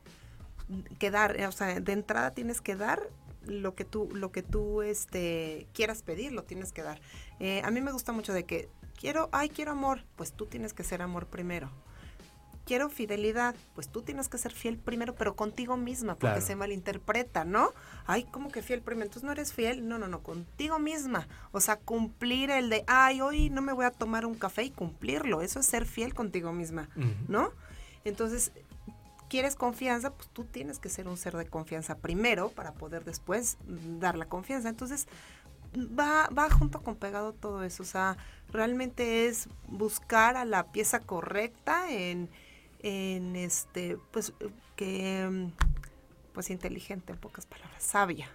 que 1.00 1.12
dar, 1.12 1.42
o 1.46 1.52
sea, 1.52 1.80
de 1.80 1.92
entrada 1.92 2.32
tienes 2.32 2.62
que 2.62 2.76
dar 2.76 3.02
lo 3.46 3.76
que 3.76 3.86
tú, 3.86 4.08
lo 4.14 4.32
que 4.32 4.44
tú 4.44 4.82
este, 4.82 5.68
quieras 5.74 6.04
pedir, 6.04 6.32
lo 6.32 6.44
tienes 6.44 6.72
que 6.72 6.84
dar. 6.84 7.02
Eh, 7.40 7.62
a 7.66 7.72
mí 7.72 7.82
me 7.82 7.92
gusta 7.92 8.12
mucho 8.12 8.34
de 8.34 8.46
que 8.46 8.70
quiero, 8.98 9.28
ay, 9.32 9.50
quiero 9.50 9.72
amor, 9.72 10.06
pues 10.16 10.34
tú 10.34 10.46
tienes 10.46 10.74
que 10.74 10.84
ser 10.84 11.02
amor 11.02 11.28
primero 11.28 11.72
quiero 12.66 12.90
fidelidad, 12.90 13.56
pues 13.76 13.90
tú 13.90 14.02
tienes 14.02 14.30
que 14.30 14.38
ser 14.38 14.52
fiel 14.52 14.78
primero, 14.78 15.16
pero 15.16 15.36
contigo 15.36 15.78
misma, 15.78 16.16
porque 16.16 16.42
se 16.42 16.56
malinterpreta, 16.56 17.44
¿no? 17.46 17.72
Ay, 18.06 18.26
¿cómo 18.32 18.50
que 18.50 18.62
fiel 18.62 18.82
primero? 18.82 19.06
Entonces 19.06 19.24
no 19.24 19.32
eres 19.32 19.54
fiel. 19.54 19.88
No, 19.88 19.98
no, 19.98 20.08
no, 20.08 20.22
contigo 20.22 20.80
misma. 20.80 21.28
O 21.52 21.60
sea, 21.60 21.78
cumplir 21.78 22.50
el 22.50 22.70
de, 22.70 22.84
ay, 22.88 23.22
hoy 23.22 23.50
no 23.50 23.62
me 23.62 23.74
voy 23.74 23.86
a 23.86 23.92
tomar 23.92 24.26
un 24.26 24.36
café 24.36 24.64
y 24.64 24.72
cumplirlo. 24.72 25.42
Eso 25.42 25.60
es 25.60 25.66
ser 25.66 25.86
fiel 25.86 26.14
contigo 26.14 26.52
misma, 26.54 26.90
¿no? 27.28 27.52
Entonces, 28.04 28.52
quieres 29.30 29.56
confianza, 29.56 30.12
pues 30.12 30.30
tú 30.30 30.44
tienes 30.44 30.80
que 30.80 30.90
ser 30.90 31.08
un 31.08 31.18
ser 31.18 31.38
de 31.38 31.46
confianza 31.46 31.98
primero 31.98 32.50
para 32.50 32.74
poder 32.74 33.06
después 33.06 33.58
dar 34.00 34.18
la 34.18 34.26
confianza. 34.26 34.70
Entonces, 34.70 35.08
va, 35.76 36.28
va 36.38 36.50
junto 36.50 36.82
con 36.82 36.96
pegado 36.96 37.34
todo 37.34 37.64
eso. 37.64 37.84
O 37.84 37.86
sea, 37.86 38.18
realmente 38.52 39.28
es 39.28 39.48
buscar 39.68 40.36
a 40.36 40.46
la 40.46 40.72
pieza 40.72 41.00
correcta 41.00 41.92
en 41.92 42.30
en 42.84 43.36
este, 43.36 43.98
pues 44.12 44.34
que 44.76 45.50
pues 46.34 46.50
inteligente 46.50 47.12
en 47.12 47.20
pocas 47.20 47.46
palabras, 47.46 47.84
sabia, 47.84 48.30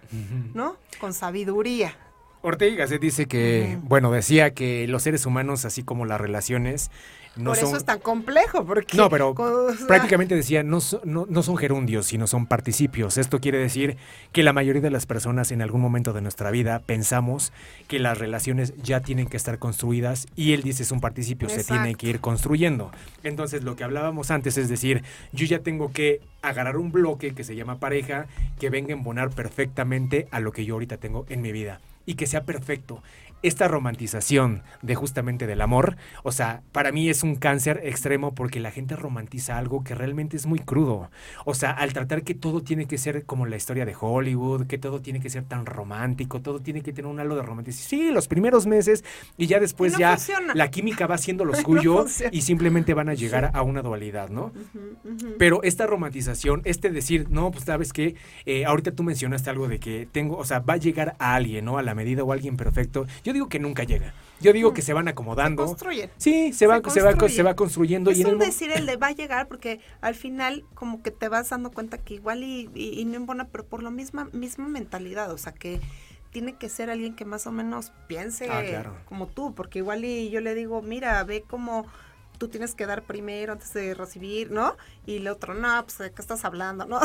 ¿no? 0.53 0.77
Con 0.99 1.13
sabiduría. 1.13 1.95
Ortega 2.41 2.87
se 2.87 2.99
dice 2.99 3.25
que, 3.25 3.79
bueno, 3.81 4.11
decía 4.11 4.53
que 4.53 4.87
los 4.87 5.03
seres 5.03 5.25
humanos, 5.25 5.65
así 5.65 5.83
como 5.83 6.05
las 6.05 6.21
relaciones, 6.21 6.91
no 7.37 7.51
Por 7.51 7.57
eso 7.57 7.75
es 7.75 7.85
tan 7.85 7.99
complejo, 7.99 8.65
porque... 8.65 8.97
No, 8.97 9.09
pero 9.09 9.35
prácticamente 9.87 10.35
decía, 10.35 10.63
no, 10.63 10.79
no, 11.03 11.43
son 11.43 11.57
gerundios, 11.57 12.07
sino 12.07 12.27
son 12.27 12.45
participios. 12.45 13.17
Esto 13.17 13.39
quiere 13.39 13.57
decir 13.57 13.97
que 14.31 14.43
la 14.43 14.53
mayoría 14.53 14.81
de 14.81 14.89
las 14.89 15.05
personas 15.05 15.51
en 15.51 15.61
algún 15.61 15.81
momento 15.81 16.13
de 16.13 16.21
nuestra 16.21 16.51
vida 16.51 16.79
pensamos 16.85 17.53
que 17.87 17.99
las 17.99 18.17
relaciones 18.17 18.73
ya 18.81 19.01
tienen 19.01 19.27
que 19.27 19.37
estar 19.37 19.59
construidas 19.59 20.27
y 20.35 20.53
él 20.53 20.63
dice 20.63 20.83
es 20.83 20.91
un 20.91 21.01
participio, 21.01 21.49
se 21.49 21.63
tiene 21.63 21.95
que 21.95 22.07
ir 22.07 22.19
construyendo. 22.19 22.91
Entonces 23.23 23.63
lo 23.63 23.75
que 23.75 23.83
hablábamos 23.83 24.31
antes 24.31 24.57
es 24.57 24.69
decir, 24.69 25.03
yo 25.31 25.45
ya 25.45 25.59
tengo 25.59 25.91
que 25.91 26.21
agarrar 26.41 26.77
un 26.77 26.91
bloque 26.91 27.33
que 27.33 27.43
se 27.43 27.55
llama 27.55 27.79
pareja 27.79 28.27
que 28.59 28.69
venga 28.69 28.93
a 28.93 28.97
embonar 28.97 29.29
perfectamente 29.29 30.27
a 30.31 30.39
lo 30.39 30.51
que 30.51 30.65
yo 30.65 30.75
ahorita 30.75 30.97
tengo 30.97 31.25
en 31.29 31.41
mi 31.41 31.51
vida 31.51 31.79
y 32.05 32.15
que 32.15 32.25
sea 32.25 32.43
perfecto 32.43 33.03
esta 33.43 33.67
romantización 33.67 34.63
de 34.81 34.95
justamente 34.95 35.47
del 35.47 35.61
amor, 35.61 35.97
o 36.23 36.31
sea, 36.31 36.61
para 36.71 36.91
mí 36.91 37.09
es 37.09 37.23
un 37.23 37.35
cáncer 37.35 37.81
extremo 37.83 38.33
porque 38.33 38.59
la 38.59 38.71
gente 38.71 38.95
romantiza 38.95 39.57
algo 39.57 39.83
que 39.83 39.95
realmente 39.95 40.37
es 40.37 40.45
muy 40.45 40.59
crudo. 40.59 41.09
O 41.45 41.53
sea, 41.53 41.71
al 41.71 41.93
tratar 41.93 42.23
que 42.23 42.33
todo 42.33 42.61
tiene 42.61 42.87
que 42.87 42.97
ser 42.97 43.25
como 43.25 43.45
la 43.45 43.55
historia 43.55 43.85
de 43.85 43.95
Hollywood, 43.99 44.67
que 44.67 44.77
todo 44.77 45.01
tiene 45.01 45.19
que 45.19 45.29
ser 45.29 45.43
tan 45.43 45.65
romántico, 45.65 46.41
todo 46.41 46.59
tiene 46.59 46.81
que 46.81 46.93
tener 46.93 47.09
un 47.09 47.19
halo 47.19 47.35
de 47.35 47.41
romanticismo. 47.41 47.89
Sí, 47.89 48.11
los 48.11 48.27
primeros 48.27 48.65
meses 48.65 49.03
y 49.37 49.47
ya 49.47 49.59
después 49.59 49.97
ya 49.97 50.17
la 50.53 50.69
química 50.69 51.07
va 51.07 51.15
haciendo 51.15 51.45
lo 51.45 51.55
suyo 51.55 52.05
y 52.31 52.41
simplemente 52.41 52.93
van 52.93 53.09
a 53.09 53.13
llegar 53.13 53.51
a 53.53 53.61
una 53.61 53.81
dualidad, 53.81 54.29
¿no? 54.29 54.51
Pero 55.37 55.61
esta 55.63 55.85
romantización, 55.85 56.61
este 56.65 56.89
decir, 56.89 57.27
no, 57.29 57.51
pues 57.51 57.65
sabes 57.65 57.93
que 57.93 58.15
eh, 58.45 58.65
ahorita 58.65 58.91
tú 58.91 59.03
mencionaste 59.03 59.49
algo 59.49 59.67
de 59.67 59.79
que 59.79 60.07
tengo, 60.11 60.37
o 60.37 60.45
sea, 60.45 60.59
va 60.59 60.73
a 60.73 60.77
llegar 60.77 61.15
a 61.19 61.35
alguien, 61.35 61.65
¿no? 61.65 61.77
A 61.77 61.83
la 61.83 61.95
medida 61.95 62.23
o 62.23 62.31
alguien 62.31 62.57
perfecto. 62.57 63.05
Yo 63.27 63.33
digo 63.33 63.49
que 63.49 63.59
nunca 63.59 63.83
llega. 63.83 64.13
Yo 64.39 64.53
digo 64.53 64.73
que 64.73 64.81
se 64.81 64.93
van 64.93 65.09
acomodando. 65.09 65.63
Se 65.63 65.67
construyen. 65.67 66.09
Sí, 66.15 66.53
se, 66.53 66.65
va, 66.65 66.81
se, 66.89 67.01
va, 67.01 67.27
se 67.27 67.43
va 67.43 67.57
construyendo. 67.57 68.09
Es 68.09 68.19
y 68.19 68.23
un 68.23 68.39
decir 68.39 68.71
el 68.71 68.85
de 68.85 68.95
va 68.95 69.07
a 69.07 69.11
llegar 69.11 69.49
porque 69.49 69.81
al 69.99 70.15
final 70.15 70.63
como 70.75 71.03
que 71.03 71.11
te 71.11 71.27
vas 71.27 71.49
dando 71.49 71.69
cuenta 71.69 71.97
que 71.97 72.13
igual 72.13 72.45
y, 72.45 72.69
y, 72.73 73.03
no 73.03 73.15
en 73.15 73.25
buena, 73.25 73.49
pero 73.49 73.65
por 73.65 73.83
la 73.83 73.89
misma, 73.89 74.29
misma 74.31 74.69
mentalidad, 74.69 75.29
o 75.33 75.37
sea 75.37 75.51
que 75.51 75.81
tiene 76.31 76.53
que 76.53 76.69
ser 76.69 76.89
alguien 76.89 77.15
que 77.15 77.25
más 77.25 77.47
o 77.47 77.51
menos 77.51 77.91
piense 78.07 78.47
ah, 78.49 78.93
como 79.09 79.27
tú, 79.27 79.53
porque 79.53 79.79
igual 79.79 80.05
y 80.05 80.29
yo 80.29 80.39
le 80.39 80.55
digo, 80.55 80.81
mira, 80.81 81.21
ve 81.25 81.43
cómo 81.45 81.85
tú 82.37 82.47
tienes 82.47 82.75
que 82.75 82.85
dar 82.85 83.03
primero 83.03 83.53
antes 83.53 83.73
de 83.73 83.93
recibir, 83.93 84.51
¿no? 84.51 84.75
Y 85.05 85.17
el 85.17 85.27
otro, 85.27 85.53
no, 85.53 85.83
pues, 85.83 85.97
¿de 85.97 86.11
qué 86.11 86.21
estás 86.21 86.45
hablando? 86.45 86.85
¿No? 86.85 86.99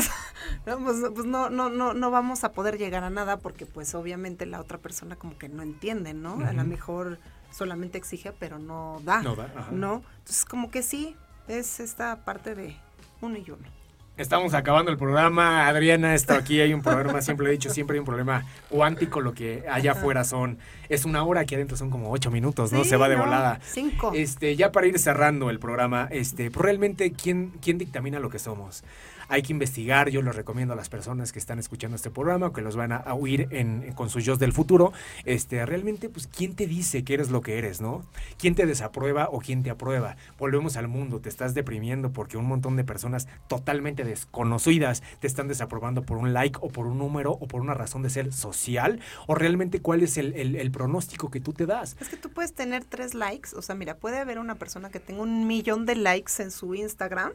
pues, 0.65 0.97
pues, 1.15 1.27
no, 1.27 1.51
no, 1.51 1.69
no, 1.69 1.95
no 1.95 2.11
vamos 2.11 2.45
a 2.45 2.53
poder 2.53 2.79
llegar 2.79 3.05
a 3.05 3.11
nada 3.11 3.39
porque, 3.39 3.67
pues, 3.67 3.95
obviamente 3.95 4.47
la 4.47 4.61
otra 4.61 4.79
persona 4.79 5.17
como 5.17 5.37
que 5.39 5.49
no 5.49 5.63
entiende, 5.63 6.15
¿no? 6.15 6.45
A 6.47 6.53
lo 6.53 6.65
mejor 6.65 7.19
solamente 7.51 7.99
exige, 7.99 8.33
pero 8.33 8.59
no 8.59 9.01
da. 9.05 9.23
No 9.23 9.35
da, 9.35 9.49
¿No? 9.71 10.03
Entonces, 10.19 10.45
como 10.45 10.71
que 10.71 10.83
sí, 10.83 11.17
es 11.49 11.81
esta 11.81 12.25
parte 12.25 12.55
de 12.55 12.77
uno 13.21 13.37
y 13.37 13.51
uno. 13.51 13.82
Estamos 14.19 14.53
acabando 14.53 14.91
el 14.91 14.99
programa, 14.99 15.67
Adriana, 15.67 16.15
esto 16.15 16.35
aquí 16.35 16.61
hay 16.61 16.75
un 16.75 16.83
problema, 16.83 17.23
siempre 17.23 17.45
lo 17.45 17.49
he 17.49 17.53
dicho, 17.53 17.71
siempre 17.71 17.95
hay 17.95 18.01
un 18.01 18.05
problema 18.05 18.45
cuántico, 18.69 19.23
lo 19.23 19.33
que 19.33 19.65
allá 19.71 19.93
afuera 19.93 20.23
son, 20.23 20.59
es 20.91 21.07
una 21.07 21.25
hora, 21.25 21.41
aquí 21.41 21.55
adentro 21.55 21.79
son 21.79 21.89
como 21.89 22.11
ocho 22.13 22.31
minutos, 22.31 22.73
¿no? 22.73 22.85
Sí, 22.85 22.91
Se 22.91 22.99
va 22.99 23.09
de 23.09 23.17
no, 23.17 23.25
volada. 23.25 23.59
Cinco. 23.65 24.13
Este, 24.15 24.55
ya 24.55 24.71
para 24.71 24.87
ir 24.87 24.99
cerrando 24.99 25.49
el 25.49 25.59
programa, 25.59 26.09
este, 26.11 26.51
pues 26.51 26.63
realmente, 26.63 27.13
¿quién, 27.13 27.53
¿quién 27.63 27.79
dictamina 27.79 28.21
lo 28.21 28.29
que 28.29 28.39
somos? 28.39 28.85
Hay 29.29 29.43
que 29.43 29.53
investigar, 29.53 30.09
yo 30.11 30.23
lo 30.23 30.33
recomiendo 30.33 30.75
a 30.75 30.77
las 30.77 30.89
personas 30.89 31.33
que 31.33 31.39
están 31.39 31.59
escuchando 31.59 31.97
este 31.97 32.11
programa, 32.11 32.49
o 32.49 32.53
que 32.53 32.61
los 32.63 32.77
van 32.77 32.93
a, 32.93 33.03
oír 33.15 33.49
en, 33.51 33.93
con 33.93 34.11
sus 34.11 34.25
yo 34.25 34.37
del 34.37 34.53
futuro, 34.53 34.93
este, 35.25 35.65
realmente, 35.67 36.09
pues, 36.09 36.27
¿quién 36.27 36.55
te 36.55 36.67
dice 36.67 37.05
que 37.05 37.15
eres 37.15 37.31
lo 37.31 37.41
que 37.41 37.59
eres, 37.59 37.81
no? 37.81 38.05
¿Quién 38.39 38.55
te 38.55 38.67
desaprueba 38.67 39.29
o 39.31 39.39
quién 39.41 39.63
te 39.63 39.71
aprueba? 39.71 40.17
Volvemos 40.39 40.77
al 40.77 40.89
mundo, 40.89 41.21
te 41.21 41.29
estás 41.29 41.55
deprimiendo 41.55 42.13
porque 42.13 42.37
un 42.37 42.47
montón 42.47 42.77
de 42.77 42.85
personas 42.85 43.29
totalmente 43.49 44.05
desconocidas 44.05 45.03
te 45.21 45.27
están 45.27 45.49
desaprobando 45.49 46.03
por 46.03 46.17
un 46.19 46.33
like 46.33 46.59
o 46.63 46.69
por 46.69 46.87
un 46.87 46.99
número 46.99 47.33
o 47.33 47.47
por 47.47 47.61
una 47.61 47.75
razón 47.75 48.03
de 48.03 48.11
ser 48.11 48.33
social, 48.33 49.01
o 49.27 49.35
realmente 49.35 49.81
cuál 49.81 50.03
es 50.03 50.17
el- 50.19 50.35
el 50.57 50.71
pronóstico 50.71 51.31
que 51.31 51.41
tú 51.41 51.53
te 51.53 51.67
das. 51.67 51.97
Es 52.01 52.09
que 52.09 52.17
tú 52.17 52.31
puedes 52.31 52.53
tener 52.55 52.85
tres 52.85 53.15
likes, 53.15 53.51
o 53.57 53.63
sea, 53.63 53.75
mira, 53.75 53.97
puede 53.97 54.19
haber 54.19 54.39
una 54.39 54.55
persona 54.57 54.91
que 54.91 55.01
tenga 55.01 55.23
un 55.23 55.47
millón 55.47 55.87
de 55.87 55.97
likes 55.97 56.43
en 56.43 56.51
su 56.51 56.75
Instagram 56.75 57.33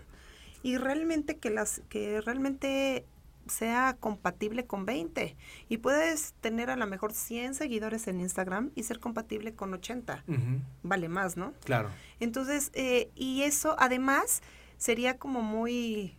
y 0.63 0.77
realmente 0.77 1.37
que 1.37 1.49
las 1.49 1.81
que 1.89 2.21
realmente 2.21 3.05
sea 3.49 3.95
compatible 3.99 4.65
con 4.65 4.85
20 4.85 5.35
y 5.69 5.77
puedes 5.77 6.33
tener 6.41 6.69
a 6.69 6.75
lo 6.75 6.85
mejor 6.87 7.13
100 7.13 7.55
seguidores 7.55 8.07
en 8.07 8.19
Instagram 8.19 8.71
y 8.75 8.83
ser 8.83 8.99
compatible 8.99 9.53
con 9.53 9.73
80. 9.73 10.23
Ujú, 10.27 10.61
Vale 10.83 11.09
más, 11.09 11.37
¿no? 11.37 11.53
Claro. 11.63 11.89
Entonces, 12.19 12.71
eh, 12.73 13.09
y 13.15 13.43
eso 13.43 13.75
además 13.79 14.41
sería 14.77 15.17
como 15.17 15.41
muy, 15.41 16.15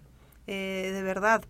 eh, 0.47 0.91
de 0.93 1.03
verdad, 1.03 1.45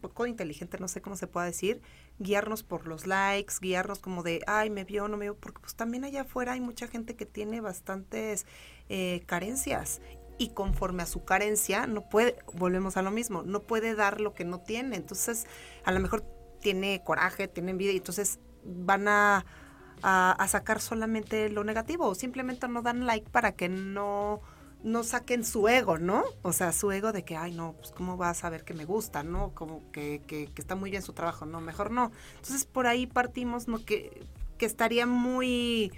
poco 0.00 0.26
inteligente, 0.26 0.78
no 0.78 0.88
sé 0.88 1.00
cómo 1.00 1.16
se 1.16 1.26
pueda 1.26 1.46
decir, 1.46 1.80
guiarnos 2.18 2.62
por 2.62 2.86
los 2.86 3.06
likes, 3.06 3.54
guiarnos 3.60 3.98
como 3.98 4.22
de, 4.22 4.42
ay, 4.46 4.70
me 4.70 4.84
vio, 4.84 5.08
no 5.08 5.16
me 5.16 5.24
vio, 5.24 5.36
porque 5.36 5.60
pues 5.60 5.74
también 5.74 6.04
allá 6.04 6.22
afuera 6.22 6.52
hay 6.52 6.60
mucha 6.60 6.86
gente 6.86 7.16
que 7.16 7.26
tiene 7.26 7.60
bastantes 7.60 8.46
eh, 8.88 9.22
carencias 9.26 10.00
y 10.38 10.48
conforme 10.48 11.02
a 11.02 11.06
su 11.06 11.24
carencia 11.24 11.86
no 11.86 12.08
puede, 12.08 12.36
volvemos 12.54 12.96
a 12.96 13.02
lo 13.02 13.10
mismo, 13.10 13.42
no 13.42 13.60
puede 13.60 13.94
dar 13.94 14.20
lo 14.20 14.34
que 14.34 14.44
no 14.44 14.60
tiene, 14.60 14.96
entonces 14.96 15.46
a 15.84 15.92
lo 15.92 16.00
mejor 16.00 16.24
tiene 16.60 17.02
coraje, 17.04 17.48
tiene 17.48 17.72
envidia 17.72 17.92
y 17.92 17.98
entonces 17.98 18.38
van 18.64 19.08
a, 19.08 19.44
a, 20.02 20.48
sacar 20.48 20.80
solamente 20.80 21.48
lo 21.50 21.64
negativo 21.64 22.06
o 22.06 22.14
simplemente 22.14 22.68
no 22.68 22.82
dan 22.82 23.06
like 23.06 23.28
para 23.30 23.52
que 23.52 23.68
no 23.68 24.40
no 24.82 25.02
saquen 25.02 25.44
su 25.44 25.66
ego, 25.66 25.96
¿no? 25.98 26.24
O 26.42 26.52
sea, 26.52 26.70
su 26.70 26.92
ego 26.92 27.10
de 27.12 27.24
que, 27.24 27.38
ay, 27.38 27.52
no, 27.52 27.72
pues 27.72 27.90
cómo 27.90 28.18
va 28.18 28.28
a 28.28 28.34
saber 28.34 28.64
que 28.64 28.74
me 28.74 28.84
gusta, 28.84 29.22
¿no? 29.22 29.54
Como 29.54 29.90
que, 29.92 30.20
que, 30.26 30.48
que 30.48 30.60
está 30.60 30.74
muy 30.74 30.90
bien 30.90 31.02
su 31.02 31.14
trabajo, 31.14 31.46
no, 31.46 31.62
mejor 31.62 31.90
no. 31.90 32.12
Entonces, 32.36 32.66
por 32.66 32.86
ahí 32.86 33.06
partimos, 33.06 33.66
¿no? 33.66 33.82
Que, 33.82 34.26
que 34.58 34.66
estaría 34.66 35.06
muy 35.06 35.90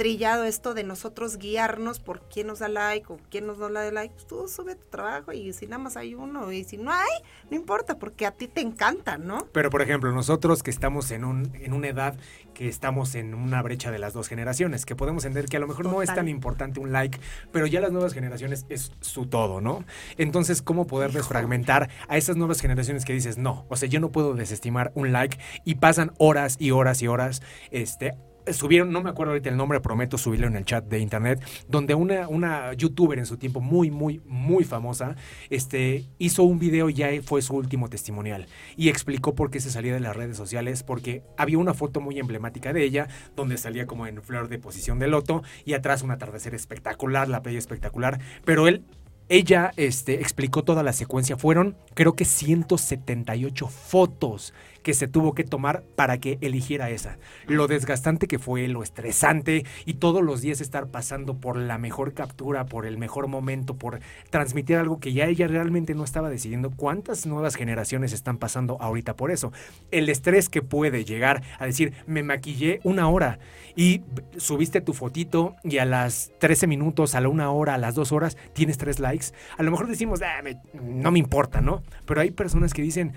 trillado 0.00 0.44
esto 0.44 0.72
de 0.72 0.82
nosotros 0.82 1.36
guiarnos 1.36 2.00
por 2.00 2.22
quién 2.22 2.46
nos 2.46 2.60
da 2.60 2.68
like 2.68 3.12
o 3.12 3.18
quién 3.28 3.46
nos 3.46 3.58
no 3.58 3.70
da 3.70 3.90
like. 3.90 4.14
Pues 4.14 4.26
tú 4.26 4.48
sube 4.48 4.74
tu 4.74 4.86
trabajo 4.86 5.30
y 5.34 5.52
si 5.52 5.66
nada 5.66 5.76
más 5.76 5.98
hay 5.98 6.14
uno 6.14 6.50
y 6.52 6.64
si 6.64 6.78
no 6.78 6.90
hay, 6.90 7.10
no 7.50 7.56
importa, 7.58 7.98
porque 7.98 8.24
a 8.24 8.30
ti 8.30 8.48
te 8.48 8.62
encanta, 8.62 9.18
¿no? 9.18 9.46
Pero, 9.52 9.68
por 9.68 9.82
ejemplo, 9.82 10.10
nosotros 10.10 10.62
que 10.62 10.70
estamos 10.70 11.10
en, 11.10 11.26
un, 11.26 11.54
en 11.54 11.74
una 11.74 11.88
edad 11.88 12.16
que 12.54 12.66
estamos 12.66 13.14
en 13.14 13.34
una 13.34 13.60
brecha 13.60 13.90
de 13.90 13.98
las 13.98 14.14
dos 14.14 14.26
generaciones, 14.28 14.86
que 14.86 14.96
podemos 14.96 15.26
entender 15.26 15.50
que 15.50 15.58
a 15.58 15.60
lo 15.60 15.68
mejor 15.68 15.84
no 15.84 16.00
es 16.00 16.14
tan 16.14 16.28
importante 16.28 16.80
un 16.80 16.92
like, 16.92 17.20
pero 17.52 17.66
ya 17.66 17.82
las 17.82 17.92
nuevas 17.92 18.14
generaciones 18.14 18.64
es 18.70 18.92
su 19.02 19.26
todo, 19.26 19.60
¿no? 19.60 19.84
Entonces, 20.16 20.62
¿cómo 20.62 20.86
poder 20.86 21.12
desfragmentar 21.12 21.90
a 22.08 22.16
esas 22.16 22.36
nuevas 22.36 22.62
generaciones 22.62 23.04
que 23.04 23.12
dices, 23.12 23.36
no, 23.36 23.66
o 23.68 23.76
sea, 23.76 23.86
yo 23.86 24.00
no 24.00 24.10
puedo 24.10 24.32
desestimar 24.32 24.92
un 24.94 25.12
like 25.12 25.38
y 25.66 25.74
pasan 25.74 26.12
horas 26.16 26.56
y 26.58 26.70
horas 26.70 27.02
y 27.02 27.06
horas, 27.06 27.42
este, 27.70 28.14
subieron, 28.46 28.92
no 28.92 29.02
me 29.02 29.10
acuerdo 29.10 29.32
ahorita 29.32 29.50
el 29.50 29.56
nombre, 29.56 29.80
prometo 29.80 30.18
subirlo 30.18 30.46
en 30.46 30.56
el 30.56 30.64
chat 30.64 30.84
de 30.84 30.98
internet, 30.98 31.42
donde 31.68 31.94
una, 31.94 32.28
una 32.28 32.72
youtuber 32.74 33.18
en 33.18 33.26
su 33.26 33.36
tiempo 33.36 33.60
muy, 33.60 33.90
muy, 33.90 34.20
muy 34.26 34.64
famosa, 34.64 35.16
este, 35.50 36.04
hizo 36.18 36.42
un 36.42 36.58
video 36.58 36.90
y 36.90 36.94
ya 36.94 37.08
fue 37.22 37.42
su 37.42 37.54
último 37.54 37.88
testimonial 37.88 38.46
y 38.76 38.88
explicó 38.88 39.34
por 39.34 39.50
qué 39.50 39.60
se 39.60 39.70
salía 39.70 39.94
de 39.94 40.00
las 40.00 40.16
redes 40.16 40.36
sociales, 40.36 40.82
porque 40.82 41.22
había 41.36 41.58
una 41.58 41.74
foto 41.74 42.00
muy 42.00 42.18
emblemática 42.18 42.72
de 42.72 42.84
ella, 42.84 43.08
donde 43.36 43.58
salía 43.58 43.86
como 43.86 44.06
en 44.06 44.22
flor 44.22 44.48
de 44.48 44.58
posición 44.58 44.98
de 44.98 45.08
loto 45.08 45.42
y 45.64 45.74
atrás 45.74 46.02
un 46.02 46.10
atardecer 46.10 46.54
espectacular, 46.54 47.28
la 47.28 47.42
playa 47.42 47.58
espectacular, 47.58 48.20
pero 48.44 48.68
él 48.68 48.84
ella 49.30 49.70
este, 49.76 50.14
explicó 50.14 50.64
toda 50.64 50.82
la 50.82 50.92
secuencia. 50.92 51.36
Fueron, 51.36 51.76
creo 51.94 52.14
que 52.14 52.24
178 52.24 53.68
fotos 53.68 54.52
que 54.82 54.94
se 54.94 55.08
tuvo 55.08 55.34
que 55.34 55.44
tomar 55.44 55.82
para 55.96 56.18
que 56.18 56.38
eligiera 56.40 56.90
esa. 56.90 57.18
Lo 57.46 57.66
desgastante 57.66 58.26
que 58.26 58.38
fue, 58.38 58.68
lo 58.68 58.82
estresante 58.82 59.64
y 59.84 59.94
todos 59.94 60.22
los 60.22 60.40
días 60.40 60.60
estar 60.60 60.88
pasando 60.88 61.34
por 61.38 61.56
la 61.56 61.78
mejor 61.78 62.14
captura, 62.14 62.66
por 62.66 62.86
el 62.86 62.98
mejor 62.98 63.28
momento, 63.28 63.76
por 63.76 64.00
transmitir 64.30 64.76
algo 64.76 65.00
que 65.00 65.12
ya 65.12 65.26
ella 65.26 65.46
realmente 65.46 65.94
no 65.94 66.04
estaba 66.04 66.30
decidiendo. 66.30 66.70
¿Cuántas 66.70 67.26
nuevas 67.26 67.56
generaciones 67.56 68.12
están 68.12 68.38
pasando 68.38 68.76
ahorita 68.80 69.16
por 69.16 69.30
eso? 69.30 69.52
El 69.90 70.08
estrés 70.08 70.48
que 70.48 70.62
puede 70.62 71.04
llegar 71.04 71.42
a 71.58 71.66
decir, 71.66 71.92
me 72.06 72.22
maquillé 72.22 72.80
una 72.84 73.08
hora 73.08 73.38
y 73.76 74.02
subiste 74.36 74.80
tu 74.80 74.92
fotito 74.92 75.56
y 75.62 75.78
a 75.78 75.84
las 75.84 76.32
13 76.38 76.66
minutos, 76.66 77.14
a 77.14 77.20
la 77.20 77.28
una 77.28 77.50
hora, 77.50 77.74
a 77.74 77.78
las 77.78 77.94
dos 77.94 78.12
horas, 78.12 78.36
tienes 78.52 78.78
tres 78.78 78.98
likes. 78.98 79.26
A 79.56 79.62
lo 79.62 79.70
mejor 79.70 79.86
decimos, 79.86 80.20
"Ah, 80.22 80.42
no 80.82 81.10
me 81.10 81.18
importa, 81.18 81.60
¿no? 81.60 81.82
Pero 82.06 82.20
hay 82.20 82.30
personas 82.30 82.74
que 82.74 82.82
dicen, 82.82 83.12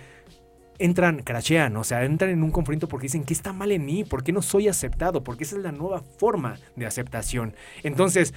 entran, 0.80 1.22
crashean, 1.24 1.76
o 1.78 1.84
sea, 1.84 2.04
entran 2.04 2.32
en 2.32 2.44
un 2.44 2.52
conflicto 2.52 2.88
porque 2.88 3.06
dicen, 3.06 3.24
¿qué 3.24 3.34
está 3.34 3.54
mal 3.54 3.72
en 3.72 3.86
mí? 3.86 4.04
¿Por 4.04 4.24
qué 4.24 4.32
no 4.32 4.42
soy 4.42 4.68
aceptado? 4.68 5.24
Porque 5.24 5.44
esa 5.44 5.58
es 5.58 5.64
la 5.64 5.72
nueva 5.72 6.02
forma 6.18 6.58
de 6.76 6.86
aceptación. 6.86 7.56
Entonces, 7.84 8.34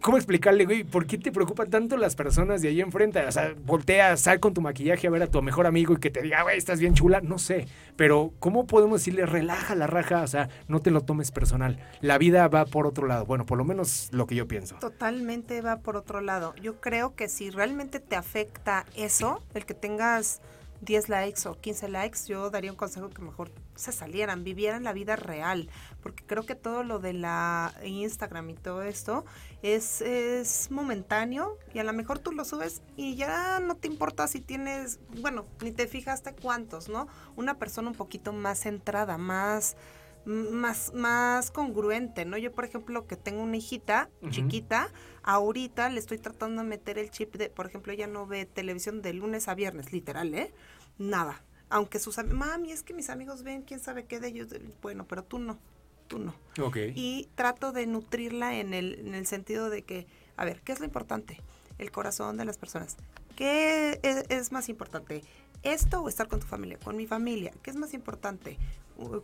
¿cómo 0.00 0.18
explicarle, 0.18 0.66
güey, 0.66 0.84
por 0.84 1.06
qué 1.06 1.16
te 1.16 1.32
preocupan 1.32 1.70
tanto 1.70 1.96
las 1.96 2.14
personas 2.14 2.60
de 2.60 2.68
ahí 2.68 2.80
enfrente? 2.82 3.24
O 3.24 3.32
sea, 3.32 3.54
voltea, 3.64 4.16
sal 4.18 4.38
con 4.38 4.52
tu 4.52 4.60
maquillaje 4.60 5.06
a 5.06 5.10
ver 5.10 5.22
a 5.22 5.28
tu 5.28 5.40
mejor 5.40 5.66
amigo 5.66 5.94
y 5.94 5.96
que 5.96 6.10
te 6.10 6.20
diga, 6.20 6.42
güey, 6.42 6.58
estás 6.58 6.78
bien 6.78 6.94
chula, 6.94 7.20
no 7.22 7.38
sé. 7.38 7.66
Pero, 7.96 8.32
¿cómo 8.38 8.66
podemos 8.66 9.00
decirle, 9.00 9.24
relaja 9.24 9.74
la 9.74 9.86
raja? 9.86 10.22
O 10.22 10.26
sea, 10.26 10.50
no 10.68 10.80
te 10.80 10.90
lo 10.90 11.00
tomes 11.00 11.30
personal. 11.30 11.78
La 12.02 12.18
vida 12.18 12.46
va 12.48 12.66
por 12.66 12.86
otro 12.86 13.06
lado. 13.06 13.24
Bueno, 13.24 13.46
por 13.46 13.56
lo 13.56 13.64
menos 13.64 14.10
lo 14.12 14.26
que 14.26 14.34
yo 14.34 14.46
pienso. 14.46 14.76
Totalmente 14.76 15.62
va 15.62 15.78
por 15.78 15.96
otro 15.96 16.20
lado. 16.20 16.54
Yo 16.56 16.80
creo 16.80 17.14
que 17.14 17.28
si 17.28 17.48
realmente 17.50 17.98
te 17.98 18.16
afecta 18.16 18.84
eso, 18.96 19.42
el 19.54 19.64
que 19.64 19.74
tengas 19.74 20.42
10 20.84 21.08
likes 21.08 21.48
o 21.48 21.60
15 21.60 21.88
likes, 21.88 22.26
yo 22.26 22.50
daría 22.50 22.70
un 22.70 22.76
consejo 22.76 23.10
que 23.10 23.22
mejor 23.22 23.50
se 23.74 23.92
salieran, 23.92 24.44
vivieran 24.44 24.84
la 24.84 24.92
vida 24.92 25.16
real, 25.16 25.68
porque 26.02 26.24
creo 26.24 26.44
que 26.44 26.54
todo 26.54 26.84
lo 26.84 26.98
de 26.98 27.12
la 27.12 27.74
Instagram 27.84 28.50
y 28.50 28.54
todo 28.54 28.82
esto 28.82 29.24
es, 29.62 30.00
es 30.00 30.70
momentáneo 30.70 31.58
y 31.72 31.78
a 31.78 31.84
lo 31.84 31.92
mejor 31.92 32.18
tú 32.18 32.32
lo 32.32 32.44
subes 32.44 32.82
y 32.96 33.16
ya 33.16 33.60
no 33.60 33.76
te 33.76 33.88
importa 33.88 34.28
si 34.28 34.40
tienes, 34.40 35.00
bueno, 35.20 35.46
ni 35.62 35.72
te 35.72 35.86
fijaste 35.86 36.34
cuántos, 36.34 36.88
¿no? 36.88 37.08
Una 37.36 37.58
persona 37.58 37.88
un 37.88 37.96
poquito 37.96 38.32
más 38.32 38.60
centrada, 38.60 39.18
más 39.18 39.76
más, 40.24 40.92
más 40.94 41.50
congruente, 41.50 42.24
¿no? 42.24 42.36
Yo, 42.38 42.52
por 42.52 42.64
ejemplo, 42.64 43.06
que 43.06 43.16
tengo 43.16 43.42
una 43.42 43.56
hijita 43.56 44.08
chiquita, 44.30 44.90
ahorita 45.24 45.88
le 45.88 45.98
estoy 45.98 46.18
tratando 46.18 46.62
de 46.62 46.68
meter 46.68 46.98
el 46.98 47.10
chip 47.10 47.34
de, 47.34 47.48
por 47.50 47.66
ejemplo, 47.66 47.92
ella 47.92 48.06
no 48.06 48.26
ve 48.26 48.46
televisión 48.46 49.02
de 49.02 49.12
lunes 49.14 49.48
a 49.48 49.54
viernes, 49.54 49.92
literal, 49.92 50.32
¿eh? 50.34 50.52
Nada. 50.98 51.42
Aunque 51.70 51.98
sus 51.98 52.18
amigos, 52.18 52.38
mami, 52.38 52.70
es 52.70 52.82
que 52.82 52.94
mis 52.94 53.10
amigos 53.10 53.42
ven 53.42 53.62
quién 53.62 53.80
sabe 53.80 54.04
qué 54.04 54.20
de 54.20 54.28
ellos. 54.28 54.48
Bueno, 54.82 55.06
pero 55.08 55.24
tú 55.24 55.38
no, 55.38 55.58
tú 56.06 56.18
no. 56.18 56.34
Ok. 56.62 56.76
Y 56.94 57.28
trato 57.34 57.72
de 57.72 57.86
nutrirla 57.86 58.54
en 58.54 58.74
el, 58.74 59.00
en 59.00 59.14
el 59.14 59.26
sentido 59.26 59.70
de 59.70 59.82
que, 59.82 60.06
a 60.36 60.44
ver, 60.44 60.60
¿qué 60.62 60.72
es 60.72 60.78
lo 60.78 60.84
importante? 60.84 61.40
El 61.78 61.90
corazón 61.90 62.36
de 62.36 62.44
las 62.44 62.58
personas. 62.58 62.96
¿Qué 63.34 63.98
es, 64.04 64.24
es 64.28 64.52
más 64.52 64.68
importante? 64.68 65.22
¿Esto 65.64 66.02
o 66.02 66.08
estar 66.08 66.28
con 66.28 66.38
tu 66.38 66.46
familia? 66.46 66.78
Con 66.78 66.96
mi 66.96 67.06
familia. 67.06 67.52
¿Qué 67.62 67.70
es 67.70 67.76
más 67.76 67.94
importante? 67.94 68.58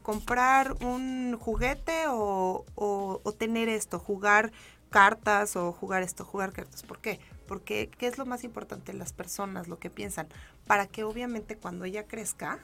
¿Comprar 0.03 0.72
un 0.82 1.36
juguete 1.38 2.07
o, 2.09 2.64
o- 2.74 3.20
o 3.22 3.32
tener 3.32 3.68
esto? 3.68 3.98
¿Jugar 4.01 4.51
cartas 4.91 5.57
o 5.57 5.72
jugar 5.72 6.03
esto? 6.03 6.24
Jugar 6.24 6.53
cartas. 6.53 6.82
¿Por 6.82 6.99
qué? 6.99 7.20
Porque 7.47 7.91
¿qué 7.99 8.07
es 8.07 8.18
lo 8.18 8.26
más 8.26 8.45
importante? 8.45 8.93
Las 8.93 9.12
personas, 9.12 9.68
lo 9.68 9.78
que 9.78 9.91
piensan. 9.91 10.28
Para 10.66 10.86
que 10.86 11.05
obviamente 11.05 11.57
cuando 11.57 11.84
ella 11.84 12.07
crezca, 12.07 12.59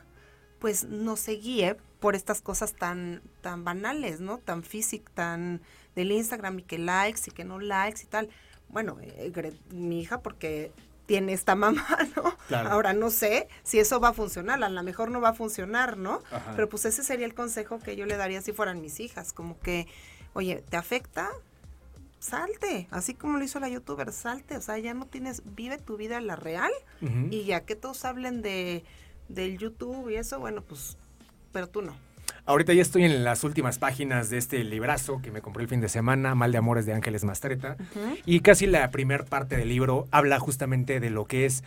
pues 0.58 0.84
no 0.84 1.16
se 1.16 1.32
guíe 1.32 1.76
por 2.00 2.14
estas 2.14 2.42
cosas 2.42 2.74
tan, 2.74 3.22
tan 3.40 3.64
banales, 3.64 4.20
¿no? 4.20 4.38
Tan 4.38 4.62
físic, 4.62 5.10
tan 5.10 5.62
del 5.94 6.12
Instagram 6.12 6.60
y 6.60 6.62
que 6.62 6.78
likes 6.78 7.22
y 7.26 7.30
que 7.30 7.44
no 7.44 7.58
likes 7.58 8.02
y 8.02 8.06
tal. 8.06 8.28
Bueno, 8.68 8.98
eh, 9.00 9.32
mi 9.70 10.00
hija 10.00 10.20
porque 10.20 10.72
tiene 11.06 11.32
esta 11.32 11.54
mamá, 11.56 11.86
¿no? 12.16 12.36
Claro. 12.48 12.70
Ahora 12.70 12.92
no 12.92 13.10
sé 13.10 13.48
si 13.62 13.78
eso 13.78 14.00
va 14.00 14.08
a 14.08 14.12
funcionar, 14.12 14.62
a 14.62 14.68
lo 14.68 14.82
mejor 14.82 15.10
no 15.10 15.20
va 15.20 15.30
a 15.30 15.34
funcionar, 15.34 15.96
¿no? 15.96 16.22
Ajá. 16.30 16.52
Pero 16.54 16.68
pues 16.68 16.84
ese 16.84 17.02
sería 17.02 17.26
el 17.26 17.34
consejo 17.34 17.78
que 17.78 17.96
yo 17.96 18.06
le 18.06 18.16
daría 18.16 18.42
si 18.42 18.52
fueran 18.52 18.80
mis 18.80 19.00
hijas, 19.00 19.32
como 19.32 19.58
que, 19.60 19.86
oye, 20.34 20.62
¿te 20.68 20.76
afecta? 20.76 21.30
Salte, 22.26 22.88
así 22.90 23.14
como 23.14 23.38
lo 23.38 23.44
hizo 23.44 23.60
la 23.60 23.68
youtuber, 23.68 24.12
salte, 24.12 24.56
o 24.56 24.60
sea, 24.60 24.78
ya 24.78 24.94
no 24.94 25.06
tienes, 25.06 25.42
vive 25.54 25.78
tu 25.78 25.96
vida 25.96 26.20
la 26.20 26.36
real 26.36 26.72
y 27.30 27.44
ya 27.44 27.60
que 27.60 27.76
todos 27.76 28.04
hablen 28.04 28.42
de 28.42 28.84
del 29.28 29.58
YouTube 29.58 30.10
y 30.10 30.16
eso, 30.16 30.38
bueno, 30.38 30.62
pues, 30.62 30.96
pero 31.52 31.68
tú 31.68 31.82
no. 31.82 31.96
Ahorita 32.44 32.72
ya 32.72 32.82
estoy 32.82 33.04
en 33.04 33.24
las 33.24 33.42
últimas 33.42 33.78
páginas 33.78 34.30
de 34.30 34.38
este 34.38 34.62
librazo 34.62 35.20
que 35.20 35.32
me 35.32 35.42
compré 35.42 35.64
el 35.64 35.68
fin 35.68 35.80
de 35.80 35.88
semana, 35.88 36.34
Mal 36.36 36.52
de 36.52 36.58
Amores 36.58 36.86
de 36.86 36.92
Ángeles 36.92 37.24
Mastreta, 37.24 37.76
y 38.24 38.40
casi 38.40 38.66
la 38.66 38.88
primer 38.90 39.24
parte 39.24 39.56
del 39.56 39.68
libro 39.68 40.06
habla 40.12 40.38
justamente 40.38 41.00
de 41.00 41.10
lo 41.10 41.24
que 41.24 41.44
es 41.44 41.64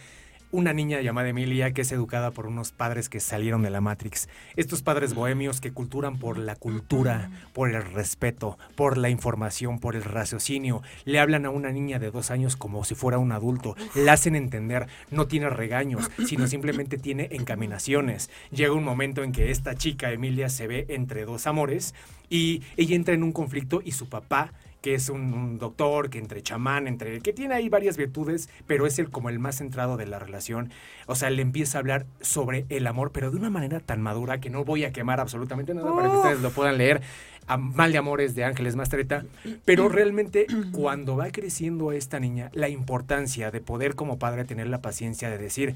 una 0.51 0.73
niña 0.73 1.01
llamada 1.01 1.29
Emilia 1.29 1.71
que 1.71 1.81
es 1.81 1.91
educada 1.91 2.31
por 2.31 2.47
unos 2.47 2.71
padres 2.71 3.09
que 3.09 3.19
salieron 3.19 3.61
de 3.61 3.69
la 3.69 3.81
Matrix. 3.81 4.29
Estos 4.55 4.81
padres 4.81 5.13
bohemios 5.13 5.61
que 5.61 5.71
culturan 5.71 6.17
por 6.17 6.37
la 6.37 6.55
cultura, 6.55 7.29
por 7.53 7.69
el 7.69 7.83
respeto, 7.83 8.57
por 8.75 8.97
la 8.97 9.09
información, 9.09 9.79
por 9.79 9.95
el 9.95 10.03
raciocinio. 10.03 10.81
Le 11.05 11.19
hablan 11.19 11.45
a 11.45 11.49
una 11.49 11.71
niña 11.71 11.99
de 11.99 12.11
dos 12.11 12.31
años 12.31 12.55
como 12.55 12.83
si 12.83 12.95
fuera 12.95 13.19
un 13.19 13.31
adulto. 13.31 13.75
La 13.93 14.13
hacen 14.13 14.35
entender. 14.35 14.87
No 15.11 15.27
tiene 15.27 15.49
regaños, 15.49 16.09
sino 16.27 16.47
simplemente 16.47 16.97
tiene 16.97 17.29
encaminaciones. 17.31 18.29
Llega 18.51 18.73
un 18.73 18.83
momento 18.83 19.23
en 19.23 19.31
que 19.31 19.51
esta 19.51 19.75
chica, 19.75 20.11
Emilia, 20.11 20.49
se 20.49 20.67
ve 20.67 20.85
entre 20.89 21.25
dos 21.25 21.45
amores 21.47 21.93
y 22.29 22.63
ella 22.77 22.95
entra 22.95 23.13
en 23.13 23.23
un 23.23 23.31
conflicto 23.31 23.81
y 23.83 23.91
su 23.91 24.09
papá 24.09 24.53
que 24.81 24.93
es 24.93 25.09
un, 25.09 25.57
doctor, 25.57 26.09
que 26.09 26.19
entre 26.19 26.41
chamán, 26.41 26.87
entre 26.87 27.19
que 27.19 27.33
tiene 27.33 27.55
ahí 27.55 27.69
varias 27.69 27.97
virtudes, 27.97 28.49
pero 28.65 28.87
es 28.87 28.97
el 28.99 29.09
como 29.09 29.29
el 29.29 29.39
más 29.39 29.57
centrado 29.57 29.97
de 29.97 30.05
la 30.05 30.19
relación. 30.19 30.71
O 31.05 31.15
sea, 31.15 31.29
le 31.29 31.41
empieza 31.41 31.77
a 31.77 31.81
hablar 31.81 32.05
sobre 32.21 32.65
el 32.69 32.87
amor, 32.87 33.11
pero 33.11 33.31
de 33.31 33.37
una 33.37 33.49
manera 33.49 33.79
tan 33.79 34.01
madura 34.01 34.39
que 34.39 34.49
no 34.49 34.63
voy 34.63 34.85
a 34.85 34.93
quemar 34.93 35.19
absolutamente 35.19 35.73
nada 35.73 35.93
para 35.93 36.09
que 36.09 36.15
ustedes 36.15 36.41
lo 36.41 36.51
puedan 36.51 36.77
leer. 36.77 37.01
A 37.47 37.57
Mal 37.57 37.91
de 37.91 37.97
Amores 37.97 38.35
de 38.35 38.43
Ángeles 38.43 38.75
Mastreta, 38.75 39.25
pero 39.65 39.89
realmente 39.89 40.45
cuando 40.71 41.17
va 41.17 41.31
creciendo 41.31 41.91
esta 41.91 42.19
niña, 42.19 42.51
la 42.53 42.69
importancia 42.69 43.49
de 43.49 43.59
poder 43.59 43.95
como 43.95 44.19
padre 44.19 44.45
tener 44.45 44.67
la 44.67 44.83
paciencia 44.83 45.31
de 45.31 45.39
decir, 45.39 45.73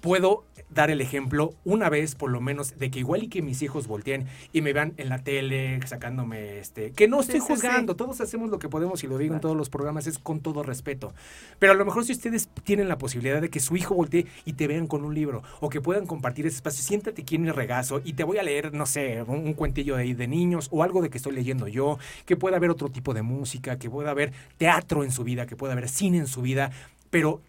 puedo 0.00 0.44
dar 0.74 0.90
el 0.90 1.00
ejemplo 1.00 1.54
una 1.64 1.88
vez 1.88 2.14
por 2.14 2.30
lo 2.30 2.40
menos 2.40 2.78
de 2.78 2.90
que 2.90 2.98
igual 2.98 3.24
y 3.24 3.28
que 3.28 3.42
mis 3.42 3.62
hijos 3.62 3.86
volteen 3.86 4.26
y 4.52 4.60
me 4.62 4.72
vean 4.72 4.94
en 4.96 5.08
la 5.08 5.18
tele 5.18 5.80
sacándome 5.86 6.58
este 6.58 6.92
que 6.92 7.08
no 7.08 7.20
estoy 7.20 7.40
juzgando, 7.40 7.96
todos 7.96 8.20
hacemos 8.20 8.50
lo 8.50 8.58
que 8.58 8.68
podemos 8.68 9.02
y 9.04 9.06
lo 9.06 9.18
digo 9.18 9.34
en 9.34 9.40
todos 9.40 9.56
los 9.56 9.70
programas 9.70 10.06
es 10.06 10.18
con 10.18 10.40
todo 10.40 10.62
respeto. 10.62 11.12
Pero 11.58 11.72
a 11.72 11.76
lo 11.76 11.84
mejor 11.84 12.04
si 12.04 12.12
ustedes 12.12 12.48
tienen 12.64 12.88
la 12.88 12.98
posibilidad 12.98 13.40
de 13.40 13.50
que 13.50 13.60
su 13.60 13.76
hijo 13.76 13.94
voltee 13.94 14.26
y 14.44 14.54
te 14.54 14.66
vean 14.66 14.86
con 14.86 15.04
un 15.04 15.14
libro 15.14 15.42
o 15.60 15.68
que 15.68 15.80
puedan 15.80 16.06
compartir 16.06 16.46
ese 16.46 16.56
espacio, 16.56 16.82
siéntate 16.82 17.22
aquí 17.22 17.36
en 17.36 17.46
el 17.46 17.54
regazo 17.54 18.00
y 18.04 18.14
te 18.14 18.24
voy 18.24 18.38
a 18.38 18.42
leer, 18.42 18.72
no 18.72 18.86
sé, 18.86 19.22
un, 19.22 19.52
cuentillo 19.54 19.96
de, 19.96 20.14
de 20.14 20.28
niños 20.28 20.68
o 20.70 20.82
algo 20.82 21.02
de 21.02 21.10
que 21.10 21.18
estoy 21.18 21.34
leyendo 21.34 21.68
yo, 21.68 21.98
que 22.24 22.36
pueda 22.36 22.56
haber 22.56 22.70
otro 22.70 22.88
tipo 22.88 23.14
de 23.14 23.22
música, 23.22 23.78
que 23.78 23.90
pueda 23.90 24.10
haber 24.10 24.32
teatro 24.56 25.04
en 25.04 25.12
su 25.12 25.24
vida, 25.24 25.46
que 25.46 25.56
pueda 25.56 25.72
haber 25.72 25.88
cine 25.88 26.18
en 26.18 26.26
su 26.26 26.42
vida, 26.42 26.70
pero 27.10 27.40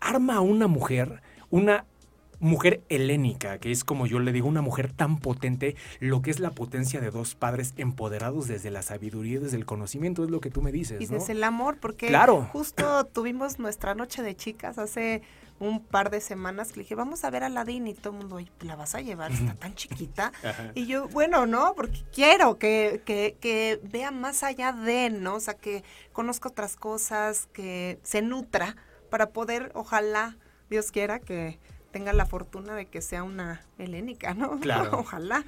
arma 0.00 0.36
a 0.36 0.40
una 0.40 0.66
mujer 0.66 1.20
una 1.50 1.84
mujer 2.40 2.82
helénica, 2.88 3.58
que 3.58 3.70
es 3.70 3.84
como 3.84 4.06
yo 4.06 4.18
le 4.18 4.32
digo, 4.32 4.48
una 4.48 4.62
mujer 4.62 4.92
tan 4.92 5.18
potente, 5.18 5.76
lo 6.00 6.22
que 6.22 6.30
es 6.30 6.40
la 6.40 6.50
potencia 6.50 7.00
de 7.00 7.10
dos 7.10 7.34
padres 7.34 7.74
empoderados 7.76 8.48
desde 8.48 8.70
la 8.70 8.82
sabiduría 8.82 9.36
y 9.36 9.42
desde 9.42 9.56
el 9.56 9.66
conocimiento, 9.66 10.24
es 10.24 10.30
lo 10.30 10.40
que 10.40 10.50
tú 10.50 10.62
me 10.62 10.72
dices. 10.72 11.00
Y 11.00 11.06
desde 11.06 11.32
el 11.32 11.44
amor, 11.44 11.78
porque 11.80 12.16
justo 12.52 13.04
tuvimos 13.12 13.58
nuestra 13.58 13.94
noche 13.94 14.22
de 14.22 14.36
chicas 14.36 14.78
hace 14.78 15.22
un 15.60 15.80
par 15.80 16.10
de 16.10 16.20
semanas 16.20 16.70
que 16.70 16.76
le 16.76 16.82
dije, 16.84 16.94
vamos 16.94 17.24
a 17.24 17.30
ver 17.30 17.42
a 17.42 17.46
Aladdin 17.46 17.88
y 17.88 17.94
todo 17.94 18.12
el 18.12 18.20
mundo, 18.20 18.40
¿la 18.60 18.76
vas 18.76 18.94
a 18.94 19.00
llevar? 19.00 19.32
Está 19.32 19.54
tan 19.54 19.74
chiquita. 19.74 20.32
y 20.74 20.86
yo, 20.86 21.08
bueno, 21.08 21.46
no, 21.46 21.74
porque 21.74 22.04
quiero 22.12 22.58
que, 22.58 23.02
que, 23.04 23.36
que 23.40 23.80
vea 23.82 24.10
más 24.10 24.44
allá 24.44 24.72
de, 24.72 25.10
¿no? 25.10 25.34
O 25.34 25.40
sea, 25.40 25.54
que 25.54 25.82
conozca 26.12 26.48
otras 26.48 26.76
cosas, 26.76 27.48
que 27.52 27.98
se 28.02 28.22
nutra 28.22 28.76
para 29.10 29.30
poder, 29.30 29.72
ojalá, 29.74 30.36
Dios 30.70 30.92
quiera, 30.92 31.18
que 31.18 31.58
tenga 31.98 32.12
la 32.12 32.26
fortuna 32.26 32.76
de 32.76 32.86
que 32.86 33.02
sea 33.02 33.24
una 33.24 33.60
helénica, 33.76 34.32
¿no? 34.32 34.60
Claro. 34.68 35.00
Ojalá. 35.00 35.44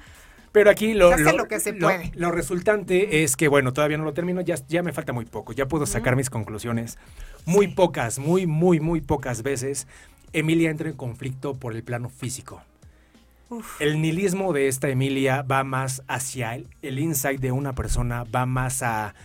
Pero 0.51 0.69
aquí 0.69 0.93
lo, 0.93 1.15
lo, 1.15 1.47
que 1.47 1.61
se 1.61 1.71
puede. 1.73 2.11
Lo, 2.13 2.29
resultante 2.29 3.23
es 3.23 3.37
que, 3.37 3.47
bueno, 3.47 3.71
todavía 3.71 3.97
no 3.97 4.03
lo 4.03 4.11
termino, 4.11 4.41
ya, 4.41 4.55
ya 4.67 4.83
me 4.83 4.91
falta 4.91 5.13
muy 5.13 5.23
poco, 5.23 5.53
ya 5.53 5.65
puedo 5.69 5.85
sacar 5.85 6.17
mis 6.17 6.29
conclusiones. 6.29 6.97
Muy 7.45 7.69
pocas, 7.69 8.19
muy, 8.19 8.47
muy, 8.47 8.81
muy 8.81 8.99
pocas 8.99 9.43
veces, 9.43 9.87
Emilia 10.33 10.69
entra 10.69 10.89
en 10.89 10.97
conflicto 10.97 11.53
por 11.53 11.73
el 11.73 11.83
plano 11.83 12.09
físico. 12.09 12.61
El 13.79 14.01
nihilismo 14.01 14.51
de 14.51 14.67
esta 14.67 14.89
Emilia 14.89 15.41
va 15.43 15.63
más 15.63 16.03
hacia 16.09 16.55
el, 16.55 16.67
el 16.81 16.99
insight 16.99 17.39
de 17.39 17.53
una 17.53 17.73
persona, 17.73 18.25
va 18.25 18.45
más 18.45 18.83
a 18.83 19.15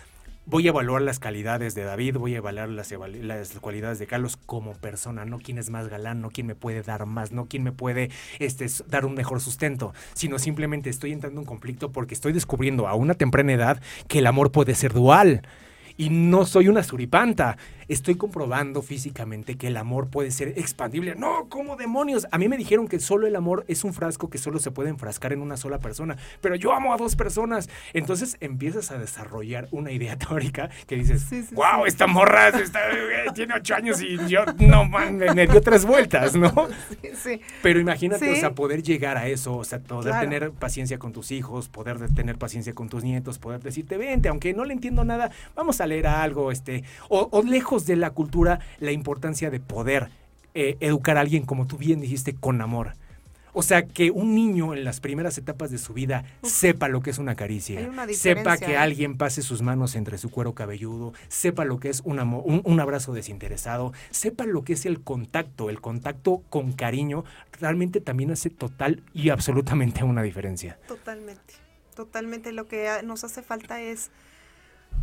voy 0.47 0.67
a 0.67 0.71
evaluar 0.71 1.03
las 1.03 1.19
calidades 1.19 1.75
de 1.75 1.83
David, 1.83 2.17
voy 2.17 2.35
a 2.35 2.39
evaluar 2.39 2.69
las, 2.69 2.93
las, 2.93 3.59
cualidades 3.61 3.99
de 3.99 4.07
Carlos 4.07 4.39
como 4.47 4.75
persona, 4.75 5.25
no 5.25 5.39
quién 5.39 5.59
es 5.59 5.71
más 5.71 5.89
galán, 5.89 6.21
no 6.21 6.31
quién 6.31 6.47
me 6.47 6.55
puede 6.55 6.83
dar 6.83 7.05
más, 7.05 7.33
no 7.33 7.47
quién 7.47 7.65
me 7.65 7.73
puede 7.73 8.11
este, 8.39 8.67
dar 8.89 9.05
un 9.05 9.15
mejor 9.15 9.41
sustento, 9.41 9.93
sino 10.15 10.39
simplemente 10.39 10.89
estoy 10.89 11.13
entrando 11.13 11.41
en 11.41 11.47
conflicto 11.47 11.91
porque 11.91 12.15
estoy 12.15 12.33
descubriendo 12.33 12.87
a 12.87 12.95
una 12.95 13.15
temprana 13.15 13.53
edad 13.53 13.83
que 14.07 14.21
el 14.21 14.27
amor 14.27 14.53
puede 14.53 14.75
ser 14.75 14.93
dual. 14.93 15.43
Y 15.99 16.11
no 16.11 16.45
soy 16.45 16.69
una 16.69 16.83
suripanta 16.83 17.57
estoy 17.89 18.17
comprobando 18.17 18.83
físicamente 18.83 19.57
que 19.57 19.69
el 19.69 19.77
amor 19.77 20.09
puede 20.09 20.31
ser 20.31 20.49
expandible. 20.57 21.15
No, 21.15 21.47
¿cómo 21.49 21.77
demonios? 21.77 22.27
A 22.31 22.39
mí 22.39 22.49
me 22.49 22.57
dijeron 22.57 22.89
que 22.89 23.01
solo 23.01 23.27
el 23.27 23.37
amor 23.37 23.65
es 23.69 23.85
un 23.85 23.95
frasco 23.95 24.29
que 24.31 24.39
solo 24.39 24.59
se 24.59 24.71
puede 24.71 24.91
enfrascar 24.91 25.33
en 25.33 25.41
una 25.41 25.57
sola 25.57 25.79
persona, 25.79 26.17
pero 26.41 26.55
yo 26.55 26.73
amo 26.73 26.93
a 26.93 26.97
dos 26.97 27.17
personas. 27.17 27.69
Entonces 27.93 28.37
empiezas 28.41 28.91
a 28.91 28.99
desarrollar 28.99 29.69
una 29.71 29.93
idea 29.93 30.17
teórica 30.19 30.71
que 30.87 30.97
dices, 30.97 31.53
wow, 31.53 31.87
esta 31.87 32.07
morra 32.07 32.53
tiene 33.35 33.55
ocho 33.55 33.75
años 33.75 34.01
y 34.01 34.17
yo 34.29 34.45
no 34.59 34.85
man, 34.85 35.17
me, 35.17 35.47
dio 35.47 35.61
tres 35.61 35.85
vueltas, 35.85 36.35
¿no? 36.35 36.53
Pero 37.63 37.81
imagínate, 37.81 38.31
o 38.31 38.37
sea, 38.37 38.55
poder 38.55 38.83
llegar 38.83 39.17
a 39.17 39.29
eso, 39.29 39.57
o 39.57 39.65
sea, 39.65 39.79
poder 39.79 40.21
tener 40.21 40.51
paciencia 40.53 40.99
con 40.99 41.13
tus 41.13 41.31
hijos, 41.31 41.69
poder 41.69 42.13
tener 42.15 42.37
paciencia 42.37 42.75
con 42.75 42.89
tus 42.89 43.05
nietos, 43.05 43.39
poder 43.39 43.61
decirte, 43.63 43.97
vente, 43.97 44.29
aunque 44.29 44.55
no 44.55 44.65
le 44.65 44.75
entiendo 44.75 45.05
nada, 45.05 45.31
vamos 45.55 45.81
a 45.81 45.87
leer 45.87 46.07
algo, 46.07 46.51
este, 46.51 46.85
o, 47.09 47.29
o 47.31 47.43
lejos 47.43 47.76
de 47.85 47.97
la 47.97 48.11
cultura 48.11 48.61
la 48.81 48.93
importancia 48.93 49.51
de 49.51 49.61
poder 49.61 50.09
eh, 50.55 50.79
educar 50.81 51.19
a 51.19 51.21
alguien, 51.21 51.45
como 51.45 51.67
tú 51.67 51.77
bien 51.77 52.01
dijiste, 52.01 52.35
con 52.35 52.63
amor. 52.63 52.95
O 53.59 53.63
sea, 53.63 53.87
que 53.87 54.11
un 54.11 54.35
niño 54.35 54.75
en 54.75 54.85
las 54.85 55.01
primeras 55.01 55.39
etapas 55.39 55.71
de 55.71 55.79
su 55.79 55.95
vida 55.95 56.25
sepa 56.43 56.89
lo 56.89 57.01
que 57.01 57.09
es 57.09 57.17
una 57.17 57.37
caricia, 57.37 57.91
sepa 58.13 58.59
que 58.59 58.73
¿eh? 58.73 58.77
alguien 58.77 59.17
pase 59.17 59.41
sus 59.41 59.63
manos 59.63 59.95
entre 59.97 60.19
su 60.19 60.31
cuero 60.31 60.55
cabelludo, 60.55 61.15
sepa 61.29 61.65
lo 61.65 61.81
que 61.81 61.89
es 61.89 62.03
un, 62.05 62.19
un, 62.19 62.81
abrazo 62.81 63.15
desinteresado, 63.15 63.95
sepa 64.11 64.45
lo 64.45 64.63
que 64.63 64.75
es 64.75 64.85
el 64.85 65.01
contacto, 65.01 65.71
el 65.71 65.81
contacto 65.81 66.43
con 66.51 66.73
cariño, 66.73 67.25
realmente 67.59 68.03
también 68.03 68.31
hace 68.31 68.51
total 68.51 69.03
y 69.15 69.31
absolutamente 69.31 70.05
una 70.05 70.23
diferencia. 70.23 70.79
Totalmente, 70.87 71.55
totalmente. 71.95 72.53
Lo 72.53 72.69
que 72.69 72.91
nos 73.05 73.25
hace 73.25 73.41
falta 73.41 73.81
es 73.81 74.11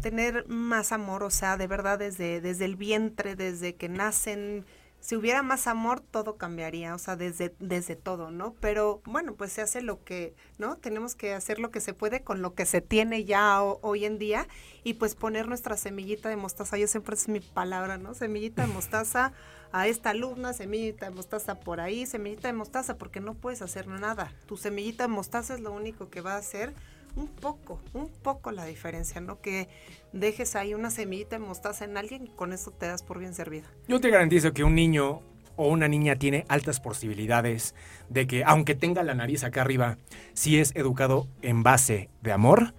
tener 0.02 0.48
más 0.48 0.92
amor, 0.92 1.24
o 1.24 1.30
sea, 1.30 1.58
de 1.58 1.68
verdad 1.68 2.00
desde, 2.00 2.42
desde 2.42 2.66
el 2.66 2.76
vientre, 2.76 3.36
desde 3.36 3.76
que 3.76 3.90
nacen, 3.90 4.66
si 5.00 5.18
hubiera 5.18 5.44
más 5.44 5.68
amor, 5.68 6.00
todo 6.00 6.38
cambiaría, 6.38 6.96
o 6.96 6.98
sea, 6.98 7.18
desde, 7.18 7.54
desde 7.60 7.98
todo, 7.98 8.32
¿no? 8.32 8.56
Pero 8.62 9.02
bueno, 9.04 9.36
pues 9.36 9.52
se 9.52 9.62
hace 9.62 9.82
lo 9.82 10.02
que, 10.04 10.34
¿no? 10.58 10.78
Tenemos 10.78 11.14
que 11.14 11.34
hacer 11.34 11.60
lo 11.60 11.72
que 11.72 11.82
se 11.82 11.94
puede 11.94 12.24
con 12.24 12.42
lo 12.42 12.54
que 12.54 12.66
se 12.66 12.80
tiene 12.80 13.26
ya 13.26 13.62
hoy 13.62 14.06
en 14.06 14.18
día 14.18 14.48
y 14.86 14.94
pues 14.94 15.16
poner 15.16 15.50
nuestra 15.50 15.76
semillita 15.76 16.30
de 16.30 16.38
mostaza, 16.38 16.78
yo 16.78 16.88
siempre 16.88 17.16
es 17.16 17.28
mi 17.28 17.42
palabra, 17.42 17.98
¿no? 17.98 18.14
Semillita 18.14 18.66
de 18.66 18.74
mostaza 18.74 19.34
a 19.74 19.88
esta 19.88 20.12
alumna, 20.12 20.54
semillita 20.54 21.10
de 21.10 21.16
mostaza 21.16 21.60
por 21.60 21.82
ahí, 21.82 22.06
semillita 22.06 22.48
de 22.48 22.54
mostaza, 22.54 22.98
porque 22.98 23.20
no 23.20 23.34
puedes 23.34 23.62
hacer 23.62 23.88
nada. 23.88 24.32
Tu 24.46 24.56
semillita 24.56 25.04
de 25.06 25.10
mostaza 25.10 25.56
es 25.56 25.60
lo 25.60 25.74
único 25.74 26.10
que 26.10 26.22
va 26.22 26.36
a 26.36 26.38
hacer 26.38 26.74
un 27.16 27.28
poco, 27.28 27.80
un 27.94 28.10
poco 28.10 28.52
la 28.52 28.66
diferencia, 28.66 29.22
¿no? 29.22 29.40
Que 29.42 29.68
dejes 30.12 30.56
ahí 30.56 30.74
una 30.74 30.90
semillita 30.90 31.38
de 31.38 31.46
mostaza 31.46 31.86
en 31.86 31.98
alguien 31.98 32.26
y 32.26 32.30
con 32.30 32.54
eso 32.54 32.72
te 32.72 32.88
das 32.88 33.04
por 33.04 33.20
bien 33.20 33.34
servido. 33.34 33.68
Yo 33.88 34.00
te 34.00 34.10
garantizo 34.10 34.54
que 34.54 34.64
un 34.64 34.76
niño 34.76 35.22
o 35.56 35.68
una 35.68 35.88
niña 35.88 36.16
tiene 36.16 36.46
altas 36.48 36.80
posibilidades 36.80 37.76
de 38.10 38.26
que, 38.28 38.44
aunque 38.44 38.76
tenga 38.76 39.04
la 39.04 39.14
nariz 39.14 39.44
acá 39.44 39.62
arriba, 39.62 39.98
si 40.34 40.60
es 40.60 40.76
educado 40.76 41.28
en 41.42 41.64
base 41.64 42.10
de 42.22 42.32
amor, 42.32 42.74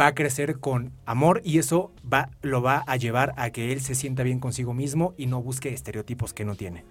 va 0.00 0.08
a 0.08 0.14
crecer 0.14 0.58
con 0.58 0.92
amor 1.06 1.40
y 1.44 1.58
eso 1.58 1.92
va, 2.10 2.30
lo 2.42 2.62
va 2.62 2.84
a 2.86 2.96
llevar 2.96 3.32
a 3.36 3.50
que 3.50 3.72
él 3.72 3.80
se 3.80 3.94
sienta 3.94 4.22
bien 4.22 4.40
consigo 4.40 4.74
mismo 4.74 5.14
y 5.16 5.26
no 5.26 5.42
busque 5.42 5.72
estereotipos 5.72 6.32
que 6.32 6.44
no 6.44 6.54
tiene. 6.54 6.84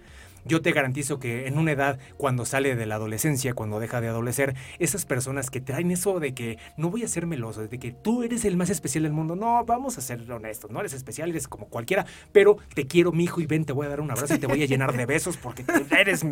Yo 0.44 0.62
te 0.62 0.72
garantizo 0.72 1.18
que 1.18 1.46
en 1.46 1.58
una 1.58 1.72
edad, 1.72 1.98
cuando 2.16 2.44
sale 2.44 2.76
de 2.76 2.86
la 2.86 2.96
adolescencia, 2.96 3.54
cuando 3.54 3.80
deja 3.80 4.00
de 4.00 4.08
adolecer, 4.08 4.54
esas 4.78 5.04
personas 5.04 5.50
que 5.50 5.60
traen 5.60 5.90
eso 5.90 6.20
de 6.20 6.34
que 6.34 6.58
no 6.76 6.90
voy 6.90 7.02
a 7.02 7.08
ser 7.08 7.26
meloso, 7.26 7.66
de 7.66 7.78
que 7.78 7.92
tú 7.92 8.22
eres 8.22 8.44
el 8.44 8.56
más 8.56 8.70
especial 8.70 9.04
del 9.04 9.12
mundo, 9.12 9.36
no, 9.36 9.64
vamos 9.64 9.98
a 9.98 10.00
ser 10.00 10.30
honestos, 10.30 10.70
no 10.70 10.80
eres 10.80 10.92
especial, 10.92 11.30
eres 11.30 11.48
como 11.48 11.66
cualquiera, 11.66 12.06
pero 12.32 12.58
te 12.74 12.86
quiero, 12.86 13.12
mi 13.12 13.24
hijo, 13.24 13.40
y 13.40 13.46
ven, 13.46 13.64
te 13.64 13.72
voy 13.72 13.86
a 13.86 13.90
dar 13.90 14.00
un 14.00 14.10
abrazo 14.10 14.34
y 14.34 14.38
te 14.38 14.46
voy 14.46 14.62
a 14.62 14.66
llenar 14.66 14.96
de 14.96 15.06
besos 15.06 15.36
porque 15.36 15.64
eres 15.98 16.24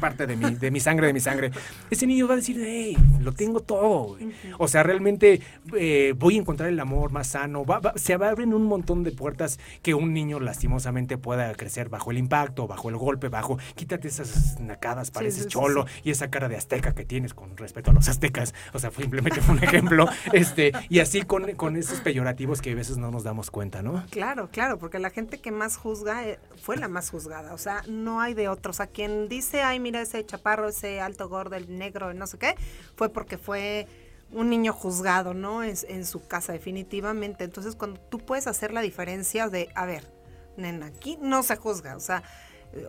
parte 0.00 0.26
de 0.26 0.36
mi, 0.36 0.54
de 0.54 0.70
mi 0.70 0.80
sangre, 0.80 1.06
de 1.06 1.12
mi 1.12 1.20
sangre. 1.20 1.50
Ese 1.90 2.06
niño 2.06 2.26
va 2.26 2.34
a 2.34 2.36
decir, 2.36 2.60
hey, 2.64 2.96
lo 3.20 3.32
tengo 3.32 3.60
todo. 3.60 4.16
O 4.58 4.68
sea, 4.68 4.82
realmente 4.82 5.40
eh, 5.76 6.14
voy 6.16 6.36
a 6.36 6.40
encontrar 6.40 6.68
el 6.68 6.80
amor 6.80 7.12
más 7.12 7.28
sano. 7.28 7.64
se 7.96 8.14
abren 8.14 8.54
un 8.54 8.64
montón 8.64 9.02
de 9.04 9.12
puertas 9.12 9.58
que 9.82 9.94
un 9.94 10.12
niño 10.12 10.40
lastimosamente 10.40 11.18
pueda 11.18 11.52
crecer 11.54 11.88
bajo 11.88 12.10
el 12.10 12.18
impacto, 12.18 12.66
bajo 12.66 12.88
el 12.88 12.96
golpe, 12.96 13.28
bajo, 13.28 13.53
quítate 13.74 14.08
esas 14.08 14.60
nacadas, 14.60 15.10
pareces 15.10 15.46
cholo 15.46 15.86
y 16.02 16.10
esa 16.10 16.30
cara 16.30 16.48
de 16.48 16.56
azteca 16.56 16.94
que 16.94 17.04
tienes 17.04 17.34
con 17.34 17.56
respecto 17.56 17.90
a 17.90 17.94
los 17.94 18.08
aztecas. 18.08 18.54
O 18.72 18.78
sea, 18.78 18.90
simplemente 18.90 19.40
fue 19.40 19.54
un 19.54 19.62
ejemplo. 19.62 20.06
este, 20.32 20.72
y 20.88 21.00
así 21.00 21.22
con, 21.22 21.52
con 21.52 21.76
esos 21.76 22.00
peyorativos 22.00 22.60
que 22.60 22.72
a 22.72 22.74
veces 22.74 22.96
no 22.96 23.10
nos 23.10 23.24
damos 23.24 23.50
cuenta, 23.50 23.82
¿no? 23.82 24.04
Claro, 24.10 24.48
claro, 24.50 24.78
porque 24.78 24.98
la 24.98 25.10
gente 25.10 25.38
que 25.38 25.50
más 25.50 25.76
juzga 25.76 26.26
eh, 26.26 26.38
fue 26.62 26.76
la 26.76 26.88
más 26.88 27.10
juzgada. 27.10 27.54
O 27.54 27.58
sea, 27.58 27.82
no 27.88 28.20
hay 28.20 28.34
de 28.34 28.48
otros. 28.48 28.80
A 28.80 28.86
quien 28.86 29.28
dice, 29.28 29.62
ay, 29.62 29.80
mira 29.80 30.00
ese 30.00 30.24
chaparro, 30.24 30.68
ese 30.68 31.00
alto 31.00 31.28
gordo, 31.28 31.56
el 31.56 31.78
negro, 31.78 32.14
no 32.14 32.26
sé 32.26 32.38
qué, 32.38 32.54
fue 32.96 33.08
porque 33.08 33.38
fue 33.38 33.86
un 34.32 34.50
niño 34.50 34.72
juzgado, 34.72 35.32
¿no? 35.34 35.62
Es 35.62 35.84
en 35.88 36.04
su 36.04 36.26
casa, 36.26 36.52
definitivamente. 36.52 37.44
Entonces, 37.44 37.76
cuando 37.76 38.00
tú 38.00 38.18
puedes 38.18 38.46
hacer 38.46 38.72
la 38.72 38.80
diferencia 38.80 39.48
de, 39.48 39.70
a 39.74 39.86
ver, 39.86 40.10
nena, 40.56 40.86
aquí 40.86 41.18
no 41.20 41.42
se 41.42 41.56
juzga, 41.56 41.96
o 41.96 42.00
sea, 42.00 42.22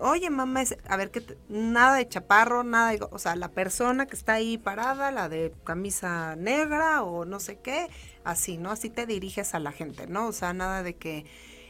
oye, 0.01 0.29
mamá, 0.29 0.63
a 0.88 0.97
ver, 0.97 1.11
que 1.11 1.38
nada 1.49 1.97
de 1.97 2.07
chaparro, 2.07 2.63
nada 2.63 2.91
de, 2.91 2.99
o 3.09 3.19
sea, 3.19 3.36
la 3.36 3.49
persona 3.49 4.05
que 4.05 4.15
está 4.15 4.33
ahí 4.33 4.57
parada, 4.57 5.11
la 5.11 5.29
de 5.29 5.53
camisa 5.63 6.36
negra 6.36 7.03
o 7.03 7.25
no 7.25 7.39
sé 7.39 7.57
qué, 7.59 7.88
así, 8.23 8.57
¿no? 8.57 8.71
Así 8.71 8.89
te 8.89 9.05
diriges 9.05 9.53
a 9.55 9.59
la 9.59 9.71
gente, 9.71 10.07
¿no? 10.07 10.27
O 10.27 10.31
sea, 10.31 10.53
nada 10.53 10.83
de 10.83 10.95
que 10.95 11.25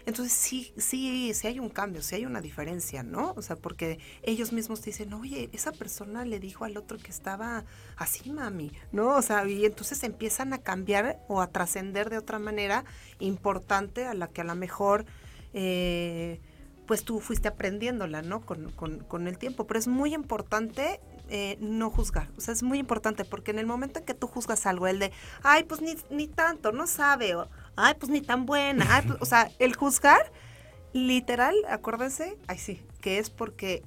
entonces 0.05 0.33
sí, 0.33 0.71
sí, 0.77 1.33
sí 1.33 1.47
hay 1.47 1.59
un 1.59 1.69
cambio, 1.69 2.03
sí 2.03 2.15
hay 2.15 2.25
una 2.25 2.39
diferencia, 2.39 3.01
¿no? 3.01 3.33
O 3.35 3.41
sea, 3.41 3.55
porque 3.55 3.99
ellos 4.21 4.53
mismos 4.53 4.81
te 4.81 4.91
dicen, 4.91 5.11
oye, 5.13 5.49
esa 5.51 5.71
persona 5.71 6.25
le 6.25 6.39
dijo 6.39 6.63
al 6.63 6.77
otro 6.77 6.99
que 6.99 7.09
estaba 7.09 7.65
así, 7.97 8.29
mami, 8.29 8.71
¿no? 8.91 9.15
O 9.15 9.21
sea, 9.23 9.47
y 9.47 9.65
entonces 9.65 10.03
empiezan 10.03 10.53
a 10.53 10.59
cambiar 10.59 11.19
o 11.27 11.41
a 11.41 11.47
trascender 11.47 12.11
de 12.11 12.19
otra 12.19 12.37
manera 12.37 12.85
importante 13.19 14.05
a 14.05 14.13
la 14.13 14.27
que 14.27 14.41
a 14.41 14.45
lo 14.45 14.55
mejor... 14.55 15.05
Eh, 15.53 16.39
pues 16.85 17.03
tú 17.03 17.19
fuiste 17.19 17.47
aprendiéndola, 17.47 18.21
¿no? 18.21 18.41
Con, 18.41 18.71
con, 18.71 18.99
con, 18.99 19.27
el 19.27 19.37
tiempo. 19.37 19.65
Pero 19.65 19.79
es 19.79 19.87
muy 19.87 20.13
importante 20.13 20.99
eh, 21.29 21.57
no 21.59 21.89
juzgar. 21.89 22.29
O 22.37 22.41
sea, 22.41 22.53
es 22.53 22.63
muy 22.63 22.77
importante 22.77 23.25
porque 23.25 23.51
en 23.51 23.59
el 23.59 23.65
momento 23.65 23.99
en 23.99 24.05
que 24.05 24.13
tú 24.13 24.27
juzgas 24.27 24.65
algo, 24.65 24.87
el 24.87 24.99
de, 24.99 25.11
ay, 25.43 25.63
pues 25.63 25.81
ni, 25.81 25.95
ni 26.09 26.27
tanto, 26.27 26.71
no 26.71 26.87
sabe, 26.87 27.35
o, 27.35 27.47
ay, 27.75 27.95
pues 27.99 28.11
ni 28.11 28.21
tan 28.21 28.45
buena. 28.45 29.03
Pues", 29.07 29.21
o 29.21 29.25
sea, 29.25 29.51
el 29.59 29.75
juzgar, 29.75 30.31
literal, 30.93 31.55
acuérdense, 31.69 32.37
ay 32.47 32.57
sí, 32.57 32.85
que 33.01 33.17
es 33.17 33.29
porque 33.29 33.83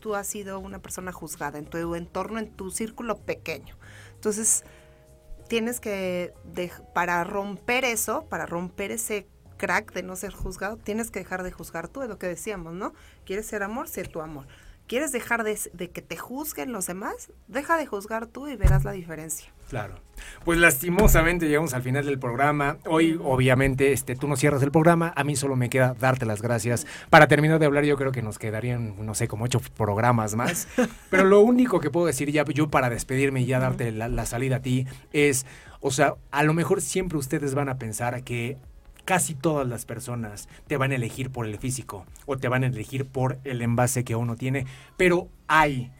tú 0.00 0.14
has 0.14 0.26
sido 0.26 0.60
una 0.60 0.78
persona 0.78 1.12
juzgada 1.12 1.58
en 1.58 1.66
tu 1.66 1.94
entorno, 1.94 2.38
en 2.38 2.50
tu 2.50 2.70
círculo 2.70 3.18
pequeño. 3.18 3.76
Entonces, 4.14 4.64
tienes 5.48 5.80
que, 5.80 6.32
para 6.94 7.24
romper 7.24 7.84
eso, 7.84 8.26
para 8.28 8.46
romper 8.46 8.92
ese 8.92 9.26
crack 9.58 9.92
de 9.92 10.02
no 10.02 10.16
ser 10.16 10.32
juzgado, 10.32 10.78
tienes 10.78 11.10
que 11.10 11.18
dejar 11.18 11.42
de 11.42 11.52
juzgar 11.52 11.88
tú, 11.88 12.02
es 12.02 12.08
lo 12.08 12.18
que 12.18 12.26
decíamos, 12.26 12.72
¿no? 12.72 12.94
¿Quieres 13.26 13.46
ser 13.46 13.62
amor? 13.62 13.88
Sé 13.88 14.04
tu 14.04 14.22
amor. 14.22 14.46
¿Quieres 14.88 15.12
dejar 15.12 15.44
de, 15.44 15.90
que 15.90 16.00
te 16.00 16.16
juzguen 16.16 16.72
los 16.72 16.86
demás? 16.86 17.30
Deja 17.46 17.76
de 17.76 17.84
juzgar 17.84 18.26
tú 18.26 18.48
y 18.48 18.56
verás 18.56 18.84
la 18.84 18.92
diferencia. 18.92 19.52
Claro. 19.68 19.96
Pues 20.46 20.58
lastimosamente 20.58 21.46
llegamos 21.46 21.74
al 21.74 21.82
final 21.82 22.06
del 22.06 22.18
programa. 22.18 22.78
Hoy, 22.86 23.20
obviamente, 23.22 23.92
este, 23.92 24.16
tú 24.16 24.26
no 24.28 24.36
cierras 24.36 24.62
el 24.62 24.70
programa. 24.70 25.12
A 25.14 25.24
mí 25.24 25.36
solo 25.36 25.56
me 25.56 25.68
queda 25.68 25.94
darte 26.00 26.24
las 26.24 26.40
gracias. 26.40 26.86
Para 27.10 27.28
terminar 27.28 27.58
de 27.58 27.66
hablar, 27.66 27.84
yo 27.84 27.98
creo 27.98 28.12
que 28.12 28.22
nos 28.22 28.38
quedarían, 28.38 29.04
no 29.04 29.14
sé, 29.14 29.28
como 29.28 29.44
ocho 29.44 29.60
programas 29.76 30.34
más. 30.34 30.66
Pero 31.10 31.24
lo 31.24 31.40
único 31.40 31.80
que 31.80 31.90
puedo 31.90 32.06
decir 32.06 32.32
ya, 32.32 32.46
yo 32.46 32.70
para 32.70 32.88
despedirme 32.88 33.42
y 33.42 33.46
ya 33.46 33.58
darte 33.58 33.92
la, 33.92 34.08
la 34.08 34.24
salida 34.24 34.56
a 34.56 34.62
ti, 34.62 34.86
es, 35.12 35.44
o 35.80 35.90
sea, 35.90 36.14
a 36.30 36.42
lo 36.44 36.54
mejor 36.54 36.80
siempre 36.80 37.18
ustedes 37.18 37.54
van 37.54 37.68
a 37.68 37.76
pensar 37.76 38.24
que 38.24 38.56
casi 39.08 39.34
todas 39.34 39.66
las 39.66 39.86
personas 39.86 40.50
te 40.66 40.76
van 40.76 40.92
a 40.92 40.96
elegir 40.96 41.30
por 41.30 41.46
el 41.46 41.56
físico 41.56 42.04
o 42.26 42.36
te 42.36 42.48
van 42.48 42.62
a 42.62 42.66
elegir 42.66 43.06
por 43.06 43.38
el 43.44 43.62
envase 43.62 44.04
que 44.04 44.16
uno 44.16 44.36
tiene, 44.36 44.66
pero 44.98 45.28
hay, 45.46 45.90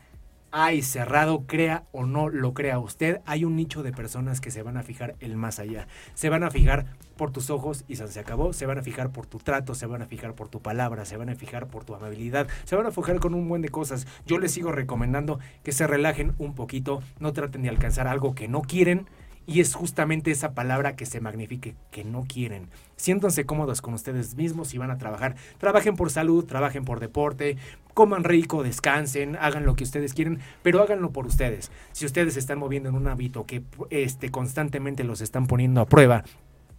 hay 0.51 0.83
cerrado, 0.83 1.45
crea 1.47 1.85
o 1.91 2.05
no 2.05 2.29
lo 2.29 2.53
crea 2.53 2.79
usted, 2.79 3.23
hay 3.25 3.47
un 3.47 3.57
nicho 3.57 3.83
de 3.83 3.95
personas 3.95 4.43
que 4.43 4.51
se 4.51 4.63
van 4.63 4.77
a 4.77 4.83
fijar 4.83 5.17
el 5.21 5.37
más 5.37 5.59
allá. 5.59 5.89
Se 6.13 6.29
van 6.29 6.45
a 6.45 6.51
fijar 6.51 6.85
por 7.17 7.31
tus 7.31 7.49
ojos 7.49 7.87
y 7.89 7.97
se 7.97 8.21
acabó, 8.21 8.53
se 8.53 8.67
van 8.67 8.77
a 8.77 8.83
fijar 8.83 9.09
por 9.09 9.25
tu 9.25 9.39
trato, 9.39 9.75
se 9.75 9.87
van 9.87 10.03
a 10.03 10.07
fijar 10.07 10.35
por 10.35 10.51
tu 10.51 10.61
palabra, 10.61 11.07
se 11.07 11.17
van 11.17 11.31
a 11.31 11.35
fijar 11.35 11.69
por 11.69 11.85
tu 11.85 11.95
amabilidad, 11.95 12.47
se 12.65 12.77
van 12.77 12.85
a 12.85 12.91
fijar 12.91 13.21
con 13.21 13.33
un 13.33 13.49
buen 13.49 13.63
de 13.63 13.71
cosas. 13.71 14.07
Yo 14.27 14.39
les 14.39 14.53
sigo 14.53 14.71
recomendando 14.71 15.39
que 15.63 15.73
se 15.73 15.87
relajen 15.87 16.35
un 16.37 16.55
poquito, 16.55 17.03
no 17.21 17.33
traten 17.33 17.63
de 17.63 17.71
alcanzar 17.71 18.07
algo 18.07 18.35
que 18.35 18.49
no 18.49 18.61
quieren 18.61 19.07
y 19.49 19.61
es 19.61 19.75
justamente 19.75 20.31
esa 20.31 20.53
palabra 20.53 20.95
que 20.95 21.07
se 21.07 21.23
magnifique, 21.23 21.75
que 21.91 22.05
no 22.05 22.27
quieren. 22.29 22.69
Siéntanse 22.97 23.47
cómodos 23.47 23.81
con 23.81 23.95
ustedes 23.95 24.35
mismos 24.35 24.75
y 24.75 24.79
van 24.79 24.91
a 24.91 24.99
trabajar. 24.99 25.37
Trabajen 25.57 25.97
por 25.97 26.11
salud, 26.11 26.45
trabajen 26.45 26.85
por 26.85 27.01
deporte, 27.01 27.57
coman 27.95 28.25
rico, 28.25 28.63
descansen, 28.63 29.37
hagan 29.41 29.65
lo 29.65 29.75
que 29.75 29.85
ustedes 29.85 30.13
quieren, 30.13 30.41
pero 30.63 30.83
háganlo 30.83 31.13
por 31.13 31.27
ustedes. 31.27 31.73
Si 31.93 32.05
ustedes 32.05 32.35
se 32.35 32.41
están 32.41 32.59
moviendo 32.59 32.91
en 32.91 32.95
un 32.95 33.09
hábito 33.09 33.47
que 33.47 33.63
este, 33.89 34.31
constantemente 34.31 35.03
los 35.03 35.23
están 35.23 35.47
poniendo 35.47 35.81
a 35.81 35.87
prueba, 35.87 36.25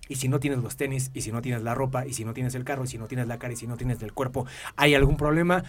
y 0.08 0.16
si 0.16 0.28
no 0.28 0.40
tienes 0.40 0.60
los 0.60 0.78
tenis, 0.78 1.10
y 1.16 1.22
si 1.22 1.32
no 1.32 1.42
tienes 1.42 1.64
la 1.64 1.74
ropa, 1.74 2.06
y 2.06 2.14
si 2.14 2.24
no 2.24 2.34
tienes 2.34 2.54
el 2.54 2.66
carro, 2.66 2.84
y 2.84 2.88
si 2.88 3.00
no 3.00 3.08
tienes 3.08 3.28
la 3.28 3.40
cara, 3.40 3.54
y 3.54 3.56
si 3.56 3.66
no 3.66 3.78
tienes 3.78 4.02
el 4.04 4.14
cuerpo, 4.14 4.46
hay 4.76 4.94
algún 4.94 5.18
problema, 5.18 5.64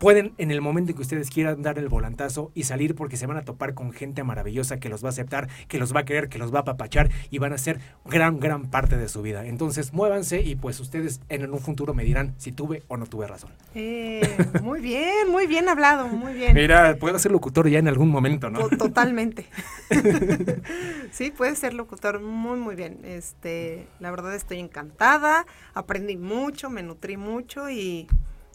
pueden 0.00 0.32
en 0.38 0.50
el 0.50 0.62
momento 0.62 0.90
en 0.90 0.96
que 0.96 1.02
ustedes 1.02 1.28
quieran 1.28 1.60
dar 1.60 1.78
el 1.78 1.90
volantazo 1.90 2.50
y 2.54 2.64
salir 2.64 2.94
porque 2.94 3.18
se 3.18 3.26
van 3.26 3.36
a 3.36 3.42
topar 3.42 3.74
con 3.74 3.92
gente 3.92 4.24
maravillosa 4.24 4.80
que 4.80 4.88
los 4.88 5.04
va 5.04 5.08
a 5.08 5.10
aceptar, 5.10 5.48
que 5.68 5.78
los 5.78 5.94
va 5.94 6.00
a 6.00 6.04
querer, 6.06 6.30
que 6.30 6.38
los 6.38 6.52
va 6.54 6.60
a 6.60 6.62
apapachar 6.62 7.10
y 7.30 7.38
van 7.38 7.52
a 7.52 7.58
ser 7.58 7.80
gran, 8.06 8.40
gran 8.40 8.70
parte 8.70 8.96
de 8.96 9.10
su 9.10 9.20
vida. 9.20 9.44
Entonces, 9.44 9.92
muévanse 9.92 10.40
y 10.40 10.56
pues 10.56 10.80
ustedes 10.80 11.20
en 11.28 11.52
un 11.52 11.58
futuro 11.58 11.92
me 11.92 12.02
dirán 12.02 12.34
si 12.38 12.50
tuve 12.50 12.82
o 12.88 12.96
no 12.96 13.04
tuve 13.04 13.26
razón. 13.26 13.50
Eh, 13.74 14.38
muy 14.62 14.80
bien, 14.80 15.30
muy 15.30 15.46
bien 15.46 15.68
hablado, 15.68 16.08
muy 16.08 16.32
bien. 16.32 16.54
Mira, 16.54 16.96
puedo 16.96 17.18
ser 17.18 17.30
locutor 17.30 17.68
ya 17.68 17.78
en 17.78 17.88
algún 17.88 18.08
momento, 18.08 18.48
¿no? 18.48 18.70
Totalmente. 18.70 19.44
sí, 21.12 21.30
puedes 21.30 21.58
ser 21.58 21.74
locutor 21.74 22.20
muy, 22.22 22.58
muy 22.58 22.74
bien. 22.74 23.00
Este, 23.04 23.86
la 23.98 24.10
verdad 24.10 24.34
estoy 24.34 24.60
encantada, 24.60 25.44
aprendí 25.74 26.16
mucho, 26.16 26.70
me 26.70 26.82
nutrí 26.82 27.18
mucho 27.18 27.68
y, 27.68 28.08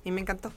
y 0.04 0.10
me 0.10 0.22
encantó 0.22 0.52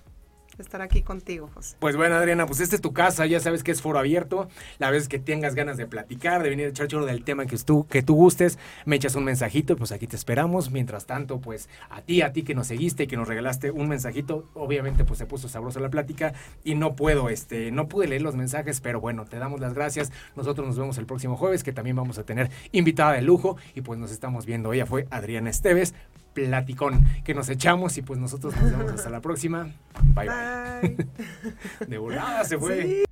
estar 0.63 0.83
aquí 0.83 1.03
contigo, 1.03 1.51
José. 1.55 1.77
Pues 1.79 1.97
bueno, 1.97 2.17
Adriana, 2.17 2.47
pues 2.47 2.61
esta 2.61 2.77
es 2.77 2.83
tu 2.83 2.93
casa, 2.93 3.27
ya 3.27 3.41
sabes 3.41 3.63
que 3.63 3.71
es 3.71 3.83
foro 3.83 3.99
abierto. 3.99 4.49
La 4.79 4.91
vez 4.91 5.09
que 5.09 5.19
tengas 5.19 5.55
ganas 5.55 5.77
de 5.77 5.87
platicar, 5.87 6.43
de 6.43 6.51
venir 6.51 6.67
a 6.67 6.69
echar 6.71 6.89
choro 6.89 7.07
del 7.07 7.25
tema 7.25 7.47
que 7.47 7.57
tú, 7.59 7.87
que 7.89 8.03
tú 8.03 8.15
gustes, 8.15 8.59
me 8.85 8.97
echas 8.97 9.15
un 9.15 9.25
mensajito 9.25 9.73
y 9.73 9.77
pues 9.77 9.93
aquí 9.93 10.07
te 10.07 10.17
esperamos. 10.17 10.71
Mientras 10.71 11.07
tanto, 11.07 11.41
pues 11.41 11.69
a 11.91 12.03
ti, 12.03 12.23
a 12.23 12.33
ti 12.33 12.43
que 12.43 12.55
nos 12.55 12.67
seguiste 12.67 13.05
y 13.05 13.07
que 13.07 13.17
nos 13.17 13.29
regalaste 13.29 13.71
un 13.71 13.89
mensajito, 13.89 14.49
obviamente 14.55 15.05
pues 15.05 15.19
se 15.19 15.27
puso 15.27 15.49
sabrosa 15.49 15.81
la 15.81 15.91
plática 15.91 16.35
y 16.65 16.75
no 16.75 16.97
puedo, 16.97 17.29
este, 17.29 17.71
no 17.71 17.89
pude 17.89 18.09
leer 18.09 18.23
los 18.23 18.37
mensajes, 18.37 18.81
pero 18.81 19.01
bueno, 19.01 19.25
te 19.25 19.39
damos 19.39 19.61
las 19.61 19.75
gracias. 19.75 20.13
Nosotros 20.37 20.67
nos 20.67 20.79
vemos 20.79 20.99
el 20.99 21.07
próximo 21.07 21.37
jueves, 21.37 21.65
que 21.65 21.73
también 21.73 21.97
vamos 21.97 22.19
a 22.19 22.25
tener 22.25 22.51
invitada 22.73 23.13
de 23.13 23.23
lujo 23.23 23.57
y 23.75 23.83
pues 23.83 23.99
nos 23.99 24.11
estamos 24.11 24.47
viendo. 24.47 24.73
Ella 24.73 24.87
fue 24.87 25.07
Adriana 25.11 25.51
Esteves 25.51 25.95
platicón 26.47 27.05
que 27.25 27.35
nos 27.35 27.49
echamos 27.49 27.99
y 27.99 28.03
pues 28.03 28.19
nosotros 28.19 28.55
nos 28.57 28.71
vemos 28.71 28.93
hasta 28.93 29.11
la 29.11 29.21
próxima. 29.21 29.71
Bye 30.15 30.29
bye. 30.29 31.07
De 31.87 31.99
volada 31.99 32.45
se 32.45 32.59
fue. 32.59 33.08